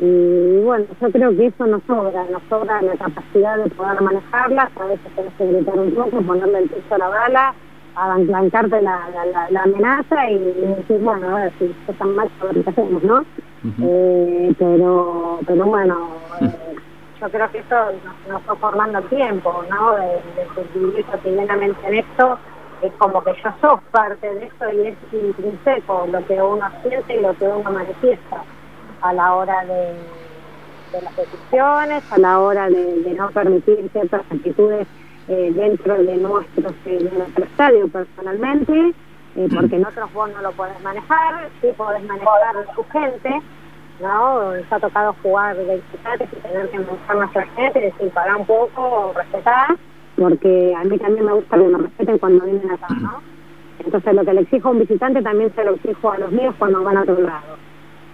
y 0.00 0.60
bueno, 0.62 0.84
yo 1.00 1.10
creo 1.10 1.36
que 1.36 1.46
eso 1.46 1.66
nos 1.66 1.82
sobra, 1.84 2.24
nos 2.30 2.42
sobra 2.48 2.80
la 2.82 2.94
capacidad 2.96 3.56
de 3.56 3.70
poder 3.70 4.00
manejarlas, 4.00 4.70
a 4.76 4.84
veces 4.84 5.12
tenés 5.16 5.32
que 5.34 5.46
gritar 5.46 5.78
un 5.78 5.92
poco, 5.92 6.22
ponerle 6.22 6.58
el 6.58 6.68
piso 6.68 6.94
a 6.94 6.98
la 6.98 7.08
bala, 7.08 7.54
abancarte 7.96 8.80
la, 8.80 9.08
la, 9.32 9.50
la, 9.50 9.62
amenaza 9.62 10.30
y, 10.30 10.38
decir, 10.38 11.00
bueno, 11.00 11.36
a 11.36 11.40
ver 11.40 11.52
si 11.58 11.64
esto 11.64 11.92
tan 11.94 12.14
mal, 12.14 12.30
a 12.40 12.44
ver 12.44 12.62
qué 12.62 12.70
hacemos, 12.70 13.02
¿no? 13.02 13.24
eh, 13.82 14.54
pero, 14.56 15.40
pero 15.44 15.64
bueno, 15.64 16.10
eh, 16.42 16.76
yo 17.20 17.28
creo 17.30 17.50
que 17.50 17.58
eso 17.58 17.76
nos, 18.28 18.46
nos 18.46 18.58
formando 18.58 19.00
tiempo, 19.02 19.64
¿no? 19.68 19.96
De, 19.96 20.06
de 20.06 20.78
vivir 20.78 21.04
cotidianamente 21.06 21.88
en 21.88 21.94
esto, 21.94 22.38
es 22.82 22.92
como 22.94 23.22
que 23.22 23.32
yo 23.42 23.50
sos 23.60 23.80
parte 23.90 24.34
de 24.34 24.46
esto 24.46 24.70
y 24.72 24.88
es 24.88 24.96
intrínseco 25.12 26.06
lo 26.10 26.26
que 26.26 26.40
uno 26.40 26.66
siente 26.82 27.16
y 27.16 27.20
lo 27.20 27.34
que 27.34 27.46
uno 27.46 27.70
manifiesta 27.70 28.42
a 29.00 29.12
la 29.12 29.34
hora 29.34 29.64
de, 29.64 29.94
las 31.02 31.16
decisiones, 31.16 32.12
a 32.12 32.18
la 32.18 32.38
hora 32.40 32.68
de, 32.68 33.14
no 33.16 33.30
permitir 33.30 33.88
ciertas 33.92 34.22
actitudes 34.30 34.86
eh, 35.28 35.52
dentro 35.54 35.94
de 35.94 36.16
nuestro, 36.16 36.70
de 36.84 37.10
nuestro 37.10 37.44
estadio 37.44 37.88
personalmente, 37.88 38.94
eh, 39.36 39.48
porque 39.54 39.76
en 39.76 39.86
otros 39.86 40.12
vos 40.12 40.30
no 40.30 40.40
lo 40.40 40.52
podés 40.52 40.80
manejar, 40.82 41.48
sí 41.60 41.68
podés 41.76 42.02
manejar 42.04 42.56
a 42.56 42.74
tu 42.74 42.84
gente, 42.84 43.42
¿no? 44.00 44.54
Nos 44.54 44.72
ha 44.72 44.80
tocado 44.80 45.14
jugar 45.22 45.56
de 45.56 45.76
visitantes 45.76 46.28
y 46.32 46.36
tener 46.36 46.70
que 46.70 46.78
manejar 46.78 47.10
a 47.10 47.14
nuestra 47.14 47.46
gente, 47.46 47.80
decir, 47.80 48.10
parar 48.10 48.36
un 48.36 48.46
poco, 48.46 49.12
respetar, 49.14 49.76
porque 50.18 50.74
a 50.74 50.84
mí 50.84 50.98
también 50.98 51.26
me 51.26 51.32
gusta 51.32 51.56
que 51.56 51.64
me 51.64 51.78
respeten 51.78 52.18
cuando 52.18 52.44
vienen 52.44 52.70
acá, 52.70 52.88
¿no? 53.00 53.20
Entonces 53.84 54.14
lo 54.14 54.24
que 54.24 54.34
le 54.34 54.40
exijo 54.40 54.68
a 54.68 54.72
un 54.72 54.80
visitante 54.80 55.22
también 55.22 55.52
se 55.54 55.64
lo 55.64 55.74
exijo 55.74 56.10
a 56.10 56.18
los 56.18 56.32
míos 56.32 56.54
cuando 56.58 56.82
van 56.82 56.96
a 56.96 57.02
otro 57.02 57.20
lado. 57.20 57.56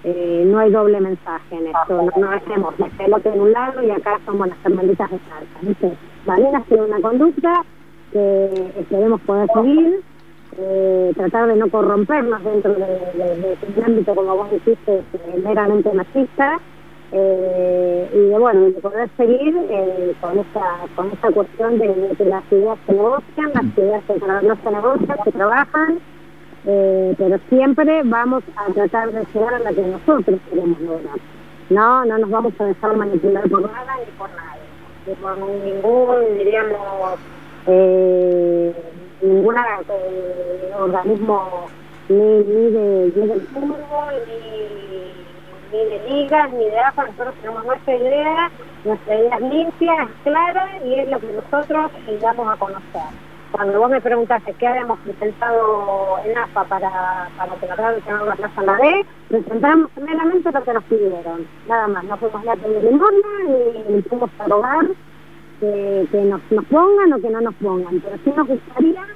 Eh, 0.05 0.45
no 0.47 0.59
hay 0.59 0.71
doble 0.71 1.01
mensaje 1.01 1.57
en 1.57 1.69
esto, 1.69 1.97
no, 1.97 2.11
no 2.21 2.31
hacemos 2.31 2.75
pelota 2.99 3.33
en 3.33 3.41
un 3.41 3.53
lado 3.53 3.83
y 3.83 3.91
acá 3.91 4.21
somos 4.27 4.49
las 4.49 4.59
hermanitas 4.63 5.11
de 5.11 5.19
salsa. 5.19 5.97
Malena 6.27 6.63
tiene 6.69 6.85
una 6.85 7.01
conducta 7.01 7.65
que 8.13 8.85
debemos 8.91 9.21
poder 9.23 9.49
seguir, 9.55 10.01
eh, 10.59 11.13
tratar 11.17 11.49
de 11.49 11.57
no 11.57 11.71
corrompernos 11.71 12.45
dentro 12.45 12.75
de, 12.75 13.57
un 13.77 13.85
ámbito, 13.85 14.15
como 14.15 14.37
vos 14.37 14.51
dijiste, 14.51 15.03
meramente 15.43 15.91
machista, 15.93 16.61
eh, 17.17 18.11
y 18.13 18.37
bueno, 18.37 18.63
de 18.63 18.73
poder 18.73 19.09
seguir 19.17 19.55
con 20.21 20.37
esta 20.37 20.65
con 20.97 21.13
esta 21.13 21.31
cuestión 21.31 21.79
de, 21.79 22.13
que 22.19 22.25
las 22.25 22.43
ideas 22.51 22.77
se 22.87 22.93
negocian, 22.93 23.53
las 23.55 23.79
ideas 23.79 24.03
que 24.05 24.15
no 24.19 24.57
se 24.57 24.71
negocian, 24.73 25.19
se 25.23 25.31
trabajan, 25.31 25.99
eh, 26.67 27.15
pero 27.17 27.39
siempre 27.49 28.03
vamos 28.05 28.43
a 28.57 28.73
tratar 28.73 29.13
de 29.13 29.25
llegar 29.33 29.55
a 29.55 29.59
la 29.61 29.73
que 29.73 29.83
nosotros 29.83 30.41
queremos 30.51 30.81
lograr. 30.81 31.19
No, 31.71 32.05
no 32.05 32.19
nos 32.19 32.31
vamos 32.31 32.53
a 32.59 32.65
dejar 32.65 32.97
manipular 32.97 33.49
por 33.49 33.63
nada 33.63 33.97
ni 34.05 34.11
por 34.19 34.31
nadie, 34.31 34.63
ni 35.07 35.15
por 35.15 35.39
ningún, 35.39 36.39
diríamos, 36.39 37.19
eh, 37.69 38.75
ningún 39.23 39.55
eh, 39.57 40.73
organismo 40.81 41.69
ni, 42.09 42.17
ni, 42.17 42.71
de, 42.73 43.13
ni 43.15 43.29
del 43.29 43.41
fútbol, 43.43 44.15
ni, 44.27 45.14
ni 45.75 45.85
de 45.91 46.09
ligas, 46.09 46.53
ni 46.53 46.65
de 46.67 46.79
AFA, 46.79 47.07
nosotros 47.07 47.35
tenemos 47.41 47.65
nuestra 47.65 47.97
idea, 47.97 48.51
nuestra 48.85 49.15
idea 49.17 49.37
es 49.37 49.43
limpia, 49.43 50.03
es 50.03 50.11
clara 50.23 50.69
y 50.85 50.95
es 51.01 51.11
lo 51.11 51.19
que 51.19 51.33
nosotros 51.33 51.91
damos 52.21 52.49
a 52.49 52.57
conocer. 52.57 53.03
Cuando 53.51 53.79
vos 53.79 53.91
me 53.91 54.01
preguntaste 54.01 54.53
qué 54.55 54.67
habíamos 54.67 54.99
presentado 55.01 56.19
en 56.25 56.39
AFA 56.39 56.65
para, 56.65 57.29
para 57.37 57.55
que 57.57 57.67
la 57.67 57.77
tener 57.77 58.23
la 58.23 58.35
plaza 58.35 58.61
en 58.61 58.67
la 58.67 58.77
D, 58.77 59.07
presentamos 59.29 59.91
meramente 59.97 60.53
lo 60.53 60.65
que 60.65 60.73
nos 60.73 60.85
pidieron, 60.85 61.47
nada 61.69 61.89
más, 61.89 62.05
no 62.05 62.17
fuimos 62.17 62.45
ni 62.45 62.51
a 62.51 62.57
pedir 62.57 62.85
limosna 62.85 63.29
ni, 63.89 64.03
fuimos 64.03 64.31
a 64.39 64.45
robar 64.45 64.87
que, 65.61 66.07
que 66.11 66.23
nos, 66.23 66.41
nos, 66.51 66.65
pongan 66.67 67.13
o 67.13 67.21
que 67.21 67.31
no 67.31 67.41
nos 67.41 67.55
pongan, 67.55 68.01
pero 68.01 68.17
sí 68.25 68.33
nos 68.37 68.47
gustaría 68.47 69.07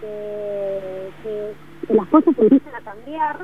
que, 0.00 1.10
que, 1.22 1.94
las 1.94 2.06
cosas 2.08 2.34
empiecen 2.38 2.74
a 2.74 2.80
cambiar 2.80 3.36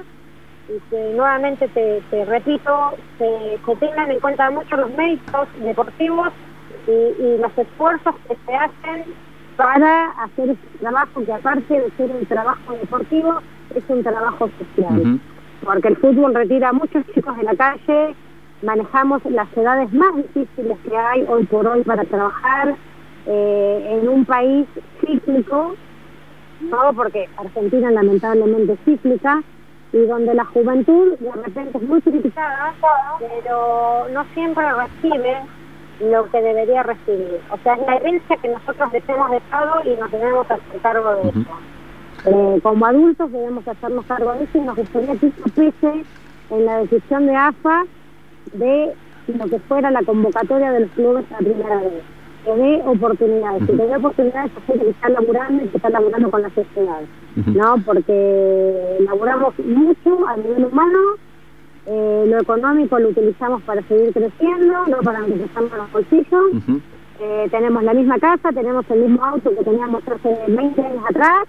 y 0.75 0.81
que 0.91 1.13
nuevamente 1.15 1.69
te, 1.69 2.03
te 2.11 2.25
repito, 2.25 2.93
se, 3.19 3.59
se, 3.65 3.77
tengan 3.77 4.11
en 4.11 4.21
cuenta 4.21 4.51
mucho 4.51 4.77
los 4.77 4.91
méritos 4.97 5.49
deportivos 5.61 6.29
y, 6.87 7.23
y 7.23 7.39
los 7.39 7.57
esfuerzos 7.57 8.15
que 8.29 8.37
se 8.47 8.55
hacen 8.55 9.05
para 9.57 10.11
hacer 10.23 10.51
este 10.51 10.79
trabajo 10.79 11.25
que 11.25 11.33
aparte 11.33 11.81
de 11.81 11.91
ser 11.97 12.11
un 12.11 12.27
trabajo 12.27 12.73
deportivo, 12.73 13.41
es 13.75 13.85
un 13.89 14.03
trabajo 14.03 14.49
social. 14.59 15.21
Porque 15.65 15.89
el 15.89 15.97
fútbol 15.97 16.35
retira 16.35 16.71
a 16.71 16.73
muchos 16.73 17.05
chicos 17.15 17.37
de 17.37 17.45
la 17.45 17.55
calle, 17.55 18.15
manejamos 18.63 19.25
las 19.27 19.49
edades 19.57 19.93
más 19.93 20.17
difíciles 20.17 20.79
que 20.89 20.97
hay 20.97 21.25
hoy 21.29 21.45
por 21.45 21.67
hoy 21.67 21.83
para 21.83 22.05
trabajar 22.05 22.75
eh, 23.27 23.99
en 24.01 24.09
un 24.09 24.25
país 24.25 24.67
cíclico, 25.01 25.75
no 26.63 26.93
porque 26.95 27.29
Argentina 27.37 27.91
lamentablemente 27.91 28.73
es 28.73 28.81
cíclica, 28.85 29.43
y 29.93 30.07
donde 30.07 30.35
la 30.35 30.45
juventud 30.47 31.19
de 31.19 31.33
repente 31.33 31.79
es 31.79 31.85
muy 31.85 32.01
criticada, 32.01 32.75
pero 33.19 34.09
no 34.13 34.25
siempre 34.33 34.65
recibe 34.73 35.37
lo 36.01 36.29
que 36.31 36.41
debería 36.41 36.83
recibir. 36.83 37.41
O 37.51 37.59
sea, 37.59 37.75
es 37.75 37.87
la 37.87 37.97
herencia 37.97 38.37
que 38.39 38.49
nosotros 38.49 38.93
les 38.93 39.09
hemos 39.09 39.31
dejado 39.31 39.83
y 39.85 39.97
nos 40.01 40.11
debemos 40.11 40.51
hacer 40.51 40.81
cargo 40.83 41.15
de 41.17 41.29
eso. 41.29 41.51
Eh, 42.25 42.61
como 42.63 42.87
adultos 42.87 43.33
debemos 43.33 43.67
hacernos 43.67 44.05
cargo 44.07 44.33
de 44.33 44.45
eso 44.45 44.59
y 44.59 44.61
nos 44.63 44.77
gustaría 44.77 45.17
que 45.17 45.27
eso 45.27 45.43
pese 45.55 46.05
en 46.51 46.67
la 46.67 46.79
decisión 46.79 47.27
de 47.27 47.37
AFA 47.37 47.85
de 48.53 48.95
lo 49.27 49.45
que 49.47 49.59
fuera 49.61 49.91
la 49.91 50.03
convocatoria 50.03 50.73
de 50.73 50.81
los 50.81 50.91
clubes 50.91 51.25
a 51.33 51.39
primera 51.39 51.77
vez. 51.77 52.03
Que 52.45 52.55
dé 52.57 52.83
oportunidades, 52.85 53.67
que 53.67 53.73
dé 53.73 53.97
oportunidades 53.97 54.51
a 54.57 54.61
gente 54.67 54.85
que 54.85 54.91
está 54.91 55.09
laburando 55.11 55.65
y 55.65 55.69
que 55.69 55.77
está 55.77 55.91
laburando 55.91 56.31
con 56.31 56.43
la 56.43 56.51
sociedad. 56.51 57.01
¿no? 57.47 57.77
Porque 57.85 58.97
laburamos 59.07 59.59
mucho 59.61 60.27
a 60.27 60.37
nivel 60.37 60.65
humano 60.67 60.99
eh, 61.85 62.25
lo 62.29 62.39
económico 62.39 62.99
lo 62.99 63.09
utilizamos 63.09 63.61
para 63.63 63.83
seguir 63.83 64.13
creciendo, 64.13 64.87
no 64.87 64.99
para 64.99 65.19
empezar 65.19 65.65
los 65.65 65.93
bolsillos. 65.93 66.53
eh, 67.21 67.49
tenemos 67.51 67.83
la 67.83 67.95
misma 67.95 68.19
casa, 68.19 68.53
tenemos 68.53 68.85
el 68.91 69.01
mismo 69.01 69.25
auto 69.25 69.51
que 69.51 69.65
teníamos 69.65 70.03
hace 70.07 70.37
20 70.49 70.81
años 70.81 71.05
atrás. 71.09 71.49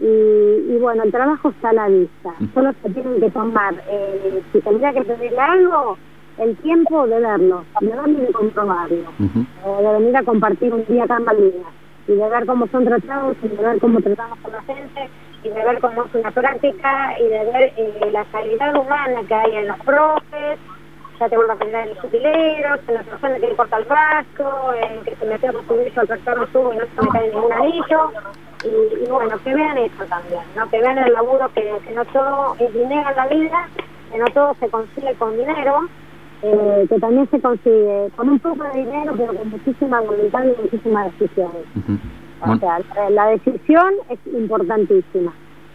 Y, 0.00 0.06
y 0.06 0.78
bueno, 0.80 1.02
el 1.04 1.12
trabajo 1.12 1.50
está 1.50 1.68
a 1.70 1.72
la 1.74 1.88
vista. 1.88 2.30
Solo 2.54 2.72
se 2.82 2.90
tienen 2.90 3.20
que 3.20 3.30
tomar, 3.30 3.74
eh, 3.88 4.42
si 4.52 4.60
tendría 4.60 4.92
que 4.92 5.02
pedirle 5.02 5.38
algo, 5.38 5.96
el 6.38 6.56
tiempo 6.58 7.06
de 7.06 7.20
verlo, 7.20 7.64
de 7.80 7.86
verlo 7.88 8.08
y 8.08 8.26
de 8.26 8.32
comprobarlo. 8.32 9.10
o 9.64 9.82
de 9.82 9.92
venir 9.98 10.16
a 10.16 10.22
compartir 10.22 10.72
un 10.72 10.84
día 10.86 11.04
acá 11.04 11.16
en 11.16 11.24
Malvinas. 11.24 11.72
Y 12.08 12.14
de 12.14 12.28
ver 12.28 12.46
cómo 12.46 12.66
son 12.68 12.84
tratados 12.84 13.36
y 13.42 13.48
de 13.48 13.62
ver 13.62 13.78
cómo 13.78 14.00
tratamos 14.00 14.38
con 14.40 14.52
la 14.52 14.62
gente 14.62 15.08
y 15.44 15.48
de 15.48 15.64
ver 15.64 15.80
cómo 15.80 16.04
es 16.04 16.14
una 16.14 16.30
práctica 16.30 17.14
y 17.18 17.24
de 17.24 17.44
ver 17.44 17.72
eh, 17.76 18.10
la 18.12 18.24
calidad 18.26 18.76
humana 18.76 19.22
que 19.26 19.34
hay 19.34 19.56
en 19.56 19.68
los 19.68 19.78
profes, 19.80 20.58
ya 21.18 21.28
tengo 21.28 21.42
la 21.44 21.56
calidad 21.56 21.84
de 21.84 21.94
los 21.94 22.04
utileros, 22.04 22.80
en 22.88 22.94
la 22.94 23.02
persona 23.02 23.34
que 23.34 23.48
le 23.48 23.56
corta 23.56 23.76
el 23.78 23.84
frasco, 23.84 24.72
en 24.74 25.04
que 25.04 25.16
se 25.16 25.26
metió 25.26 25.52
por 25.52 25.66
subirse 25.66 26.00
al 26.00 26.06
tractor 26.06 26.38
no 26.38 26.46
subo 26.48 26.72
y 26.72 26.76
no 26.76 26.84
se 26.84 27.02
me 27.02 27.08
cae 27.08 27.30
ningún 27.30 27.52
anillo. 27.52 28.12
Y, 28.64 29.10
bueno, 29.10 29.36
que 29.42 29.54
vean 29.54 29.78
eso 29.78 30.04
también, 30.08 30.42
¿no? 30.56 30.68
que 30.70 30.80
vean 30.80 30.98
el 30.98 31.12
laburo, 31.12 31.50
que, 31.54 31.78
que 31.84 31.94
no 31.94 32.04
todo 32.06 32.54
es 32.60 32.72
dinero 32.72 33.10
en 33.10 33.16
la 33.16 33.26
vida, 33.26 33.68
que 34.10 34.18
no 34.18 34.26
todo 34.26 34.54
se 34.60 34.68
consigue 34.68 35.14
con 35.14 35.36
dinero, 35.36 35.88
eh, 36.42 36.86
que 36.88 36.98
también 36.98 37.28
se 37.30 37.40
consigue 37.40 38.08
con 38.16 38.28
un 38.28 38.38
poco 38.38 38.64
de 38.64 38.80
dinero, 38.80 39.14
pero 39.16 39.34
con 39.34 39.50
muchísima 39.50 40.00
voluntad 40.00 40.44
y 40.44 40.62
muchísima 40.62 41.04
decisión. 41.04 41.50
O 42.44 42.56
sea, 42.56 42.80
la 43.10 43.26
decisión 43.28 43.94
es 44.08 44.18
importantísima. 44.26 45.32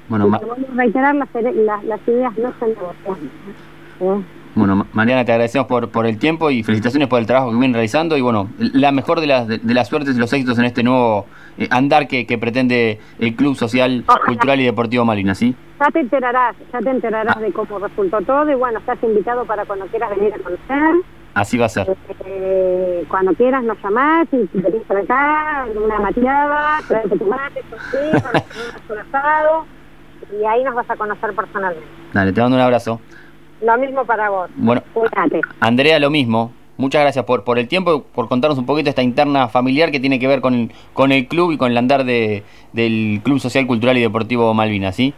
Bueno, 0.09 0.29
reiterar, 0.75 1.15
las, 1.15 1.29
las, 1.83 2.07
ideas 2.07 2.37
no 2.37 2.53
se 2.59 2.67
negocian. 2.67 3.31
¿eh? 4.01 4.23
Bueno, 4.57 4.87
Mariana, 4.93 5.23
te 5.23 5.31
agradecemos 5.31 5.67
por, 5.67 5.89
por 5.89 6.07
el 6.07 6.17
tiempo 6.17 6.49
y 6.49 6.63
felicitaciones 6.63 7.07
por 7.07 7.19
el 7.19 7.27
trabajo 7.27 7.51
que 7.51 7.57
vienen 7.57 7.73
realizando 7.73 8.17
y 8.17 8.21
bueno, 8.21 8.49
la 8.57 8.91
mejor 8.91 9.21
de 9.21 9.27
las, 9.27 9.47
de, 9.47 9.59
las 9.63 9.87
suertes 9.87 10.15
y 10.15 10.19
los 10.19 10.33
éxitos 10.33 10.57
en 10.57 10.65
este 10.65 10.81
nuevo 10.81 11.27
eh, 11.59 11.67
andar 11.69 12.07
que, 12.07 12.25
pretende 12.39 12.99
el 13.19 13.35
Club 13.35 13.55
Social, 13.55 14.03
Cultural 14.25 14.59
y 14.59 14.65
Deportivo 14.65 15.05
Malvinas, 15.05 15.37
¿sí? 15.37 15.55
Ya 15.79 15.91
te 15.91 15.99
enterarás, 15.99 16.55
ya 16.73 16.79
te 16.79 16.89
enterarás 16.89 17.39
de 17.39 17.53
cómo 17.53 17.77
resultó 17.77 18.19
todo 18.21 18.49
y 18.49 18.55
bueno, 18.55 18.79
estás 18.79 18.97
invitado 19.03 19.45
para 19.45 19.63
cuando 19.65 19.85
quieras 19.87 20.09
venir 20.09 20.33
a 20.33 20.39
conocer. 20.39 21.03
Así 21.35 21.55
va 21.55 21.67
a 21.67 21.69
ser. 21.69 21.95
Eh, 22.25 23.05
cuando 23.07 23.33
quieras 23.35 23.63
nos 23.63 23.77
llamás 23.83 24.27
y 24.31 24.47
si 24.47 24.59
venís 24.59 24.81
por 24.87 24.97
acá, 24.97 25.67
una 25.75 25.99
mateada, 25.99 26.79
traete 26.87 27.15
tu 27.15 27.25
mate, 27.25 27.63
un 28.89 28.97
asado 28.97 29.65
y 30.31 30.43
ahí 30.45 30.63
nos 30.63 30.73
vas 30.73 30.89
a 30.89 30.95
conocer 30.95 31.33
personalmente. 31.35 31.87
Dale, 32.11 32.33
te 32.33 32.41
mando 32.41 32.57
un 32.57 32.63
abrazo. 32.63 32.99
Lo 33.61 33.77
mismo 33.77 34.05
para 34.05 34.29
vos. 34.29 34.49
Bueno, 34.55 34.83
Andrea, 35.59 35.99
lo 35.99 36.09
mismo. 36.09 36.51
Muchas 36.77 37.01
gracias 37.01 37.25
por, 37.25 37.43
por 37.43 37.57
el 37.57 37.67
tiempo, 37.67 38.03
por 38.03 38.27
contarnos 38.27 38.59
un 38.59 38.67
poquito 38.67 38.89
esta 38.89 39.01
interna 39.01 39.47
familiar 39.47 39.89
que 39.89 39.99
tiene 39.99 40.19
que 40.19 40.27
ver 40.27 40.41
con, 40.41 40.71
con 40.93 41.11
el 41.11 41.27
club 41.27 41.51
y 41.51 41.57
con 41.57 41.71
el 41.71 41.77
andar 41.77 42.03
de, 42.03 42.43
del 42.71 43.19
Club 43.23 43.39
Social, 43.39 43.65
Cultural 43.65 43.97
y 43.97 44.01
Deportivo 44.01 44.53
Malvinas, 44.53 44.95
¿sí? 44.95 45.13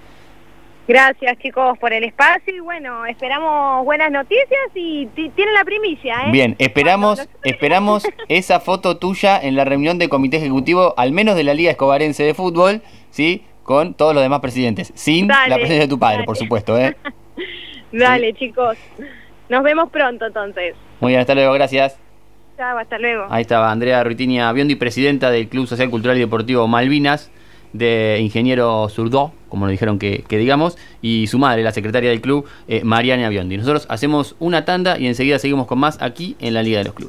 Gracias 0.88 1.38
chicos 1.38 1.78
por 1.78 1.94
el 1.94 2.04
espacio 2.04 2.56
y 2.56 2.62
bueno, 2.62 3.06
esperamos 3.06 3.86
buenas 3.86 4.10
noticias 4.10 4.72
y 4.74 5.06
tienen 5.36 5.54
la 5.54 5.64
primicia. 5.64 6.16
¿eh? 6.26 6.32
Bien, 6.32 6.56
esperamos, 6.58 7.30
esperamos 7.44 8.08
esa 8.28 8.60
foto 8.60 8.98
tuya 8.98 9.40
en 9.40 9.56
la 9.56 9.66
reunión 9.66 10.00
de 10.00 10.10
comité 10.10 10.38
ejecutivo, 10.38 10.96
al 10.98 11.12
menos 11.12 11.36
de 11.36 11.44
la 11.44 11.54
Liga 11.54 11.70
Escobarense 11.70 12.24
de 12.24 12.34
Fútbol, 12.34 12.82
¿sí? 13.12 13.44
Con 13.62 13.94
todos 13.94 14.16
los 14.16 14.24
demás 14.24 14.40
presidentes, 14.40 14.92
sin 14.96 15.28
la 15.28 15.56
presencia 15.58 15.82
de 15.82 15.88
tu 15.88 16.00
padre, 16.00 16.24
por 16.24 16.38
supuesto. 16.38 16.76
¿eh? 16.76 16.96
dale 17.92 18.34
chicos, 18.34 18.78
nos 19.50 19.64
vemos 19.64 19.90
pronto 19.90 20.26
entonces. 20.26 20.76
Muy 21.00 21.12
bien, 21.12 21.22
hasta 21.22 21.36
luego, 21.36 21.54
gracias. 21.54 21.98
Chao, 22.58 22.78
hasta 22.78 22.98
luego. 23.00 23.26
Ahí 23.30 23.42
estaba 23.42 23.72
Andrea 23.72 24.04
Ruitinia 24.04 24.52
Biondi, 24.52 24.76
presidenta 24.76 25.32
del 25.32 25.48
Club 25.48 25.66
Social, 25.66 25.90
Cultural 25.90 26.18
y 26.18 26.22
Deportivo 26.22 26.68
Malvinas 26.68 27.32
de 27.74 28.18
ingeniero 28.22 28.90
Zurdó, 28.90 29.32
como 29.48 29.66
nos 29.66 29.72
dijeron 29.72 30.00
que, 30.00 30.24
digamos, 30.30 30.78
y 31.02 31.28
su 31.28 31.38
madre, 31.38 31.64
la 31.64 31.72
secretaria 31.72 32.10
del 32.10 32.22
club, 32.22 32.46
eh, 32.68 32.84
Mariana 32.84 33.30
Biondi. 33.30 33.58
Nosotros 33.58 33.86
hacemos 33.90 34.36
una 34.40 34.66
tanda 34.66 34.98
y 34.98 35.08
enseguida 35.08 35.40
seguimos 35.40 35.68
con 35.68 35.80
más 35.80 36.02
aquí 36.02 36.36
en 36.40 36.54
la 36.54 36.64
Liga 36.64 36.80
de 36.80 36.86
los 36.86 36.94
Clubes. 36.94 37.08